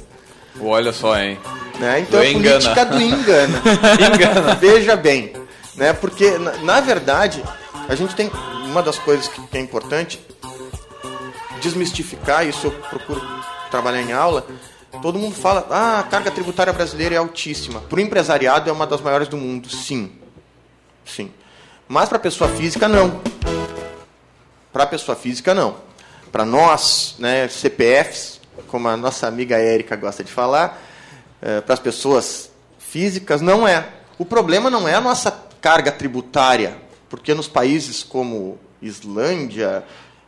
olha 0.61 0.93
só, 0.93 1.19
hein? 1.19 1.39
Né? 1.79 2.01
Então 2.01 2.19
Do 2.21 2.27
é 2.27 2.33
engana. 2.33 2.61
política 2.61 2.85
do 2.85 3.01
engana. 3.01 3.63
Engana. 4.15 4.55
Veja 4.57 4.97
bem, 4.97 5.33
né? 5.77 5.93
Porque 5.93 6.37
na, 6.39 6.57
na 6.59 6.81
verdade 6.81 7.43
a 7.89 7.95
gente 7.95 8.15
tem 8.17 8.31
uma 8.65 8.83
das 8.83 8.99
coisas 8.99 9.29
que, 9.29 9.41
que 9.41 9.57
é 9.59 9.61
importante 9.61 10.21
desmistificar. 11.61 12.47
Isso 12.47 12.67
eu 12.67 12.71
procuro 12.73 13.23
trabalhar 13.71 14.03
em 14.03 14.13
aula. 14.13 14.47
Todo 15.03 15.19
mundo 15.19 15.35
fala, 15.37 15.67
ah, 15.71 16.01
a 16.01 16.03
carga 16.03 16.31
tributária 16.31 16.73
brasileira 16.73 17.15
é 17.15 17.19
altíssima. 17.19 17.81
Para 17.83 17.99
o 17.99 18.01
empresariado 18.01 18.69
é 18.69 18.73
uma 18.73 18.87
das 18.87 19.01
maiores 19.01 19.29
do 19.29 19.37
mundo, 19.37 19.69
sim, 19.69 20.11
sim. 21.05 21.31
Mas 21.87 22.09
para 22.09 22.17
a 22.19 22.21
pessoa 22.21 22.51
física 22.51 22.89
não. 22.89 23.21
Para 24.73 24.85
a 24.85 24.87
pessoa 24.87 25.15
física 25.15 25.55
não. 25.55 25.77
Para 26.33 26.45
nós, 26.45 27.15
né, 27.19 27.49
CPFs, 27.49 28.41
como 28.67 28.89
a 28.89 28.97
nossa 28.97 29.27
amiga 29.27 29.57
Érica 29.57 29.95
gosta 29.97 30.25
de 30.25 30.33
falar, 30.33 30.83
para 31.65 31.75
as 31.75 31.81
pessoas 31.81 32.51
físicas 32.79 33.41
não 33.41 33.67
é. 33.67 33.87
O 34.19 34.25
problema 34.25 34.69
não 34.71 34.89
é 34.89 34.95
a 34.95 35.01
nossa 35.01 35.31
carga 35.61 35.93
tributária, 35.93 36.77
porque 37.09 37.35
nos 37.35 37.49
países 37.49 38.03
como 38.03 38.59
Islândia, 38.83 39.83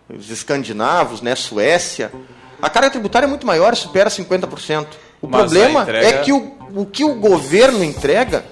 os 0.09 0.31
escandinavos, 0.31 1.21
né, 1.23 1.35
Suécia, 1.35 2.13
a 2.61 2.69
carga 2.69 2.91
tributária 2.91 3.27
é 3.27 3.29
muito 3.29 3.47
maior, 3.47 3.75
supera 3.75 4.11
50%. 4.11 4.87
O 5.23 5.27
Mas 5.29 5.41
problema 5.43 5.83
entrega- 5.83 6.07
é 6.07 6.19
que 6.23 6.33
o, 6.33 6.57
o 6.75 6.87
que 6.87 7.05
o 7.05 7.15
governo 7.15 7.83
entrega 7.85 8.45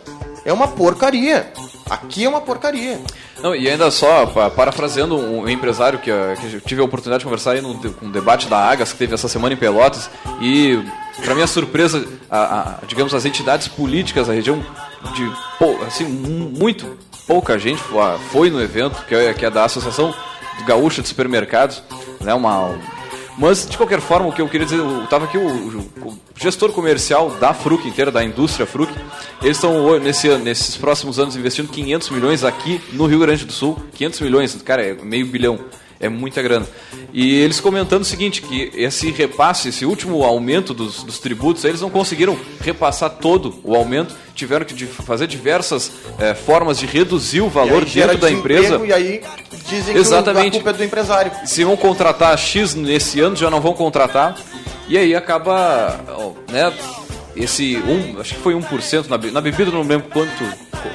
é 0.44 0.52
uma 0.52 0.68
porcaria. 0.68 1.52
Aqui 1.90 2.24
é 2.24 2.28
uma 2.28 2.40
porcaria. 2.40 3.00
Não, 3.42 3.54
e 3.54 3.68
ainda 3.68 3.90
só, 3.90 4.26
pa- 4.26 4.50
parafraseando 4.50 5.16
um 5.16 5.48
empresário 5.48 5.98
que, 5.98 6.10
eh, 6.10 6.34
que 6.40 6.54
eu 6.56 6.60
tive 6.60 6.80
a 6.80 6.84
oportunidade 6.84 7.20
de 7.20 7.24
conversar 7.24 7.52
aí 7.52 7.60
no 7.60 7.74
com 7.94 8.10
debate 8.10 8.46
da 8.48 8.58
Agas, 8.58 8.92
que 8.92 8.98
teve 8.98 9.14
essa 9.14 9.28
semana 9.28 9.54
em 9.54 9.56
Pelotas, 9.56 10.10
e, 10.40 10.78
para 11.24 11.34
minha 11.34 11.46
surpresa, 11.46 12.06
a- 12.30 12.38
a- 12.60 12.78
digamos, 12.86 13.14
as 13.14 13.24
entidades 13.24 13.68
políticas 13.68 14.26
da 14.26 14.32
região, 14.34 14.62
de 15.14 15.30
assim, 15.86 16.04
mu- 16.04 16.50
muito 16.58 16.98
pouca 17.26 17.58
gente 17.58 17.80
fo- 17.82 18.18
foi 18.32 18.50
no 18.50 18.60
evento, 18.60 19.04
que 19.06 19.14
é, 19.14 19.32
que 19.32 19.44
é 19.46 19.50
da 19.50 19.64
Associação 19.64 20.12
Gaúcha 20.66 21.00
de 21.02 21.08
Supermercados, 21.08 21.82
né, 22.20 22.34
uma, 22.34 22.74
mas, 23.38 23.66
de 23.68 23.76
qualquer 23.76 24.00
forma, 24.00 24.28
o 24.28 24.32
que 24.32 24.42
eu 24.42 24.48
queria 24.48 24.66
dizer, 24.66 24.78
eu 24.80 25.06
tava 25.08 25.24
aqui 25.26 25.38
o, 25.38 25.46
o- 25.46 26.08
o 26.08 26.18
gestor 26.36 26.72
comercial 26.72 27.30
da 27.40 27.54
Fruc 27.54 27.86
inteira, 27.86 28.10
da 28.10 28.22
indústria 28.24 28.66
Fruc, 28.66 28.90
eles 29.42 29.56
estão 29.56 29.98
nesse, 29.98 30.28
nesses 30.38 30.76
próximos 30.76 31.18
anos 31.18 31.36
investindo 31.36 31.68
500 31.68 32.10
milhões 32.10 32.44
aqui 32.44 32.80
no 32.92 33.06
Rio 33.06 33.20
Grande 33.20 33.44
do 33.44 33.52
Sul. 33.52 33.76
500 33.94 34.20
milhões, 34.20 34.62
cara, 34.62 34.82
é 34.84 34.94
meio 34.94 35.26
bilhão. 35.26 35.58
É 36.00 36.08
muita 36.08 36.40
grana. 36.40 36.66
E 37.12 37.34
eles 37.40 37.58
comentando 37.60 38.02
o 38.02 38.04
seguinte, 38.04 38.40
que 38.40 38.70
esse 38.74 39.10
repasse, 39.10 39.70
esse 39.70 39.84
último 39.84 40.22
aumento 40.22 40.72
dos, 40.72 41.02
dos 41.02 41.18
tributos, 41.18 41.64
eles 41.64 41.80
não 41.80 41.90
conseguiram 41.90 42.38
repassar 42.60 43.10
todo 43.10 43.58
o 43.64 43.74
aumento, 43.74 44.14
tiveram 44.34 44.64
que 44.64 44.86
fazer 44.86 45.26
diversas 45.26 45.90
eh, 46.20 46.34
formas 46.34 46.78
de 46.78 46.86
reduzir 46.86 47.40
o 47.40 47.48
valor 47.48 47.84
dentro 47.84 48.18
da 48.18 48.30
empresa. 48.30 48.80
E 48.86 48.92
aí 48.92 49.20
dizem 49.68 49.96
Exatamente. 49.96 50.42
que 50.42 50.48
a 50.48 50.60
culpa 50.60 50.70
é 50.70 50.72
do 50.74 50.84
empresário. 50.84 51.32
Se 51.44 51.64
vão 51.64 51.76
contratar 51.76 52.38
X 52.38 52.74
nesse 52.74 53.20
ano, 53.20 53.34
já 53.34 53.50
não 53.50 53.60
vão 53.60 53.74
contratar. 53.74 54.36
E 54.88 54.96
aí 54.96 55.14
acaba, 55.14 56.00
né, 56.48 56.72
esse 57.36 57.76
um, 57.76 58.20
acho 58.20 58.34
que 58.34 58.40
foi 58.40 58.54
1% 58.54 59.08
na, 59.08 59.18
na 59.32 59.40
bebida, 59.40 59.70
não 59.70 59.82
lembro 59.82 60.08
quanto, 60.10 60.44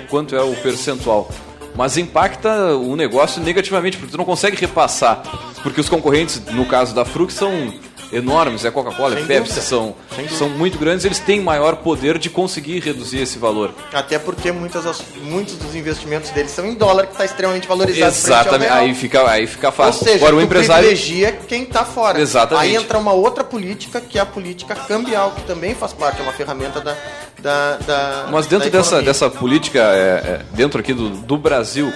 quanto 0.09 0.35
é 0.35 0.41
o 0.41 0.55
percentual. 0.55 1.29
Mas 1.75 1.97
impacta 1.97 2.75
o 2.75 2.95
negócio 2.95 3.41
negativamente, 3.41 3.97
porque 3.97 4.11
tu 4.11 4.17
não 4.17 4.25
consegue 4.25 4.55
repassar. 4.57 5.23
Porque 5.63 5.81
os 5.81 5.89
concorrentes, 5.89 6.41
no 6.51 6.65
caso 6.65 6.93
da 6.93 7.03
Frux, 7.05 7.33
são 7.33 7.73
enormes, 8.13 8.63
é 8.63 8.71
Coca-Cola, 8.71 9.19
é 9.19 9.23
Pepsi, 9.23 9.61
são, 9.61 9.95
são 10.37 10.49
muito 10.49 10.77
grandes, 10.77 11.05
eles 11.05 11.19
têm 11.19 11.39
maior 11.39 11.77
poder 11.77 12.17
de 12.17 12.29
conseguir 12.29 12.79
reduzir 12.79 13.19
esse 13.19 13.37
valor. 13.37 13.73
Até 13.91 14.19
porque 14.19 14.51
muitas, 14.51 15.01
muitos 15.21 15.55
dos 15.55 15.75
investimentos 15.75 16.29
deles 16.29 16.51
são 16.51 16.65
em 16.65 16.75
dólar, 16.75 17.07
que 17.07 17.13
está 17.13 17.25
extremamente 17.25 17.67
valorizado. 17.67 18.15
Exatamente, 18.15 18.71
aí 18.71 18.93
fica, 18.93 19.29
aí 19.29 19.47
fica 19.47 19.71
fácil. 19.71 19.99
Ou 20.01 20.07
seja, 20.07 20.25
Agora 20.25 20.35
o 20.35 20.41
empresário. 20.41 20.87
privilegia 20.87 21.31
quem 21.47 21.63
está 21.63 21.83
fora. 21.83 22.19
Exatamente. 22.19 22.67
Aí 22.67 22.75
entra 22.75 22.97
uma 22.97 23.13
outra 23.13 23.43
política, 23.43 23.99
que 23.99 24.17
é 24.17 24.21
a 24.21 24.25
política 24.25 24.75
cambial, 24.75 25.31
que 25.31 25.41
também 25.43 25.73
faz 25.75 25.93
parte, 25.93 26.19
é 26.19 26.23
uma 26.23 26.33
ferramenta 26.33 26.79
da... 26.79 26.95
da, 27.39 27.77
da 27.77 28.27
Mas 28.31 28.47
dentro 28.47 28.69
da 28.69 28.77
dessa, 28.77 29.01
dessa 29.01 29.29
política, 29.29 29.79
é, 29.79 30.41
é, 30.41 30.41
dentro 30.53 30.79
aqui 30.79 30.93
do, 30.93 31.09
do 31.09 31.37
Brasil, 31.37 31.91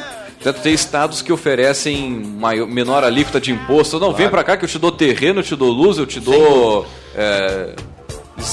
dentro 0.48 0.62
tem 0.62 0.74
estados 0.74 1.22
que 1.22 1.32
oferecem 1.34 2.10
maior, 2.10 2.66
menor 2.68 3.04
alíquota 3.04 3.40
de 3.40 3.52
imposto. 3.52 4.00
Não, 4.00 4.14
vem 4.14 4.30
pra 4.30 4.44
cá 4.46 4.56
que 4.56 4.64
eu 4.64 4.70
te 4.70 4.80
dou 4.80 4.92
terreno, 4.92 5.42
eu 5.42 5.44
te 5.44 5.56
dou 5.58 5.70
luz, 5.70 5.98
eu 5.98 6.06
te 6.06 6.22
dou 6.22 6.88
é, 7.14 7.76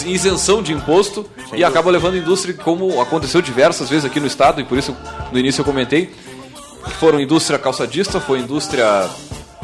isenção 0.04 0.60
de 0.60 0.72
imposto 0.72 1.24
e 1.52 1.62
acaba 1.62 1.92
levando 1.92 2.14
a 2.14 2.18
indústria, 2.18 2.52
como 2.52 3.00
aconteceu 3.00 3.40
diversas 3.40 3.88
vezes 3.88 4.04
aqui 4.04 4.18
no 4.18 4.26
estado, 4.26 4.60
e 4.60 4.64
por 4.64 4.76
isso 4.76 4.96
no 5.30 5.38
início 5.38 5.60
eu 5.60 5.64
comentei, 5.64 6.06
que 6.84 6.90
foram 6.94 7.20
indústria 7.20 7.60
calçadista, 7.60 8.18
foi 8.20 8.40
indústria 8.40 9.08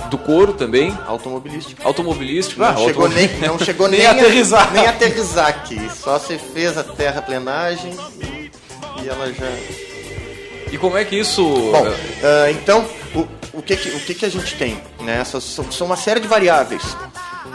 do 0.09 0.17
couro 0.17 0.53
também, 0.53 0.97
Automobilística. 1.07 1.83
automobilístico. 1.85 2.61
Não 2.61 2.73
né? 2.73 2.85
chegou, 2.85 3.09
nem, 3.09 3.29
não 3.41 3.59
chegou 3.59 3.89
Nem 3.91 4.01
nem, 4.01 4.07
a 4.09 4.13
aterrissar. 4.13 4.73
nem 4.73 4.87
a 4.87 4.91
aterrissar 4.91 5.49
aqui. 5.49 5.91
Só 5.97 6.17
se 6.19 6.39
fez 6.39 6.79
a 6.79 6.85
terraplenagem 6.85 7.93
e, 8.21 8.51
e 9.03 9.09
ela 9.09 9.33
já... 9.33 9.90
E 10.71 10.79
como 10.79 10.97
é 10.97 11.05
que 11.05 11.17
isso... 11.17 11.43
Bom, 11.43 11.85
ah, 12.23 12.51
então, 12.51 12.87
o, 13.15 13.27
o, 13.59 13.63
que, 13.63 13.77
que, 13.77 13.89
o 13.91 14.01
que, 14.01 14.15
que 14.15 14.27
a 14.27 14.29
gente 14.29 14.55
tem? 14.57 14.81
Né? 15.01 15.19
Essas 15.21 15.45
são, 15.45 15.71
são 15.71 15.87
uma 15.87 15.97
série 15.97 16.21
de 16.21 16.29
variáveis. 16.29 16.83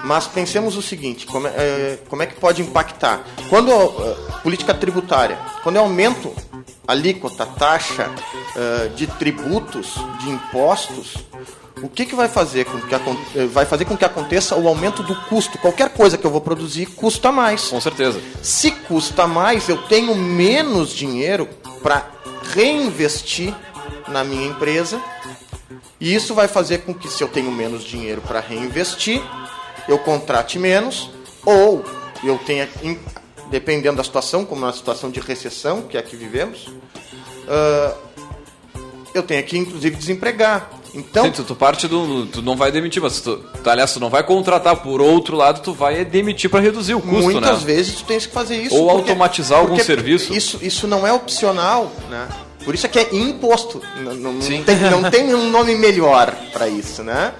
Mas 0.03 0.27
pensemos 0.27 0.75
o 0.75 0.81
seguinte, 0.81 1.25
como 1.25 1.47
é, 1.47 1.51
eh, 1.55 1.99
como 2.09 2.21
é 2.21 2.25
que 2.25 2.35
pode 2.35 2.61
impactar? 2.61 3.23
Quando 3.49 3.71
ah, 3.71 4.39
política 4.43 4.73
tributária, 4.73 5.37
quando 5.63 5.77
eu 5.77 5.81
aumento 5.81 6.33
a 6.87 6.91
alíquota, 6.91 7.45
taxa 7.45 8.11
ah, 8.55 8.87
de 8.95 9.07
tributos, 9.07 9.95
de 10.19 10.29
impostos, 10.29 11.15
o 11.81 11.89
que, 11.89 12.05
que 12.05 12.15
vai 12.15 12.27
fazer 12.27 12.65
com 12.65 12.79
que 12.79 12.95
eh, 12.95 13.45
vai 13.47 13.65
fazer 13.65 13.85
com 13.85 13.97
que 13.97 14.05
aconteça 14.05 14.55
o 14.55 14.67
aumento 14.67 15.03
do 15.03 15.15
custo? 15.23 15.57
Qualquer 15.57 15.89
coisa 15.89 16.17
que 16.17 16.25
eu 16.25 16.31
vou 16.31 16.41
produzir 16.41 16.85
custa 16.87 17.31
mais. 17.31 17.69
Com 17.69 17.81
certeza. 17.81 18.21
Se 18.41 18.71
custa 18.71 19.27
mais, 19.27 19.67
eu 19.67 19.77
tenho 19.83 20.15
menos 20.15 20.91
dinheiro 20.93 21.49
para 21.85 22.03
reinvestir 22.55 23.53
na 24.07 24.23
minha 24.23 24.47
empresa. 24.47 24.99
E 26.01 26.15
isso 26.15 26.33
vai 26.33 26.47
fazer 26.47 26.79
com 26.79 26.95
que, 26.95 27.07
se 27.07 27.23
eu 27.23 27.27
tenho 27.27 27.51
menos 27.51 27.83
dinheiro 27.83 28.21
para 28.21 28.39
reinvestir, 28.39 29.21
eu 29.87 29.99
contrate 29.99 30.57
menos, 30.57 31.11
ou 31.45 31.85
eu 32.23 32.39
tenha, 32.39 32.67
dependendo 33.51 33.97
da 33.97 34.03
situação, 34.03 34.43
como 34.43 34.61
na 34.61 34.73
situação 34.73 35.11
de 35.11 35.19
recessão, 35.19 35.83
que 35.83 35.95
é 35.95 36.01
que 36.01 36.15
vivemos, 36.15 36.71
ah, 37.47 37.95
eu 39.17 39.23
tenho 39.23 39.43
que, 39.43 39.57
inclusive, 39.57 39.95
desempregar. 39.95 40.69
Então, 40.93 41.25
Sim, 41.25 41.31
tu, 41.31 41.43
tu 41.43 41.55
parte 41.55 41.87
do. 41.87 42.25
Tu 42.27 42.41
não 42.41 42.55
vai 42.55 42.71
demitir, 42.71 43.01
mas 43.01 43.19
tu, 43.19 43.37
tu, 43.63 43.69
aliás, 43.69 43.93
tu 43.93 43.99
não 43.99 44.09
vai 44.09 44.23
contratar. 44.23 44.77
Por 44.77 45.01
outro 45.01 45.35
lado, 45.35 45.61
tu 45.61 45.73
vai 45.73 46.05
demitir 46.05 46.49
para 46.49 46.61
reduzir 46.61 46.93
o 46.93 47.01
custo, 47.01 47.23
muitas 47.23 47.59
né? 47.61 47.65
vezes 47.65 47.95
tu 47.95 48.03
tens 48.05 48.25
que 48.25 48.33
fazer 48.33 48.57
isso. 48.61 48.75
Ou 48.75 48.89
automatizar 48.89 49.59
algum 49.59 49.77
serviço. 49.79 50.33
Isso, 50.33 50.59
isso 50.61 50.87
não 50.87 51.05
é 51.05 51.11
opcional, 51.11 51.91
né? 52.09 52.27
Por 52.63 52.73
isso 52.73 52.85
é 52.85 52.89
que 52.89 52.97
é 52.97 53.13
imposto. 53.15 53.81
Não, 53.97 54.13
não- 54.15 54.33
não 54.33 54.41
Sim. 54.41 54.63
tem, 54.63 54.77
não 54.89 55.03
tem 55.11 55.35
um 55.35 55.49
nome 55.49 55.75
melhor 55.75 56.33
para 56.53 56.67
isso, 56.67 57.03
né? 57.03 57.33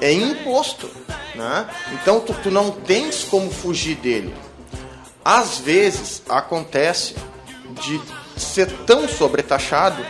É 0.00 0.12
imposto, 0.12 0.88
né? 1.34 1.66
Então 1.94 2.20
tu, 2.20 2.32
tu 2.42 2.50
não 2.50 2.70
tens 2.70 3.24
como 3.24 3.50
fugir 3.50 3.96
dele. 3.96 4.32
Às 5.24 5.58
vezes 5.58 6.22
acontece 6.28 7.14
de 7.82 8.00
ser 8.40 8.70
tão 8.86 9.08
sobretaxado 9.08 10.02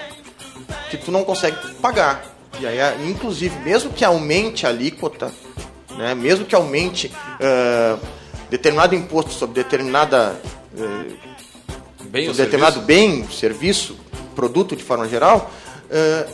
que 0.90 0.96
tu 0.96 1.10
não 1.10 1.24
consegue 1.24 1.56
pagar. 1.82 2.22
E 2.60 2.66
aí, 2.66 2.80
a- 2.80 2.94
inclusive, 3.06 3.56
mesmo 3.60 3.92
que 3.92 4.04
aumente 4.04 4.66
a 4.66 4.70
alíquota, 4.70 5.32
né, 5.96 6.14
mesmo 6.14 6.44
que 6.44 6.54
aumente 6.54 7.12
ah, 7.40 7.98
determinado 8.50 8.94
imposto 8.94 9.32
sobre 9.32 9.62
determinada, 9.62 10.40
eh, 10.76 11.12
Bem, 12.04 12.26
sobre 12.26 12.42
determinado 12.44 12.76
serviço. 12.80 12.86
bem, 12.86 13.28
serviço, 13.30 13.96
produto 14.34 14.74
de 14.74 14.82
forma 14.82 15.06
geral, 15.08 15.50
ah, 15.90 16.26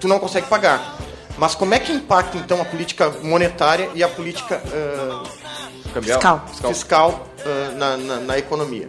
tu 0.00 0.08
não 0.08 0.18
consegue 0.18 0.46
pagar. 0.48 0.96
Mas 1.36 1.54
como 1.54 1.72
é 1.74 1.78
que 1.78 1.92
impacta 1.92 2.36
então 2.38 2.60
a 2.60 2.64
política 2.64 3.10
monetária 3.22 3.90
e 3.94 4.02
a 4.02 4.08
política. 4.08 4.60
Fiscal. 6.02 6.46
fiscal 6.72 7.26
ah, 7.44 7.70
na, 7.76 7.96
na, 7.96 8.16
na 8.20 8.38
economia. 8.38 8.88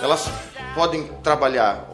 Elas 0.00 0.28
podem 0.74 1.04
trabalhar, 1.22 1.84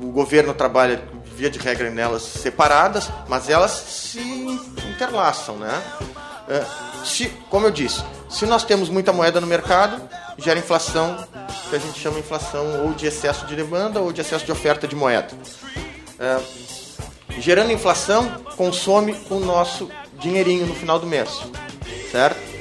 o 0.00 0.06
governo 0.06 0.54
trabalha, 0.54 1.02
via 1.34 1.50
de 1.50 1.58
regra, 1.58 1.90
nelas 1.90 2.22
separadas, 2.22 3.10
mas 3.28 3.48
elas 3.48 3.70
se 3.70 4.20
interlaçam, 4.90 5.56
né? 5.56 5.82
Ah, 6.48 7.04
se, 7.04 7.28
como 7.50 7.66
eu 7.66 7.70
disse, 7.70 8.02
se 8.28 8.46
nós 8.46 8.64
temos 8.64 8.88
muita 8.88 9.12
moeda 9.12 9.40
no 9.40 9.46
mercado, 9.46 10.00
gera 10.38 10.58
inflação, 10.58 11.16
que 11.68 11.76
a 11.76 11.78
gente 11.78 11.98
chama 11.98 12.18
inflação 12.18 12.84
ou 12.84 12.92
de 12.92 13.06
excesso 13.06 13.46
de 13.46 13.56
demanda 13.56 14.00
ou 14.00 14.12
de 14.12 14.20
excesso 14.20 14.44
de 14.44 14.52
oferta 14.52 14.86
de 14.86 14.94
moeda. 14.94 15.28
Ah, 16.18 16.40
gerando 17.38 17.72
inflação, 17.72 18.28
consome 18.56 19.16
o 19.30 19.38
nosso 19.38 19.90
dinheirinho 20.18 20.66
no 20.66 20.74
final 20.74 20.98
do 20.98 21.06
mês, 21.06 21.28
certo? 22.10 22.56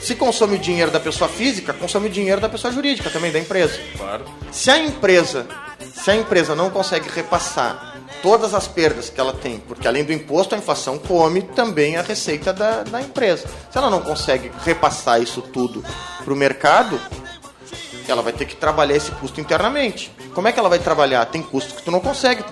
Se 0.00 0.14
consome 0.14 0.56
o 0.56 0.58
dinheiro 0.58 0.90
da 0.90 0.98
pessoa 0.98 1.28
física, 1.28 1.74
consome 1.74 2.08
o 2.08 2.10
dinheiro 2.10 2.40
da 2.40 2.48
pessoa 2.48 2.72
jurídica 2.72 3.10
também, 3.10 3.30
da 3.30 3.38
empresa. 3.38 3.78
Claro. 3.98 4.24
Se 4.50 4.70
a 4.70 4.78
empresa, 4.78 5.46
se 5.94 6.10
a 6.10 6.16
empresa 6.16 6.54
não 6.54 6.70
consegue 6.70 7.08
repassar 7.08 7.96
todas 8.22 8.54
as 8.54 8.68
perdas 8.68 9.08
que 9.08 9.20
ela 9.20 9.32
tem, 9.32 9.58
porque 9.58 9.88
além 9.88 10.04
do 10.04 10.12
imposto, 10.12 10.54
a 10.54 10.58
inflação 10.58 10.98
come 10.98 11.42
também 11.42 11.96
a 11.96 12.02
receita 12.02 12.52
da, 12.52 12.82
da 12.82 13.00
empresa. 13.00 13.48
Se 13.70 13.78
ela 13.78 13.90
não 13.90 14.00
consegue 14.00 14.50
repassar 14.64 15.22
isso 15.22 15.40
tudo 15.40 15.84
para 16.22 16.32
o 16.32 16.36
mercado, 16.36 17.00
ela 18.10 18.22
vai 18.22 18.32
ter 18.32 18.44
que 18.44 18.56
trabalhar 18.56 18.96
esse 18.96 19.10
custo 19.12 19.40
internamente. 19.40 20.12
Como 20.34 20.48
é 20.48 20.52
que 20.52 20.58
ela 20.58 20.68
vai 20.68 20.78
trabalhar? 20.78 21.24
Tem 21.26 21.42
custos 21.42 21.76
que 21.76 21.82
tu 21.82 21.90
não 21.90 22.00
consegue 22.00 22.44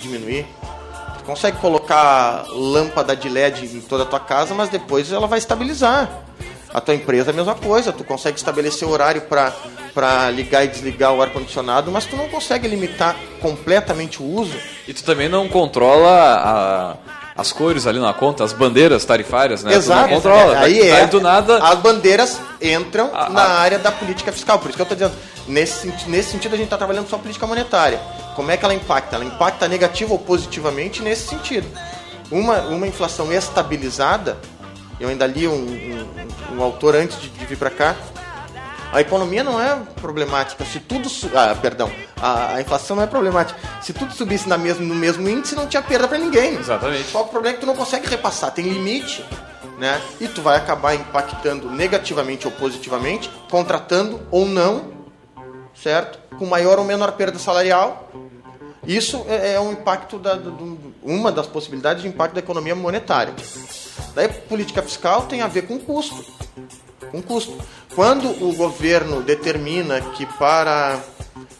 diminuir. 0.00 0.46
Tu 1.18 1.24
consegue 1.24 1.58
colocar 1.58 2.46
lâmpada 2.50 3.16
de 3.16 3.28
LED 3.28 3.76
em 3.76 3.80
toda 3.80 4.04
a 4.04 4.06
tua 4.06 4.20
casa, 4.20 4.54
mas 4.54 4.68
depois 4.68 5.10
ela 5.10 5.26
vai 5.26 5.38
estabilizar. 5.38 6.10
A 6.76 6.80
tua 6.82 6.94
empresa 6.94 7.30
é 7.30 7.32
a 7.32 7.34
mesma 7.34 7.54
coisa, 7.54 7.90
tu 7.90 8.04
consegue 8.04 8.36
estabelecer 8.36 8.86
horário 8.86 9.22
para 9.22 10.30
ligar 10.30 10.62
e 10.62 10.68
desligar 10.68 11.14
o 11.14 11.22
ar-condicionado, 11.22 11.90
mas 11.90 12.04
tu 12.04 12.14
não 12.16 12.28
consegue 12.28 12.68
limitar 12.68 13.16
completamente 13.40 14.22
o 14.22 14.26
uso. 14.26 14.54
E 14.86 14.92
tu 14.92 15.02
também 15.02 15.26
não 15.26 15.48
controla 15.48 16.10
a, 17.34 17.40
as 17.40 17.50
cores 17.50 17.86
ali 17.86 17.98
na 17.98 18.12
conta, 18.12 18.44
as 18.44 18.52
bandeiras 18.52 19.06
tarifárias, 19.06 19.64
né? 19.64 19.72
Exato. 19.74 20.02
Tu 20.02 20.10
não 20.10 20.14
controla. 20.16 20.54
É, 20.54 20.58
aí 20.58 20.88
é, 20.90 21.06
do 21.06 21.18
nada. 21.18 21.56
As 21.64 21.78
bandeiras 21.78 22.38
entram 22.60 23.10
A- 23.14 23.30
na 23.30 23.40
a- 23.42 23.58
área 23.58 23.78
da 23.78 23.90
política 23.90 24.30
fiscal. 24.30 24.58
Por 24.58 24.68
isso 24.68 24.76
que 24.76 24.82
eu 24.82 24.84
estou 24.84 24.96
dizendo, 24.98 25.14
nesse, 25.48 25.86
nesse 26.08 26.32
sentido 26.32 26.52
a 26.52 26.56
gente 26.58 26.66
está 26.66 26.76
trabalhando 26.76 27.08
só 27.08 27.16
política 27.16 27.46
monetária. 27.46 27.98
Como 28.34 28.50
é 28.50 28.56
que 28.58 28.64
ela 28.66 28.74
impacta? 28.74 29.16
Ela 29.16 29.24
impacta 29.24 29.66
negativo 29.66 30.12
ou 30.12 30.18
positivamente 30.18 31.00
nesse 31.02 31.26
sentido. 31.26 31.66
Uma, 32.30 32.58
uma 32.62 32.86
inflação 32.86 33.32
estabilizada, 33.32 34.36
eu 35.00 35.08
ainda 35.08 35.26
li 35.26 35.46
um, 35.48 35.52
um- 35.54 36.56
um 36.56 36.62
autor 36.62 36.94
antes 36.96 37.20
de, 37.20 37.28
de 37.28 37.44
vir 37.46 37.56
para 37.58 37.70
cá, 37.70 37.96
a 38.92 39.00
economia 39.00 39.42
não 39.44 39.60
é 39.60 39.76
problemática. 40.00 40.64
Se 40.64 40.80
tudo. 40.80 41.08
Ah, 41.34 41.54
perdão. 41.60 41.90
A, 42.20 42.54
a 42.54 42.60
inflação 42.60 42.96
não 42.96 43.02
é 43.02 43.06
problemática. 43.06 43.58
Se 43.82 43.92
tudo 43.92 44.12
subisse 44.14 44.48
na 44.48 44.56
mesmo, 44.56 44.86
no 44.86 44.94
mesmo 44.94 45.28
índice, 45.28 45.54
não 45.54 45.66
tinha 45.66 45.82
perda 45.82 46.06
para 46.08 46.16
ninguém. 46.18 46.54
Exatamente. 46.56 47.10
Só 47.10 47.22
que 47.22 47.28
o 47.28 47.30
problema 47.30 47.54
é 47.54 47.58
que 47.58 47.60
tu 47.60 47.66
não 47.66 47.74
consegue 47.76 48.06
repassar, 48.06 48.52
tem 48.52 48.64
limite, 48.64 49.24
né? 49.78 50.00
E 50.20 50.28
tu 50.28 50.40
vai 50.40 50.56
acabar 50.56 50.94
impactando 50.94 51.68
negativamente 51.70 52.46
ou 52.46 52.52
positivamente, 52.52 53.28
contratando 53.50 54.20
ou 54.30 54.46
não, 54.46 54.92
certo? 55.74 56.18
Com 56.38 56.46
maior 56.46 56.78
ou 56.78 56.84
menor 56.84 57.12
perda 57.12 57.38
salarial. 57.38 58.08
Isso 58.86 59.26
é, 59.28 59.54
é 59.54 59.60
um 59.60 59.72
impacto 59.72 60.16
da, 60.18 60.34
do- 60.36 60.78
uma 61.02 61.32
das 61.32 61.46
possibilidades 61.46 62.02
de 62.02 62.08
impacto 62.08 62.34
da 62.34 62.40
economia 62.40 62.74
monetária. 62.74 63.34
Daí 64.14 64.28
política 64.28 64.82
fiscal 64.82 65.22
tem 65.22 65.42
a 65.42 65.46
ver 65.46 65.62
com 65.62 65.78
custo. 65.78 66.24
Com 67.10 67.22
custo. 67.22 67.56
Quando 67.94 68.28
o 68.44 68.54
governo 68.54 69.22
determina 69.22 70.00
que 70.00 70.26
para 70.26 71.00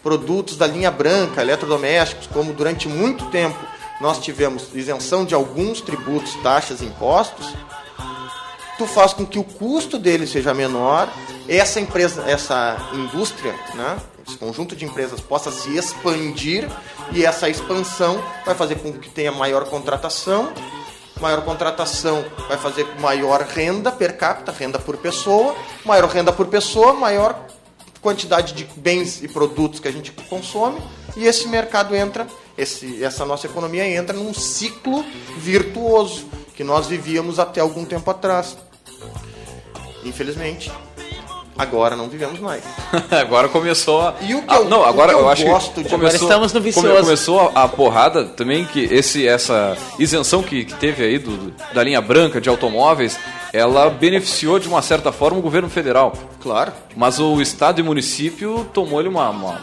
produtos 0.03 0.57
da 0.57 0.67
linha 0.67 0.91
branca, 0.91 1.43
eletrodomésticos, 1.43 2.27
como 2.29 2.53
durante 2.53 2.89
muito 2.89 3.27
tempo 3.27 3.59
nós 4.01 4.19
tivemos 4.19 4.75
isenção 4.75 5.25
de 5.25 5.35
alguns 5.35 5.81
tributos, 5.81 6.35
taxas, 6.43 6.83
impostos, 6.83 7.55
tu 8.77 8.87
faz 8.87 9.13
com 9.13 9.25
que 9.25 9.39
o 9.39 9.45
custo 9.45 9.99
dele 9.99 10.27
seja 10.27 10.53
menor, 10.53 11.09
essa 11.49 11.81
empresa, 11.81 12.23
essa 12.27 12.77
indústria, 12.93 13.55
né, 13.75 13.97
esse 14.27 14.37
conjunto 14.37 14.77
de 14.77 14.85
empresas 14.85 15.21
possa 15.21 15.51
se 15.51 15.77
expandir 15.77 16.69
e 17.13 17.25
essa 17.25 17.49
expansão 17.49 18.23
vai 18.45 18.55
fazer 18.55 18.77
com 18.77 18.93
que 18.93 19.09
tenha 19.09 19.33
maior 19.33 19.65
contratação, 19.67 20.53
maior 21.21 21.43
contratação 21.43 22.25
vai 22.49 22.59
fazer 22.59 22.87
maior 23.01 23.43
renda 23.43 23.91
per 23.91 24.17
capita, 24.17 24.53
renda 24.53 24.79
por 24.79 24.97
pessoa, 24.97 25.55
maior 25.85 26.09
renda 26.09 26.33
por 26.33 26.47
pessoa, 26.47 26.93
maior 26.93 27.39
quantidade 28.01 28.53
de 28.53 28.65
bens 28.77 29.23
e 29.23 29.29
produtos 29.29 29.81
que 29.81 29.89
a 29.89 29.93
gente 29.93 30.13
consome 30.29 30.81
e 31.17 31.27
esse 31.27 31.49
mercado 31.49 31.97
entra, 31.97 32.27
esse, 32.57 33.03
essa 33.03 33.25
nossa 33.25 33.47
economia 33.47 33.89
entra 33.89 34.17
num 34.17 34.33
ciclo 34.33 35.05
virtuoso 35.39 36.27
que 36.55 36.63
nós 36.63 36.87
vivíamos 36.87 37.39
até 37.39 37.61
algum 37.61 37.85
tempo 37.85 38.11
atrás. 38.11 38.57
Infelizmente, 40.05 40.71
agora 41.59 41.97
não 41.97 42.09
vivemos 42.09 42.39
mais. 42.41 42.63
agora 43.11 43.49
começou 43.49 44.01
a. 44.03 44.15
E 44.21 44.35
o 44.35 44.39
que 44.43 44.45
Ah, 44.49 44.57
eu- 44.57 44.65
não, 44.67 44.81
o 44.81 44.85
agora 44.85 45.09
que 45.13 45.15
eu 45.19 45.21
eu 45.21 45.29
acho 45.29 45.45
gosto 45.45 45.75
que 45.75 45.83
de- 45.85 45.89
começou, 45.89 46.17
Agora 46.17 46.23
estamos 46.25 46.53
no 46.53 46.61
vicioso. 46.61 46.89
come- 46.89 47.01
começou 47.01 47.53
a, 47.55 47.65
a 47.65 47.69
porrada 47.69 48.25
também 48.25 48.65
que 48.65 48.81
esse 48.85 49.27
essa 49.27 49.77
isenção 49.99 50.43
que, 50.43 50.65
que 50.65 50.75
teve 50.75 51.05
aí 51.05 51.19
do, 51.19 51.37
do- 51.37 51.55
da 51.75 51.83
linha 51.83 52.01
branca 52.01 52.41
de 52.41 52.49
automóveis, 52.49 53.19
ela 53.53 53.89
beneficiou 53.91 54.59
de 54.59 54.69
uma 54.69 54.83
certa 54.83 55.11
forma 55.13 55.39
o 55.39 55.43
governo 55.43 55.69
federal. 55.71 56.13
Claro. 56.43 56.73
Mas 56.97 57.19
o 57.19 57.41
estado 57.41 57.81
e 57.81 57.83
município 57.83 58.67
tomou-lhe 58.73 59.09
uma, 59.09 59.31
uma, 59.31 59.61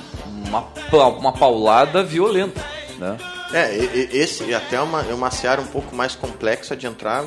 uma, 0.48 1.08
uma 1.08 1.32
paulada 1.34 2.04
violenta, 2.04 2.64
né? 2.98 3.18
É, 3.54 3.76
esse 4.12 4.52
é 4.52 4.56
até 4.56 4.82
uma, 4.82 5.02
é 5.08 5.14
uma 5.14 5.30
seara 5.30 5.62
um 5.62 5.66
pouco 5.68 5.96
mais 5.96 6.16
complexa 6.16 6.76
de 6.76 6.88
entrar, 6.88 7.24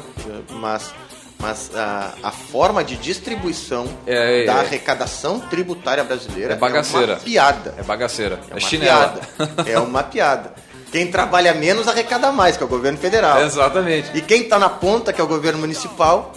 mas, 0.60 0.92
mas 1.38 1.70
a, 1.74 2.14
a 2.22 2.30
forma 2.30 2.82
de 2.82 2.96
distribuição 2.96 3.86
É, 4.06 4.42
é, 4.42 4.46
da 4.46 4.54
é. 4.54 4.60
arrecadação 4.60 5.38
tributária 5.40 6.02
brasileira 6.02 6.54
É 6.54 6.56
bagaceira. 6.56 7.14
uma 7.14 7.20
piada. 7.20 7.74
É 7.78 7.82
bagaceira, 7.82 8.40
é, 8.48 8.50
É 8.52 8.54
uma 8.54 8.60
chinela. 8.60 9.08
piada. 9.08 9.70
É 9.70 9.78
uma 9.78 10.02
piada. 10.02 10.54
Quem 10.90 11.10
trabalha 11.10 11.52
menos 11.52 11.88
arrecada 11.88 12.32
mais, 12.32 12.56
que 12.56 12.62
é 12.62 12.66
o 12.66 12.68
governo 12.68 12.96
federal. 12.98 13.42
Exatamente. 13.42 14.10
E 14.14 14.22
quem 14.22 14.42
está 14.42 14.58
na 14.58 14.68
ponta, 14.70 15.12
que 15.12 15.20
é 15.20 15.24
o 15.24 15.26
governo 15.26 15.58
municipal, 15.58 16.32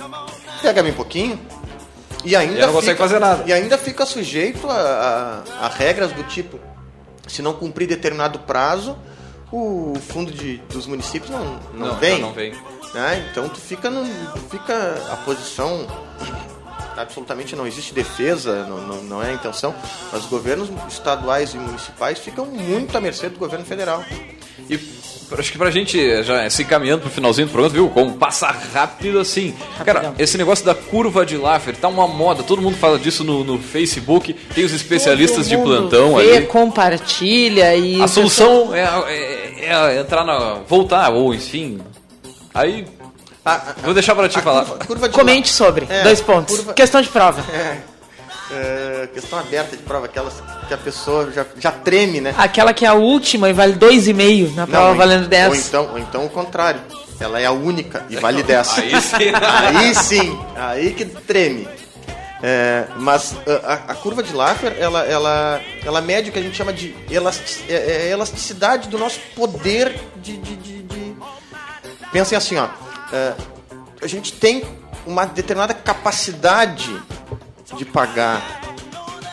pega 0.61 0.83
bem 0.83 0.91
pouquinho. 0.91 1.39
E 2.25 2.35
ainda 2.35 2.57
E 2.57 2.61
não 2.65 2.73
consegue 2.73 2.91
fica- 2.97 3.03
fazer 3.03 3.19
nada. 3.19 3.43
E 3.45 3.53
ainda 3.53 3.77
fica 3.77 4.05
sujeito 4.05 4.69
a, 4.69 5.43
a- 5.61 5.65
a 5.65 5.69
regras 5.69 6.11
do 6.11 6.23
tipo: 6.23 6.59
se 7.27 7.41
não 7.41 7.53
cumprir 7.53 7.87
determinado 7.87 8.39
prazo, 8.39 8.97
o 9.51 9.93
fundo 9.99 10.31
de, 10.31 10.57
dos 10.71 10.85
municípios 10.85 11.29
não, 11.31 11.59
não, 11.73 11.87
Não, 11.87 11.95
vem. 11.97 12.19
não, 12.21 12.33
vem. 12.33 12.53
né? 12.93 13.27
Então 13.31 13.47
tu 13.49 13.59
fica, 13.59 13.89
no, 13.89 14.05
fica 14.49 14.73
a 15.11 15.15
posição 15.17 15.87
absolutamente 16.97 17.55
não 17.55 17.65
existe 17.65 17.93
defesa, 17.93 18.65
não, 18.65 18.81
não, 18.81 19.03
não 19.03 19.23
é 19.23 19.29
a 19.29 19.33
intenção, 19.33 19.73
mas 20.11 20.23
os 20.23 20.29
governos 20.29 20.69
estaduais 20.89 21.53
e 21.53 21.57
municipais 21.57 22.19
ficam 22.19 22.45
muito 22.45 22.97
à 22.97 22.99
mercê 23.01 23.29
do 23.29 23.39
governo 23.39 23.65
federal. 23.65 24.03
E 24.69 24.77
acho 25.37 25.51
que 25.51 25.57
pra 25.57 25.69
gente 25.69 26.23
já 26.23 26.49
se 26.49 26.63
encaminhando 26.63 27.01
pro 27.01 27.09
finalzinho 27.09 27.47
do 27.47 27.51
programa, 27.51 27.73
viu? 27.73 27.89
Como 27.89 28.13
passa 28.13 28.47
rápido 28.73 29.19
assim. 29.19 29.53
Cara, 29.85 30.13
esse 30.17 30.37
negócio 30.37 30.65
da 30.65 30.73
curva 30.73 31.25
de 31.25 31.37
Laffer 31.37 31.75
tá 31.75 31.87
uma 31.87 32.07
moda, 32.07 32.41
todo 32.43 32.61
mundo 32.61 32.77
fala 32.77 32.97
disso 32.97 33.23
no, 33.23 33.43
no 33.43 33.59
Facebook, 33.59 34.33
tem 34.55 34.63
os 34.65 34.71
especialistas 34.73 35.47
de 35.47 35.57
plantão 35.57 36.15
vê, 36.15 36.37
ali. 36.37 36.45
compartilha 36.47 37.75
e 37.75 38.01
A 38.01 38.07
solução 38.07 38.73
é, 38.73 38.81
é- 38.83 39.95
é 39.95 39.99
entrar 39.99 40.23
na. 40.23 40.59
voltar, 40.67 41.09
ou 41.09 41.33
enfim. 41.33 41.79
Aí. 42.53 42.85
Vou 43.83 43.93
deixar 43.93 44.13
pra 44.15 44.29
ti 44.29 44.39
falar. 44.41 44.65
curva 44.85 45.09
de 45.09 45.15
Comente 45.15 45.49
sobre. 45.49 45.87
É, 45.89 46.03
Dois 46.03 46.21
pontos. 46.21 46.55
curva- 46.57 46.73
Questão 46.73 47.01
de 47.01 47.07
prova. 47.09 47.41
É, 47.51 47.77
é, 48.51 49.07
questão 49.13 49.37
aberta 49.39 49.75
de 49.77 49.83
prova, 49.83 50.05
aquelas 50.05 50.41
que 50.67 50.73
a 50.73 50.77
pessoa 50.77 51.31
já, 51.31 51.45
já 51.57 51.71
treme, 51.71 52.19
né? 52.21 52.33
Aquela 52.37 52.73
que 52.73 52.85
é 52.85 52.87
a 52.87 52.93
última 52.93 53.49
e 53.49 53.53
vale 53.53 53.73
2,5 53.73 54.55
na 54.55 54.65
prova 54.67 54.87
ou 54.89 54.93
en- 54.95 54.97
valendo 54.97 55.23
Ou 55.23 55.29
10. 55.29 55.67
então, 55.67 55.89
ou 55.91 55.99
então 55.99 56.25
o 56.25 56.29
contrário. 56.29 56.81
Ela 57.19 57.39
é 57.39 57.45
a 57.45 57.51
única 57.51 58.05
e 58.09 58.15
vale 58.15 58.41
10. 58.43 58.77
Aí 58.79 59.01
sim. 59.01 59.17
aí 59.77 59.95
sim. 59.95 60.39
Aí 60.55 60.93
que 60.93 61.03
treme. 61.05 61.67
É, 62.41 62.85
mas 62.95 63.35
a, 63.65 63.73
a- 63.91 63.95
curva 63.95 64.23
de 64.23 64.31
Laffer, 64.33 64.73
ela, 64.79 65.03
ela, 65.05 65.61
ela 65.85 65.99
mede 66.01 66.29
o 66.29 66.33
que 66.33 66.39
a 66.39 66.41
gente 66.41 66.55
chama 66.55 66.71
de 66.71 66.95
elastic, 67.11 67.69
é- 67.69 68.07
é 68.07 68.09
elasticidade 68.11 68.87
do 68.87 68.97
nosso 68.97 69.19
poder 69.35 69.93
de... 70.15 70.37
de, 70.37 70.55
de, 70.55 70.83
de- 70.83 71.15
Pensem 72.13 72.37
assim, 72.37 72.55
ó. 72.57 72.69
é, 73.11 73.33
a 74.01 74.07
gente 74.07 74.31
tem 74.31 74.63
uma 75.05 75.25
determinada 75.25 75.73
capacidade 75.73 76.89
de 77.79 77.85
pagar 77.85 78.59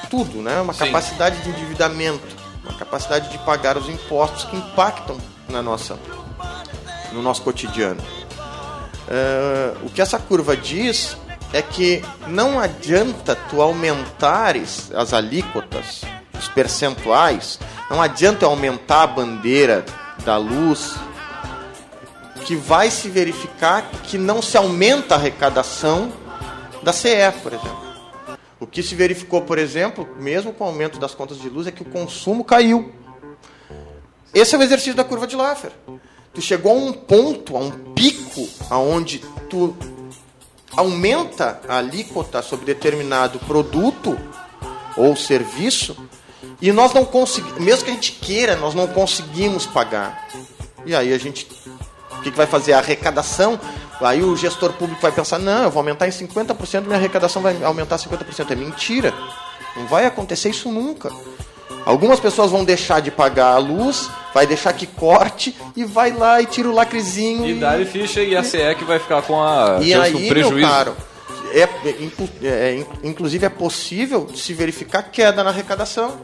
tudo, 0.08 0.40
né? 0.40 0.60
Uma 0.60 0.72
Sim. 0.72 0.86
capacidade 0.86 1.42
de 1.42 1.50
endividamento, 1.50 2.24
uma 2.62 2.78
capacidade 2.78 3.28
de 3.28 3.38
pagar 3.38 3.76
os 3.76 3.88
impostos 3.88 4.44
que 4.44 4.56
impactam 4.56 5.18
na 5.48 5.60
nossa, 5.60 5.98
no 7.12 7.20
nosso 7.20 7.42
cotidiano. 7.42 8.00
É, 9.08 9.74
o 9.82 9.90
que 9.90 10.00
essa 10.00 10.16
curva 10.18 10.56
diz 10.56 11.16
é 11.52 11.60
que 11.60 12.04
não 12.28 12.60
adianta 12.60 13.34
tu 13.50 13.60
aumentares 13.60 14.92
as 14.94 15.12
alíquotas, 15.12 16.02
os 16.38 16.46
percentuais, 16.48 17.58
não 17.90 18.00
adianta 18.00 18.46
aumentar 18.46 19.02
a 19.02 19.06
bandeira 19.08 19.84
da 20.24 20.36
luz, 20.36 20.94
que 22.44 22.54
vai 22.54 22.92
se 22.92 23.08
verificar 23.08 23.90
que 24.04 24.16
não 24.16 24.40
se 24.40 24.56
aumenta 24.56 25.16
a 25.16 25.18
arrecadação 25.18 26.12
da 26.80 26.92
CE, 26.92 27.32
por 27.42 27.52
exemplo. 27.52 27.85
O 28.58 28.66
que 28.66 28.82
se 28.82 28.94
verificou, 28.94 29.42
por 29.42 29.58
exemplo, 29.58 30.08
mesmo 30.18 30.52
com 30.52 30.64
o 30.64 30.66
aumento 30.68 30.98
das 30.98 31.14
contas 31.14 31.38
de 31.38 31.48
luz, 31.48 31.66
é 31.66 31.70
que 31.70 31.82
o 31.82 31.86
consumo 31.86 32.42
caiu. 32.44 32.92
Esse 34.32 34.54
é 34.54 34.58
o 34.58 34.62
exercício 34.62 34.94
da 34.94 35.04
curva 35.04 35.26
de 35.26 35.36
Laffer. 35.36 35.72
Tu 36.32 36.40
chegou 36.40 36.72
a 36.72 36.74
um 36.74 36.92
ponto, 36.92 37.56
a 37.56 37.60
um 37.60 37.70
pico, 37.94 38.48
aonde 38.70 39.18
tu 39.48 39.76
aumenta 40.76 41.60
a 41.68 41.78
alíquota 41.78 42.42
sobre 42.42 42.66
determinado 42.66 43.38
produto 43.40 44.18
ou 44.96 45.16
serviço 45.16 45.96
e 46.60 46.72
nós 46.72 46.92
não 46.94 47.04
conseguimos, 47.04 47.58
mesmo 47.60 47.84
que 47.84 47.90
a 47.90 47.94
gente 47.94 48.12
queira, 48.12 48.56
nós 48.56 48.74
não 48.74 48.86
conseguimos 48.86 49.66
pagar. 49.66 50.28
E 50.84 50.94
aí 50.94 51.12
a 51.12 51.18
gente, 51.18 51.46
que, 52.26 52.30
que 52.32 52.36
vai 52.36 52.46
fazer? 52.46 52.72
A 52.74 52.78
arrecadação, 52.78 53.58
aí 54.00 54.22
o 54.22 54.36
gestor 54.36 54.72
público 54.72 55.00
vai 55.00 55.12
pensar, 55.12 55.38
não, 55.38 55.64
eu 55.64 55.70
vou 55.70 55.80
aumentar 55.80 56.06
em 56.06 56.10
50%, 56.10 56.82
minha 56.82 56.96
arrecadação 56.96 57.40
vai 57.42 57.62
aumentar 57.62 57.96
50%. 57.96 58.50
É 58.50 58.54
mentira. 58.54 59.14
Não 59.76 59.86
vai 59.86 60.06
acontecer 60.06 60.50
isso 60.50 60.70
nunca. 60.70 61.10
Algumas 61.84 62.18
pessoas 62.18 62.50
vão 62.50 62.64
deixar 62.64 63.00
de 63.00 63.10
pagar 63.12 63.52
a 63.54 63.58
luz, 63.58 64.10
vai 64.34 64.46
deixar 64.46 64.72
que 64.72 64.86
corte 64.86 65.56
e 65.76 65.84
vai 65.84 66.10
lá 66.12 66.40
e 66.42 66.46
tira 66.46 66.68
o 66.68 66.72
lacrezinho. 66.74 67.46
E 67.46 67.54
dá 67.54 67.76
ficha 67.84 68.22
e 68.22 68.34
a 68.34 68.42
CE 68.42 68.74
que 68.76 68.84
vai 68.84 68.98
ficar 68.98 69.22
com 69.22 69.40
a 69.40 69.78
E 69.80 69.94
aí, 69.94 70.12
com 70.12 70.18
meu 70.18 70.28
prejuízo. 70.28 70.66
caro, 70.68 70.96
é, 71.52 71.60
é, 71.60 71.68
é, 72.42 72.74
in- 72.74 72.86
inclusive 73.04 73.46
é 73.46 73.48
possível 73.48 74.26
se 74.34 74.52
verificar 74.52 75.02
queda 75.04 75.44
na 75.44 75.50
arrecadação. 75.50 76.16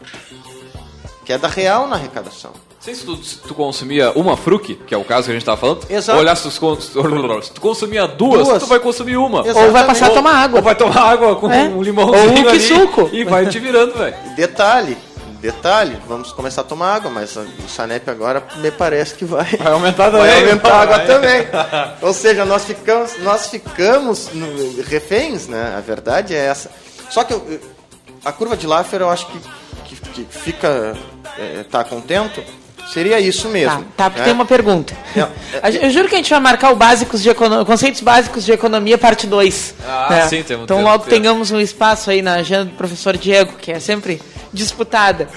Queda 1.24 1.46
real 1.46 1.86
na 1.86 1.94
arrecadação. 1.96 2.52
Sei 2.82 2.94
se 2.96 3.04
tu, 3.04 3.16
se 3.22 3.36
tu 3.38 3.54
consumia 3.54 4.10
uma 4.16 4.36
fruque, 4.36 4.74
que 4.74 4.92
é 4.92 4.98
o 4.98 5.04
caso 5.04 5.26
que 5.26 5.30
a 5.30 5.34
gente 5.34 5.44
tava 5.44 5.56
falando, 5.56 5.86
Exato. 5.88 6.18
olhar 6.18 6.34
se 6.34 6.42
tu, 6.42 6.50
se 7.40 7.52
tu 7.52 7.60
consumia 7.60 8.08
duas, 8.08 8.48
Duas. 8.48 8.62
tu 8.62 8.68
vai 8.68 8.80
consumir 8.80 9.16
uma. 9.16 9.40
Exato. 9.46 9.66
Ou 9.66 9.72
vai 9.72 9.86
passar 9.86 10.06
a 10.06 10.08
Ou- 10.08 10.14
tomar 10.16 10.34
água. 10.34 10.58
Ou 10.58 10.64
vai 10.64 10.74
tomar 10.74 11.00
água 11.00 11.36
com 11.36 11.48
É. 11.50 11.62
um 11.68 11.80
limãozinho 11.80 12.38
Ou 12.40 12.44
um 12.44 12.48
ali 12.48 12.60
suco. 12.60 13.08
E 13.12 13.22
vai 13.22 13.46
te 13.46 13.60
virando, 13.60 13.94
velho. 13.96 14.16
Detalhe, 14.34 14.98
detalhe, 15.40 15.96
vamos 16.08 16.32
começar 16.32 16.62
a 16.62 16.64
tomar 16.64 16.96
água, 16.96 17.08
mas 17.08 17.36
a- 17.36 17.42
o 17.42 17.68
Sanep 17.68 18.08
agora 18.10 18.42
me 18.56 18.72
parece 18.72 19.14
que 19.14 19.24
vai, 19.24 19.44
Vai 19.56 19.72
aumentar 19.72 20.06
também. 20.10 20.26
vai 20.26 20.40
aumentar 20.40 20.72
a 20.72 20.80
água 20.82 20.96
Vai. 20.96 21.06
também. 21.06 21.46
Ou 22.02 22.12
seja, 22.12 22.44
nós 22.44 22.64
ficamos, 22.64 23.16
nós 23.20 23.46
ficamos 23.46 24.28
no- 24.34 24.82
reféns, 24.82 25.46
né? 25.46 25.74
A 25.78 25.80
verdade 25.80 26.34
é 26.34 26.46
essa. 26.46 26.68
Só 27.08 27.22
que 27.22 27.32
eu- 27.32 27.60
a 28.24 28.32
curva 28.32 28.56
de 28.56 28.66
Laffer 28.66 29.02
eu 29.02 29.08
acho 29.08 29.28
que, 29.28 29.38
que, 29.84 29.96
que 30.24 30.26
fica, 30.28 30.96
é, 31.38 31.64
tá 31.70 31.84
contento, 31.84 32.42
seria 32.92 33.18
isso 33.20 33.48
mesmo. 33.48 33.78
Tá, 33.96 34.04
tá, 34.04 34.04
porque 34.10 34.20
né? 34.20 34.24
tem 34.26 34.34
uma 34.34 34.44
pergunta. 34.44 34.94
É, 35.16 35.26
A 35.62 35.70
gente- 35.70 35.84
Eu 35.84 35.90
juro 35.90 36.08
que 36.08 36.14
a 36.14 36.18
gente 36.18 36.30
vai 36.30 36.40
marcar 36.40 36.72
o 36.72 36.76
básicos 36.76 37.22
de 37.22 37.30
econo- 37.30 37.64
conceitos 37.64 38.00
básicos 38.00 38.44
de 38.44 38.52
economia, 38.52 38.98
parte 38.98 39.26
2. 39.26 39.74
Ah, 39.86 40.26
sim, 40.28 40.42
temos- 40.42 40.64
Então 40.64 40.76
temos- 40.78 40.84
logo 40.92 41.04
temos. 41.04 41.20
tenhamos 41.20 41.50
um 41.50 41.60
espaço 41.60 42.10
aí 42.10 42.20
na 42.22 42.34
agenda 42.34 42.66
do 42.66 42.72
professor 42.72 43.16
Diego, 43.16 43.52
que 43.60 43.72
é 43.72 43.80
sempre 43.80 44.20
disputada. 44.52 45.28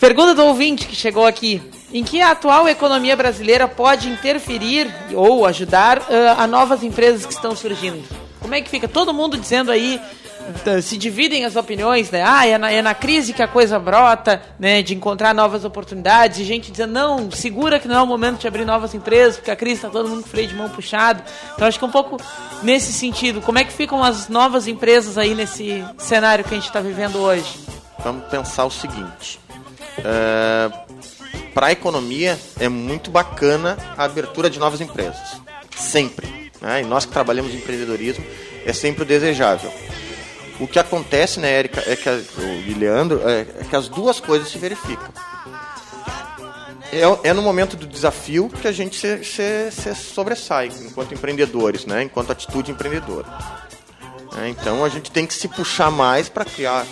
Pergunta 0.00 0.34
do 0.34 0.44
ouvinte 0.44 0.86
que 0.86 0.96
chegou 0.96 1.26
aqui. 1.26 1.62
Em 1.94 2.02
que 2.02 2.20
a 2.22 2.30
atual 2.30 2.66
economia 2.68 3.14
brasileira 3.14 3.68
pode 3.68 4.08
interferir 4.08 4.90
ou 5.14 5.44
ajudar 5.46 6.00
ah, 6.10 6.42
a 6.42 6.46
novas 6.46 6.82
empresas 6.82 7.26
que 7.26 7.32
estão 7.34 7.54
surgindo? 7.54 8.02
Como 8.42 8.54
é 8.54 8.60
que 8.60 8.68
fica? 8.68 8.86
Todo 8.86 9.14
mundo 9.14 9.38
dizendo 9.38 9.70
aí, 9.70 10.00
se 10.82 10.98
dividem 10.98 11.44
as 11.44 11.56
opiniões, 11.56 12.10
né? 12.10 12.22
Ah, 12.26 12.46
é 12.46 12.58
na, 12.58 12.70
é 12.70 12.82
na 12.82 12.94
crise 12.94 13.32
que 13.32 13.42
a 13.42 13.48
coisa 13.48 13.78
brota, 13.78 14.42
né? 14.58 14.82
De 14.82 14.94
encontrar 14.94 15.34
novas 15.34 15.64
oportunidades. 15.64 16.40
E 16.40 16.44
gente 16.44 16.70
dizendo, 16.70 16.92
não, 16.92 17.30
segura 17.30 17.78
que 17.78 17.88
não 17.88 17.96
é 17.96 18.02
o 18.02 18.06
momento 18.06 18.40
de 18.40 18.48
abrir 18.48 18.64
novas 18.64 18.92
empresas, 18.94 19.36
porque 19.36 19.50
a 19.50 19.56
crise 19.56 19.76
está 19.76 19.88
todo 19.88 20.08
mundo 20.08 20.22
com 20.22 20.28
freio 20.28 20.48
de 20.48 20.54
mão 20.54 20.68
puxado. 20.68 21.22
Então 21.54 21.66
acho 21.66 21.78
que 21.78 21.84
é 21.84 21.88
um 21.88 21.92
pouco 21.92 22.18
nesse 22.62 22.92
sentido. 22.92 23.40
Como 23.40 23.58
é 23.58 23.64
que 23.64 23.72
ficam 23.72 24.02
as 24.02 24.28
novas 24.28 24.66
empresas 24.66 25.16
aí 25.16 25.34
nesse 25.34 25.84
cenário 25.96 26.44
que 26.44 26.52
a 26.52 26.56
gente 26.56 26.66
está 26.66 26.80
vivendo 26.80 27.16
hoje? 27.16 27.72
vamos 28.02 28.24
pensar 28.26 28.64
o 28.64 28.70
seguinte. 28.70 29.40
Para 31.54 31.66
a 31.66 31.72
economia 31.72 32.38
é 32.58 32.68
muito 32.68 33.10
bacana 33.10 33.76
a 33.96 34.04
abertura 34.04 34.50
de 34.50 34.58
novas 34.58 34.80
empresas. 34.80 35.40
Sempre. 35.76 36.41
Né? 36.62 36.80
E 36.80 36.84
nós 36.84 37.04
que 37.04 37.12
trabalhamos 37.12 37.52
em 37.52 37.56
empreendedorismo 37.56 38.24
é 38.64 38.72
sempre 38.72 39.02
o 39.02 39.06
desejável. 39.06 39.70
O 40.60 40.66
que 40.66 40.78
acontece, 40.78 41.40
né, 41.40 41.50
Érica, 41.50 41.82
é 41.86 41.96
que 41.96 42.08
a, 42.08 42.12
o 42.12 42.78
Leandro, 42.78 43.20
é, 43.28 43.40
é 43.40 43.64
que 43.68 43.74
as 43.76 43.88
duas 43.88 44.20
coisas 44.20 44.48
se 44.48 44.56
verificam. 44.58 45.08
É, 46.92 47.28
é 47.30 47.32
no 47.32 47.40
momento 47.42 47.76
do 47.76 47.86
desafio 47.86 48.48
que 48.50 48.68
a 48.68 48.72
gente 48.72 48.96
se, 48.96 49.24
se- 49.24 49.70
se 49.70 49.94
sobressai 49.94 50.70
enquanto 50.82 51.14
empreendedores, 51.14 51.86
né, 51.86 52.02
enquanto 52.02 52.30
atitude 52.32 52.70
empreendedora. 52.70 53.26
É, 54.38 54.48
então 54.48 54.84
a 54.84 54.88
gente 54.88 55.10
tem 55.10 55.26
que 55.26 55.32
se 55.34 55.48
puxar 55.48 55.90
mais 55.90 56.28
para 56.28 56.44
criar 56.44 56.86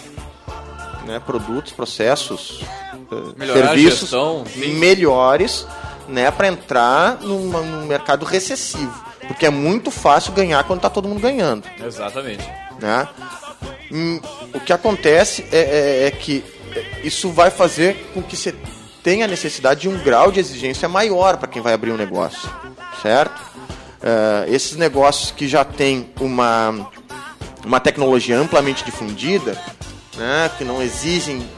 né, 1.07 1.21
produtos, 1.25 1.73
processos, 1.73 2.61
eh, 3.12 3.33
Melhorar 3.37 3.68
serviços 3.68 4.01
gestão, 4.01 4.45
melhores 4.57 5.66
né, 6.09 6.31
para 6.31 6.49
entrar 6.49 7.18
numa- 7.21 7.61
num 7.61 7.87
mercado 7.87 8.25
recessivo. 8.25 9.10
Porque 9.31 9.47
é 9.47 9.51
muito 9.51 9.93
fácil 9.93 10.33
ganhar 10.33 10.64
quando 10.64 10.81
está 10.81 10.91
todo 10.91 11.09
mundo 11.09 11.20
ganhando. 11.20 11.62
Exatamente. 11.87 12.45
Né? 12.81 13.07
Hum, 13.93 14.20
o 14.53 14.59
que 14.59 14.72
acontece 14.72 15.47
é, 15.53 15.59
é- 15.59 16.07
é 16.09 16.11
que 16.11 16.43
isso 17.05 17.31
vai 17.31 17.49
fazer 17.49 18.11
com 18.12 18.20
que 18.20 18.37
você 18.37 18.53
tenha 19.05 19.28
necessidade 19.28 19.83
de 19.83 19.89
um 19.89 19.97
grau 20.03 20.33
de 20.33 20.41
exigência 20.41 20.89
maior 20.89 21.37
para 21.37 21.47
quem 21.47 21.62
vai 21.62 21.72
abrir 21.72 21.93
um 21.93 21.97
negócio, 21.97 22.51
certo? 23.01 23.41
Eh, 24.03 24.47
esses 24.49 24.76
negócios 24.76 25.31
que 25.31 25.47
já 25.47 25.64
têm 25.64 26.11
uma, 26.20 26.91
uma 27.64 27.78
tecnologia 27.78 28.37
amplamente 28.37 28.83
difundida, 28.85 29.57
né, 30.16 30.51
que 30.59 30.64
não 30.64 30.83
exigem 30.83 31.49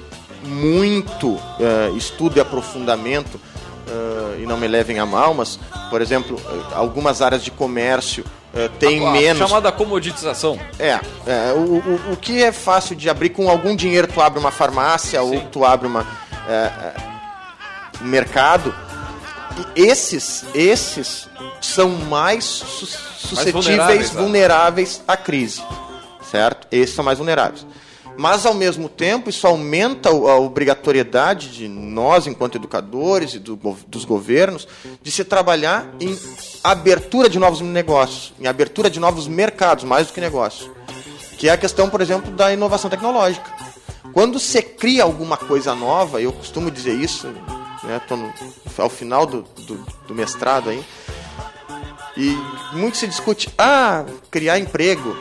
muito 0.44 1.40
eh, 1.58 1.90
estudo 1.96 2.36
e 2.36 2.40
aprofundamento 2.40 3.40
eh, 3.92 4.40
e 4.42 4.46
não 4.46 4.56
me 4.56 4.66
levem 4.66 4.98
a 4.98 5.06
mal, 5.06 5.34
mas, 5.34 5.58
por 5.90 6.00
exemplo, 6.00 6.40
algumas 6.74 7.20
áreas 7.20 7.42
de 7.42 7.50
comércio 7.50 8.24
eh, 8.54 8.68
têm 8.78 9.04
A- 9.06 9.10
a 9.10 9.12
menos. 9.12 9.38
chamada 9.48 9.70
comoditização. 9.72 10.58
É, 10.78 10.98
é, 11.26 11.52
o, 11.54 11.58
o, 11.58 12.12
o 12.12 12.16
que 12.16 12.42
é 12.42 12.50
fácil 12.52 12.96
de 12.96 13.08
abrir 13.10 13.30
com 13.30 13.48
algum 13.50 13.74
dinheiro, 13.76 14.06
tu 14.08 14.20
abre 14.20 14.38
uma 14.40 14.50
farmácia 14.50 15.22
ou 15.22 15.40
tu 15.52 15.64
abre 15.64 15.86
uma, 15.86 16.06
é, 16.48 16.52
é, 16.52 16.94
um 18.02 18.06
mercado. 18.06 18.74
E 19.76 19.82
esses, 19.82 20.44
esses 20.54 21.28
são 21.60 21.90
mais 21.90 22.44
su- 22.44 22.86
suscetíveis, 22.86 23.52
vulneráveis, 23.66 24.10
vulneráveis, 24.10 24.98
né? 24.98 25.04
à 25.08 25.16
crise, 25.16 25.62
certo? 26.30 26.66
Esses 26.72 26.94
são 26.94 27.04
mais 27.04 27.18
vulneráveis. 27.18 27.66
Mas, 28.16 28.44
ao 28.44 28.54
mesmo 28.54 28.88
tempo, 28.88 29.30
isso 29.30 29.46
aumenta 29.46 30.08
a 30.10 30.36
obrigatoriedade 30.38 31.48
de 31.50 31.66
nós, 31.68 32.26
enquanto 32.26 32.56
educadores 32.56 33.34
e 33.34 33.38
do 33.38 33.56
dos 33.86 34.04
governos, 34.04 34.68
de 35.02 35.10
se 35.10 35.24
trabalhar 35.24 35.86
em 36.00 36.16
abertura 36.62 37.28
de 37.28 37.38
novos 37.38 37.60
negócios, 37.60 38.32
em 38.40 38.46
abertura 38.46 38.90
de 38.90 39.00
novos 39.00 39.26
mercados, 39.26 39.84
mais 39.84 40.06
do 40.06 40.12
que 40.12 40.20
negócios. 40.20 40.70
Que 41.38 41.48
é 41.48 41.52
a 41.52 41.56
questão, 41.56 41.88
por 41.88 42.00
exemplo, 42.00 42.30
da 42.32 42.52
inovação 42.52 42.90
tecnológica. 42.90 43.50
Quando 44.12 44.38
você 44.38 44.60
cria 44.60 45.02
alguma 45.04 45.36
coisa 45.36 45.74
nova, 45.74 46.20
eu 46.20 46.32
costumo 46.32 46.70
dizer 46.70 46.94
isso, 46.94 47.28
né, 47.82 48.00
tô 48.06 48.14
no- 48.16 48.32
ao 48.78 48.90
final 48.90 49.24
do, 49.26 49.42
do, 49.66 49.86
do 50.06 50.14
mestrado 50.14 50.68
aí, 50.70 50.84
e 52.16 52.36
muito 52.74 52.96
se 52.98 53.06
discute, 53.08 53.48
ah, 53.56 54.04
criar 54.30 54.58
emprego. 54.58 55.16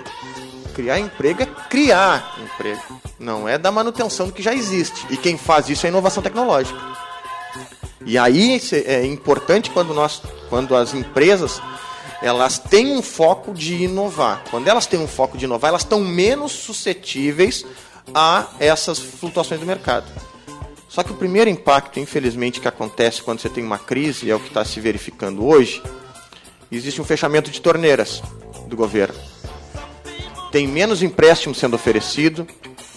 Criar 0.74 1.00
emprego 1.00 1.44
é 1.44 1.46
criar 1.70 2.38
emprego, 2.42 3.02
não 3.20 3.48
é 3.48 3.58
da 3.58 3.72
manutenção 3.72 4.28
do 4.28 4.34
que 4.34 4.42
já 4.42 4.54
existe. 4.54 5.06
E 5.10 5.18
quem 5.18 5.38
faz 5.38 5.70
isso 5.70 5.86
é 5.86 5.90
inovação 5.90 6.24
tecnológica. 6.24 6.80
E 8.06 8.18
aí 8.18 8.60
é 8.86 9.06
importante 9.06 9.70
quando 9.70 9.94
nós, 9.94 10.22
quando 10.50 10.76
as 10.76 10.94
empresas 10.94 11.62
elas 12.22 12.60
têm 12.60 12.96
um 12.96 13.02
foco 13.02 13.54
de 13.54 13.84
inovar. 13.84 14.44
Quando 14.52 14.68
elas 14.68 14.86
têm 14.86 15.00
um 15.00 15.08
foco 15.08 15.38
de 15.38 15.46
inovar, 15.46 15.70
elas 15.70 15.82
estão 15.82 16.00
menos 16.00 16.52
suscetíveis 16.52 17.66
a 18.14 18.48
essas 18.60 19.00
flutuações 19.00 19.60
do 19.60 19.66
mercado. 19.66 20.06
Só 20.88 21.04
que 21.04 21.12
o 21.12 21.16
primeiro 21.16 21.50
impacto, 21.50 22.00
infelizmente, 22.00 22.60
que 22.60 22.68
acontece 22.68 23.22
quando 23.22 23.40
você 23.40 23.50
tem 23.50 23.64
uma 23.64 23.80
crise, 23.80 24.30
é 24.30 24.36
o 24.36 24.40
que 24.40 24.50
está 24.50 24.64
se 24.64 24.80
verificando 24.80 25.46
hoje, 25.46 25.82
existe 26.72 27.02
um 27.02 27.06
fechamento 27.06 27.50
de 27.50 27.62
torneiras 27.62 28.22
do 28.68 28.76
governo. 28.76 29.18
Tem 30.52 30.68
menos 30.68 31.02
empréstimo 31.02 31.56
sendo 31.56 31.76
oferecido, 31.76 32.46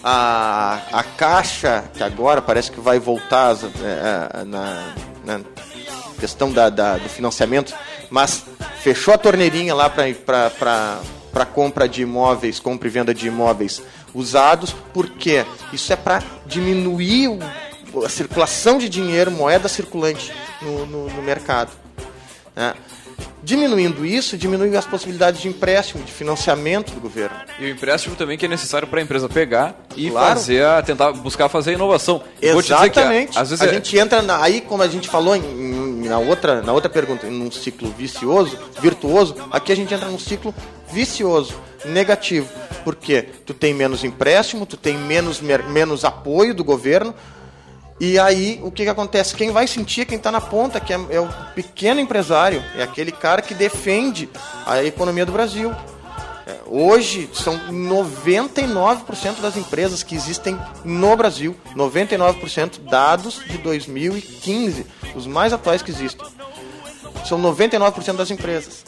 a, 0.03 0.81
a 0.91 1.03
caixa, 1.03 1.85
que 1.93 2.03
agora 2.03 2.41
parece 2.41 2.69
que 2.71 2.79
vai 2.79 2.99
voltar 2.99 3.55
é, 3.55 4.41
é, 4.41 4.43
na, 4.43 4.93
na 5.23 5.41
questão 6.19 6.51
da, 6.51 6.69
da- 6.69 6.97
do 6.97 7.09
financiamento, 7.09 7.73
mas 8.09 8.43
fechou 8.81 9.13
a 9.13 9.17
torneirinha 9.17 9.73
lá 9.73 9.89
para 9.89 11.45
compra 11.53 11.87
de 11.87 12.01
imóveis, 12.03 12.59
compra 12.59 12.87
e 12.87 12.91
venda 12.91 13.13
de 13.13 13.27
imóveis 13.27 13.81
usados, 14.13 14.75
porque 14.93 15.45
isso 15.73 15.91
é 15.91 15.95
para 15.95 16.21
diminuir 16.45 17.29
o- 17.93 18.05
a 18.05 18.09
circulação 18.09 18.77
de 18.77 18.89
dinheiro, 18.89 19.31
moeda 19.31 19.67
circulante 19.69 20.31
no, 20.61 20.85
no- 20.85 21.09
no 21.09 21.21
mercado. 21.21 21.71
né? 22.55 22.73
Diminuindo 23.45 24.03
isso, 24.03 24.35
diminui 24.35 24.75
as 24.75 24.87
possibilidades 24.87 25.39
de 25.39 25.47
empréstimo, 25.47 26.03
de 26.03 26.11
financiamento 26.11 26.91
do 26.95 26.99
governo. 26.99 27.37
E 27.59 27.65
o 27.65 27.69
empréstimo 27.69 28.15
também 28.15 28.39
que 28.39 28.45
é 28.45 28.49
necessário 28.49 28.87
para 28.87 28.99
a 28.99 29.03
empresa 29.03 29.29
pegar 29.29 29.75
e 29.95 30.09
Claro. 30.09 30.29
fazer 30.35 30.65
a, 30.65 30.81
tentar 30.81 31.11
buscar 31.11 31.47
fazer 31.47 31.69
a 31.69 31.73
inovação. 31.75 32.23
E 32.41 32.51
vou 32.51 32.63
te 32.63 32.73
dizer 32.73 32.89
que, 32.89 32.99
Exatamente. 32.99 33.37
às 33.37 33.51
vezes 33.51 33.61
a 33.63 33.67
é- 33.67 33.73
gente 33.75 33.95
entra 33.95 34.23
na- 34.23 34.41
aí, 34.41 34.61
como 34.61 34.81
a 34.81 34.87
gente 34.87 35.07
falou 35.07 35.35
em- 35.35 36.07
na 36.07 36.17
outra, 36.17 36.63
na 36.63 36.73
outra 36.73 36.89
pergunta, 36.89 37.27
num 37.27 37.51
ciclo 37.51 37.93
vicioso, 37.95 38.57
virtuoso, 38.81 39.35
aqui 39.51 39.71
a 39.71 39.75
gente 39.75 39.93
entra 39.93 40.07
num 40.07 40.17
ciclo 40.17 40.51
vicioso, 40.91 41.53
negativo. 41.85 42.49
Por 42.83 42.95
quê? 42.95 43.27
Tu 43.45 43.53
tem 43.53 43.75
menos 43.75 44.03
empréstimo, 44.03 44.65
tu 44.65 44.75
tem 44.75 44.97
menos, 44.97 45.39
menos 45.39 46.03
apoio 46.03 46.55
do 46.55 46.63
governo. 46.63 47.13
E 47.99 48.19
aí, 48.19 48.59
o 48.61 48.69
que, 48.69 48.83
que 48.83 48.89
acontece? 48.89 49.35
Quem 49.35 49.51
vai 49.51 49.67
sentir 49.67 50.01
é 50.01 50.05
quem 50.05 50.17
está 50.17 50.29
na 50.29 50.41
ponta, 50.41 50.81
que 50.81 50.93
é, 50.93 50.99
é 51.11 51.19
o 51.19 51.29
pequeno 51.53 52.01
empresário, 52.01 52.61
é 52.75 52.83
aquele 52.83 53.11
cara 53.11 53.41
que 53.41 53.53
defende 53.53 54.29
a 54.65 54.83
economia 54.83 55.25
do 55.25 55.31
Brasil. 55.31 55.73
É, 56.45 56.57
Hoje 56.65 57.29
são 57.33 57.57
99% 57.69 59.39
das 59.39 59.55
empresas 59.55 60.03
que 60.03 60.13
existem 60.13 60.59
no 60.83 61.15
Brasil, 61.15 61.55
99% 61.73 62.81
dados 62.83 63.39
de 63.47 63.57
2015, 63.59 64.85
os 65.15 65.25
mais 65.25 65.53
atuais 65.53 65.81
que 65.81 65.91
existem. 65.91 66.27
São 67.25 67.41
99% 67.41 68.17
das 68.17 68.29
empresas. 68.29 68.83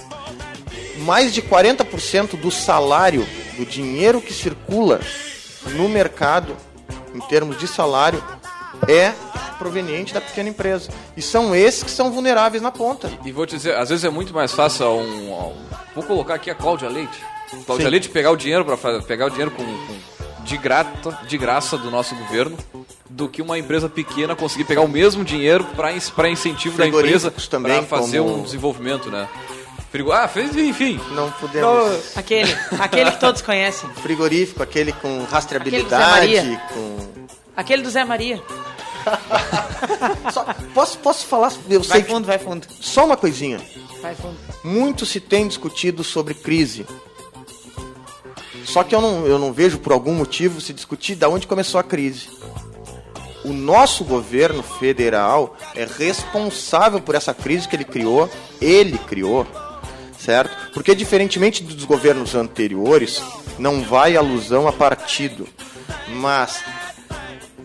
Mais 0.97 1.33
de 1.33 1.41
40% 1.41 2.39
do 2.39 2.51
salário 2.51 3.25
do 3.55 3.65
dinheiro 3.65 4.19
que 4.19 4.33
circula 4.33 4.99
no 5.75 5.87
mercado, 5.87 6.57
em 7.15 7.19
termos 7.21 7.57
de 7.57 7.67
salário, 7.67 8.21
é 8.87 9.13
proveniente 9.57 10.13
da 10.13 10.21
pequena 10.21 10.49
empresa. 10.49 10.89
E 11.15 11.21
são 11.21 11.55
esses 11.55 11.83
que 11.83 11.91
são 11.91 12.11
vulneráveis 12.11 12.61
na 12.61 12.71
ponta. 12.71 13.09
E 13.25 13.31
vou 13.31 13.45
te 13.45 13.55
dizer, 13.55 13.75
às 13.75 13.89
vezes 13.89 14.03
é 14.05 14.09
muito 14.09 14.33
mais 14.33 14.51
fácil 14.53 14.85
um, 14.87 15.31
um- 15.33 15.53
vou 15.95 16.03
colocar 16.03 16.35
aqui 16.35 16.49
a 16.51 16.55
Cláudia 16.55 16.87
Leite. 16.89 17.17
Cláudia 17.65 17.85
Sim. 17.85 17.91
Leite 17.91 18.09
pegar 18.09 18.31
o 18.31 18.35
dinheiro 18.37 18.63
para 18.65 19.01
pegar 19.01 19.27
o 19.27 19.29
dinheiro 19.29 19.51
com, 19.51 19.63
com- 19.63 20.17
de 20.43 20.57
grata, 20.57 21.19
de 21.27 21.37
graça 21.37 21.77
do 21.77 21.89
nosso 21.91 22.15
governo, 22.15 22.55
do 23.09 23.27
que 23.27 23.41
uma 23.41 23.57
empresa 23.57 23.89
pequena 23.89 24.33
conseguir 24.35 24.63
pegar 24.63 24.81
o 24.81 24.87
mesmo 24.87 25.23
dinheiro 25.25 25.65
para 25.75 26.29
incentivo 26.29 26.77
da 26.77 26.87
empresa 26.87 27.31
para 27.31 27.83
fazer 27.83 28.19
como- 28.19 28.37
um 28.37 28.43
desenvolvimento, 28.43 29.09
né? 29.09 29.27
Frigo... 29.91 30.11
Ah, 30.11 30.27
fez, 30.27 30.55
enfim. 30.55 30.99
Não 31.11 31.31
podemos. 31.31 32.15
Aquele, 32.17 32.53
aquele 32.79 33.09
que 33.11 33.19
todos 33.19 33.41
conhecem. 33.41 33.89
Frigorífico, 34.01 34.61
aquele 34.61 34.91
com 34.91 35.07
Aquele 35.07 35.25
rastreabilidade, 35.31 36.11
Maria. 36.35 36.61
com. 36.73 37.06
Aquele 37.57 37.81
do 37.81 37.89
Zé 37.89 38.05
Maria. 38.05 38.41
Só- 40.33 40.45
posso, 40.73 40.97
posso 40.99 41.25
falar? 41.25 41.51
Eu 41.69 41.81
Vai 41.81 41.97
sei 41.97 42.03
que- 42.03 42.11
fundo, 42.11 42.25
vai 42.27 42.37
fundo. 42.37 42.67
Só 42.79 43.05
uma 43.05 43.17
coisinha. 43.17 43.59
Vai 44.01 44.13
fundo. 44.15 44.37
Muito 44.63 45.05
se 45.05 45.19
tem 45.19 45.47
discutido 45.47 46.03
sobre 46.03 46.33
crise. 46.33 46.85
Só 48.63 48.83
que 48.83 48.93
eu 48.93 49.01
não, 49.01 49.25
eu 49.25 49.39
não 49.39 49.51
vejo 49.53 49.79
por 49.79 49.91
algum 49.93 50.13
motivo 50.13 50.59
se 50.61 50.73
discutir 50.73 51.15
de 51.15 51.25
onde 51.25 51.47
começou 51.47 51.79
a 51.79 51.83
crise. 51.83 52.29
O 53.43 53.53
nosso 53.53 54.03
governo 54.03 54.61
federal 54.61 55.55
é 55.73 55.85
responsável 55.85 56.99
por 56.99 57.15
essa 57.15 57.33
crise 57.33 57.67
que 57.67 57.75
ele 57.77 57.85
criou, 57.85 58.29
ele 58.59 58.97
criou, 58.97 59.47
certo? 60.19 60.73
Porque 60.73 60.93
diferentemente 60.93 61.63
dos 61.63 61.85
governos 61.85 62.35
anteriores, 62.35 63.23
não 63.57 63.81
vai 63.83 64.17
alusão 64.17 64.67
a 64.67 64.73
partido, 64.73 65.47
mas 66.09 66.59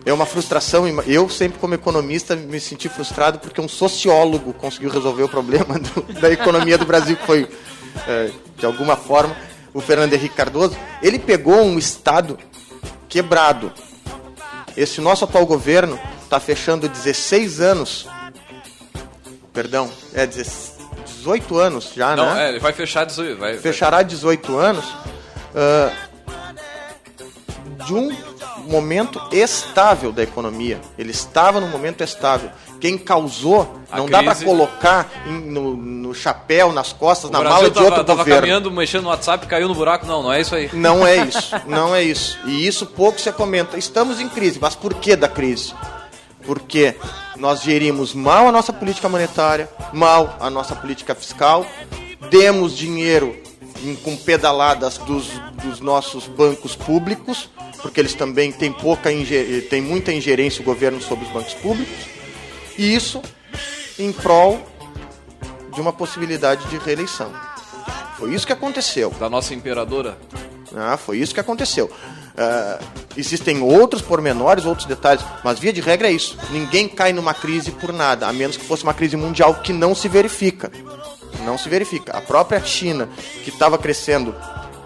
é 0.05 0.11
uma 0.13 0.25
frustração. 0.25 0.85
Eu 1.05 1.29
sempre, 1.29 1.59
como 1.59 1.73
economista, 1.73 2.35
me 2.35 2.59
senti 2.59 2.89
frustrado 2.89 3.39
porque 3.39 3.59
um 3.61 3.67
sociólogo 3.67 4.53
conseguiu 4.53 4.89
resolver 4.89 5.23
o 5.23 5.29
problema 5.29 5.79
do- 5.79 6.01
da 6.19 6.29
economia 6.31 6.77
do 6.77 6.85
Brasil, 6.85 7.15
que 7.15 7.25
foi, 7.25 7.47
é, 8.07 8.31
de 8.57 8.65
alguma 8.65 8.95
forma, 8.95 9.35
o 9.73 9.81
Fernando 9.81 10.13
Henrique 10.13 10.35
Cardoso. 10.35 10.75
Ele 11.01 11.17
pegou 11.19 11.61
um 11.63 11.77
Estado 11.77 12.37
quebrado. 13.07 13.71
Esse 14.75 14.99
nosso 15.01 15.23
atual 15.25 15.45
governo 15.45 15.99
está 16.23 16.39
fechando 16.39 16.87
16 16.89 17.59
anos. 17.61 18.07
Perdão, 19.53 19.89
é 20.13 20.25
16 20.25 20.73
18 21.23 21.57
anos 21.57 21.91
já, 21.95 22.17
Não, 22.17 22.33
né? 22.33 22.47
é, 22.47 22.49
ele 22.49 22.59
vai 22.59 22.73
fechar 22.73 23.05
18, 23.05 23.39
vai, 23.39 23.57
fechará 23.57 24.01
18 24.03 24.57
anos 24.57 24.83
ah, 25.55 25.89
de 27.85 27.93
um 27.93 28.09
momento 28.69 29.21
estável 29.31 30.11
da 30.11 30.23
economia. 30.23 30.79
Ele 30.97 31.11
estava 31.11 31.59
num 31.59 31.67
momento 31.67 32.03
estável. 32.03 32.49
Quem 32.79 32.97
causou, 32.97 33.79
A 33.91 33.97
não 33.97 34.07
dá 34.07 34.21
para 34.21 34.31
crise- 34.35 34.45
colocar 34.45 35.09
em- 35.25 35.49
no, 35.51 35.75
no 35.77 36.13
chapéu, 36.13 36.71
nas 36.73 36.91
costas, 36.91 37.29
O 37.29 37.33
na 37.33 37.39
Brasil 37.39 37.55
mala 37.57 37.69
de 37.69 37.73
tava, 37.75 37.85
outro 37.87 38.03
tava 38.03 38.17
governo. 38.19 38.39
caminhando, 38.41 38.71
mexendo 38.71 39.03
no 39.03 39.09
WhatsApp, 39.09 39.47
caiu 39.47 39.67
no 39.67 39.75
buraco. 39.75 40.05
Não, 40.05 40.21
não 40.23 40.33
é 40.33 40.41
isso 40.41 40.53
aí. 40.55 40.69
Não 40.73 41.05
é 41.07 41.17
isso, 41.17 41.55
não 41.65 41.95
é 41.95 42.03
isso. 42.03 42.37
E 42.45 42.67
isso 42.67 42.85
pouco 42.85 43.19
se 43.21 43.31
comenta. 43.31 43.77
Estamos 43.77 44.19
em 44.19 44.27
crise, 44.27 44.59
mas 44.61 44.75
por 44.75 44.93
que 44.95 45.15
da 45.15 45.27
crise? 45.29 45.73
Porque 46.45 46.95
nós 47.37 47.61
gerimos 47.61 48.13
mal 48.13 48.47
a 48.47 48.51
nossa 48.51 48.73
política 48.73 49.07
monetária, 49.07 49.69
mal 49.93 50.35
a 50.41 50.49
nossa 50.49 50.75
política 50.75 51.15
fiscal, 51.15 51.65
demos 52.29 52.75
dinheiro 52.75 53.33
com 54.03 54.15
pedaladas 54.17 54.97
dos, 54.97 55.27
dos 55.63 55.79
nossos 55.79 56.27
bancos 56.27 56.75
públicos, 56.75 57.49
porque 57.83 57.99
eles 57.99 58.15
também 58.15 58.51
têm 58.51 58.71
pouca 58.71 59.11
inge- 59.11 59.67
têm 59.69 59.81
muita 59.81 60.11
ingerência 60.11 60.61
o 60.61 60.65
governo 60.65 60.99
sobre 60.99 61.25
os 61.25 61.31
bancos 61.31 61.53
públicos, 61.53 61.93
e 62.77 62.95
isso 62.95 63.21
em 63.99 64.11
prol 64.11 64.59
de 65.75 65.79
uma 65.79 65.93
possibilidade 65.93 66.65
de 66.69 66.77
reeleição. 66.77 67.31
Foi 68.17 68.33
isso 68.33 68.47
que 68.47 68.53
aconteceu. 68.53 69.11
Da 69.19 69.29
nossa 69.29 69.53
imperadora. 69.53 70.17
Ah, 70.75 70.97
foi 70.97 71.17
isso 71.19 71.33
que 71.33 71.39
aconteceu. 71.39 71.91
Ah, 72.37 72.79
existem 73.17 73.61
outros 73.61 74.01
pormenores, 74.01 74.65
outros 74.65 74.87
detalhes, 74.87 75.23
mas 75.43 75.59
via 75.59 75.73
de 75.73 75.81
regra 75.81 76.07
é 76.07 76.11
isso. 76.11 76.37
Ninguém 76.51 76.87
cai 76.87 77.11
numa 77.13 77.33
crise 77.33 77.69
por 77.71 77.91
nada, 77.93 78.27
a 78.27 78.33
menos 78.33 78.55
que 78.57 78.63
fosse 78.65 78.83
uma 78.83 78.93
crise 78.93 79.15
mundial 79.17 79.55
que 79.55 79.73
não 79.73 79.93
se 79.93 80.07
verifica. 80.07 80.71
Não 81.45 81.57
se 81.57 81.67
verifica. 81.67 82.15
A 82.15 82.21
própria 82.21 82.63
China, 82.63 83.09
que 83.43 83.49
estava 83.49 83.77
crescendo 83.77 84.33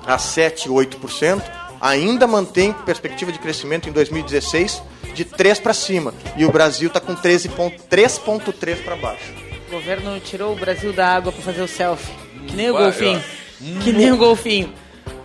a 0.05 0.17
7, 0.17 0.67
8%, 0.69 1.41
ainda 1.87 2.27
mantém 2.27 2.73
perspectiva 2.73 3.31
de 3.31 3.39
crescimento 3.39 3.87
em 3.89 3.91
2016 3.91 4.81
de 5.13 5.25
3 5.25 5.59
para 5.59 5.73
cima. 5.73 6.13
E 6.35 6.45
o 6.45 6.51
Brasil 6.51 6.87
está 6.87 6.99
com 6.99 7.15
13,3 7.15 8.83
para 8.83 8.95
baixo. 8.95 9.33
O 9.67 9.71
governo 9.71 10.19
tirou 10.19 10.53
o 10.53 10.55
Brasil 10.55 10.93
da 10.93 11.07
água 11.15 11.31
pra 11.31 11.41
fazer 11.41 11.61
o 11.61 11.67
selfie. 11.67 12.11
Que 12.47 12.55
nem 12.55 12.69
o 12.69 12.75
Ué, 12.75 12.83
golfinho. 12.83 13.23
ó. 13.79 13.83
Que 13.83 13.91
nem 13.91 14.11
o 14.11 14.17
golfinho. 14.17 14.73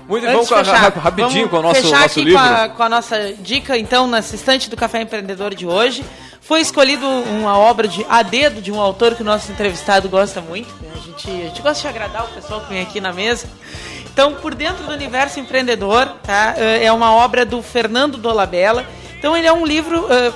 Muito 0.08 0.26
Antes 0.26 0.50
a- 0.50 0.58
fechar, 0.64 0.76
ra- 0.78 0.88
rapidinho 1.00 1.48
vamos 1.48 1.50
com 1.50 1.56
o 1.58 1.62
nosso, 1.62 1.82
fechar 1.82 2.00
nosso 2.00 2.18
aqui 2.18 2.24
livro. 2.24 2.40
Com 2.42 2.48
a, 2.54 2.68
com 2.70 2.82
a 2.82 2.88
nossa 2.88 3.32
dica, 3.34 3.78
então, 3.78 4.06
nessa 4.08 4.34
estante 4.34 4.68
do 4.68 4.76
Café 4.76 5.00
Empreendedor 5.02 5.54
de 5.54 5.66
hoje. 5.66 6.04
Foi 6.40 6.60
escolhido 6.60 7.06
uma 7.06 7.56
obra 7.56 7.86
de 7.86 8.04
a 8.08 8.20
dedo 8.22 8.60
de 8.60 8.72
um 8.72 8.80
autor 8.80 9.14
que 9.14 9.22
o 9.22 9.24
nosso 9.24 9.52
entrevistado 9.52 10.08
gosta 10.08 10.40
muito. 10.40 10.68
A 10.92 10.98
gente, 10.98 11.30
a 11.30 11.44
gente 11.48 11.62
gosta 11.62 11.82
de 11.82 11.86
agradar 11.88 12.24
o 12.24 12.28
pessoal 12.28 12.60
que 12.62 12.68
vem 12.70 12.82
aqui 12.82 13.00
na 13.00 13.12
mesa. 13.12 13.46
Então, 14.12 14.34
por 14.34 14.54
dentro 14.54 14.84
do 14.84 14.92
universo 14.92 15.40
empreendedor, 15.40 16.06
tá? 16.22 16.54
Eh, 16.58 16.84
é 16.84 16.92
uma 16.92 17.14
obra 17.14 17.46
do 17.46 17.62
Fernando 17.62 18.18
Dolabella. 18.18 18.84
Então, 19.18 19.34
ele 19.34 19.46
é 19.46 19.52
um 19.52 19.64
livro 19.64 20.06
eh, 20.10 20.32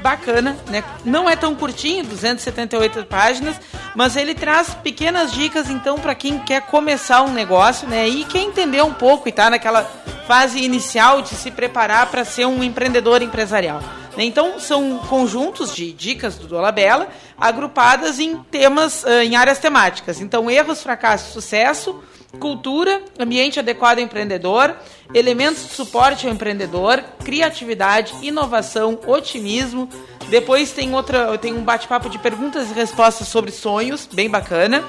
bacana, 0.00 0.56
né? 0.68 0.84
Não 1.04 1.28
é 1.28 1.34
tão 1.34 1.52
curtinho, 1.56 2.04
278 2.04 3.04
páginas, 3.06 3.56
mas 3.96 4.14
ele 4.14 4.32
traz 4.32 4.74
pequenas 4.74 5.32
dicas 5.32 5.68
então 5.68 5.98
para 5.98 6.14
quem 6.14 6.38
quer 6.38 6.62
começar 6.62 7.22
um 7.22 7.32
negócio, 7.32 7.88
né? 7.88 8.08
E 8.08 8.24
quer 8.24 8.42
entender 8.42 8.82
um 8.84 8.94
pouco 8.94 9.28
e 9.28 9.32
tá 9.32 9.50
naquela 9.50 9.82
fase 10.28 10.60
inicial 10.62 11.22
de 11.22 11.30
se 11.30 11.50
preparar 11.50 12.06
para 12.06 12.24
ser 12.24 12.46
um 12.46 12.62
empreendedor 12.62 13.22
empresarial. 13.22 13.80
né? 14.16 14.24
Então 14.24 14.60
são 14.60 14.98
conjuntos 14.98 15.74
de 15.74 15.92
dicas 15.92 16.36
do 16.36 16.46
Dolabella 16.46 17.08
agrupadas 17.38 18.18
em 18.18 18.36
temas, 18.36 19.04
eh, 19.04 19.24
em 19.24 19.34
áreas 19.34 19.58
temáticas. 19.58 20.20
Então 20.20 20.50
erros, 20.50 20.82
fracassos, 20.82 21.32
sucesso, 21.32 22.00
cultura, 22.36 23.02
ambiente 23.18 23.58
adequado 23.58 23.98
ao 23.98 24.04
empreendedor, 24.04 24.76
elementos 25.14 25.68
de 25.68 25.74
suporte 25.74 26.26
ao 26.26 26.32
empreendedor, 26.32 27.02
criatividade, 27.24 28.14
inovação, 28.22 28.98
otimismo. 29.06 29.88
Depois 30.28 30.72
tem 30.72 30.94
outra, 30.94 31.36
tem 31.38 31.52
um 31.52 31.62
bate-papo 31.62 32.10
de 32.10 32.18
perguntas 32.18 32.70
e 32.70 32.74
respostas 32.74 33.28
sobre 33.28 33.52
sonhos, 33.52 34.08
bem 34.12 34.28
bacana. 34.28 34.84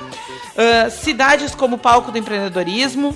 Ah, 0.57 0.89
cidades 0.89 1.53
como 1.53 1.77
palco 1.77 2.11
do 2.11 2.17
empreendedorismo, 2.17 3.15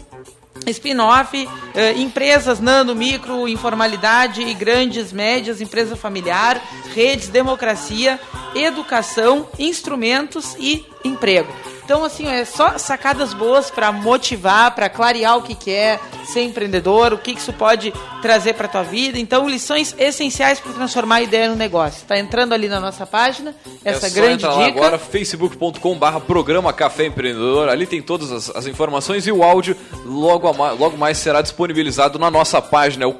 spin-off, 0.67 1.49
eh, 1.73 1.93
empresas 1.93 2.59
nano, 2.59 2.93
micro, 2.93 3.47
informalidade 3.47 4.43
e 4.43 4.53
grandes, 4.53 5.11
médias, 5.11 5.59
empresa 5.59 5.95
familiar, 5.95 6.61
redes, 6.93 7.29
democracia, 7.29 8.19
educação, 8.53 9.49
instrumentos 9.57 10.55
e 10.59 10.85
emprego. 11.03 11.51
Então, 11.83 12.03
assim, 12.03 12.27
é 12.27 12.45
só 12.45 12.77
sacadas 12.77 13.33
boas 13.33 13.69
para 13.69 13.91
motivar, 13.91 14.73
para 14.73 14.89
clarear 14.89 15.37
o 15.37 15.41
que, 15.41 15.55
que 15.55 15.71
é 15.71 15.99
ser 16.25 16.41
empreendedor, 16.43 17.13
o 17.13 17.17
que, 17.17 17.33
que 17.33 17.39
isso 17.39 17.53
pode 17.53 17.93
trazer 18.21 18.53
para 18.53 18.67
tua 18.67 18.83
vida. 18.83 19.19
Então, 19.19 19.49
lições 19.49 19.95
essenciais 19.97 20.59
para 20.59 20.73
transformar 20.73 21.15
a 21.15 21.21
ideia 21.21 21.49
no 21.49 21.55
negócio. 21.55 21.97
Está 21.97 22.17
entrando 22.17 22.53
ali 22.53 22.67
na 22.67 22.79
nossa 22.79 23.05
página, 23.05 23.55
essa 23.83 24.07
é 24.07 24.09
grande 24.09 24.47
dica. 24.47 24.65
agora, 24.65 24.97
facebook.com 24.97 25.97
barra 25.97 26.19
programa 26.19 26.71
Café 26.71 27.05
Empreendedor. 27.05 27.69
Ali 27.69 27.85
tem 27.85 28.01
todas 28.01 28.31
as, 28.31 28.49
as 28.55 28.67
informações 28.67 29.27
e 29.27 29.31
o 29.31 29.43
áudio 29.43 29.75
logo, 30.05 30.47
a 30.47 30.71
logo 30.71 30.97
mais 30.97 31.17
será 31.17 31.41
disponibilizado 31.41 32.17
na 32.17 32.31
nossa 32.31 32.61
página, 32.61 33.07
o 33.07 33.13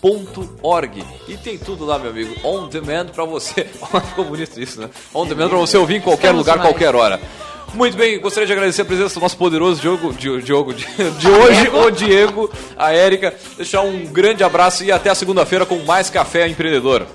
caféempreendedor.org. 0.00 1.04
E 1.28 1.36
tem 1.36 1.58
tudo 1.58 1.84
lá, 1.84 1.98
meu 1.98 2.10
amigo, 2.10 2.34
on 2.44 2.68
demand 2.68 3.06
pra 3.06 3.24
você. 3.24 3.64
Ficou 4.08 4.24
bonito 4.24 4.60
isso, 4.60 4.80
né? 4.80 4.88
On 5.14 5.26
demand 5.26 5.48
pra 5.48 5.58
você 5.58 5.76
ouvir 5.76 5.96
em 5.96 6.00
qualquer 6.00 6.28
Estamos 6.28 6.40
lugar, 6.46 6.58
mais. 6.58 6.70
qualquer 6.70 6.94
hora. 6.94 7.20
Muito 7.72 7.96
bem, 7.96 8.18
gostaria 8.20 8.48
de 8.48 8.52
agradecer 8.52 8.82
a 8.82 8.84
presença 8.84 9.14
do 9.14 9.20
nosso 9.20 9.36
poderoso 9.36 9.80
Diogo, 9.80 10.12
Di- 10.12 10.42
Diogo 10.42 10.74
de, 10.74 10.84
de 11.20 11.28
hoje, 11.30 11.68
o 11.68 11.90
Diego, 11.90 12.50
a 12.76 12.92
Érica. 12.92 13.32
Deixar 13.56 13.82
um 13.82 14.06
grande 14.06 14.42
abraço 14.42 14.82
e 14.82 14.90
até 14.90 15.08
a 15.10 15.14
segunda-feira 15.14 15.64
com 15.64 15.76
mais 15.84 16.10
Café 16.10 16.48
Empreendedor. 16.48 17.06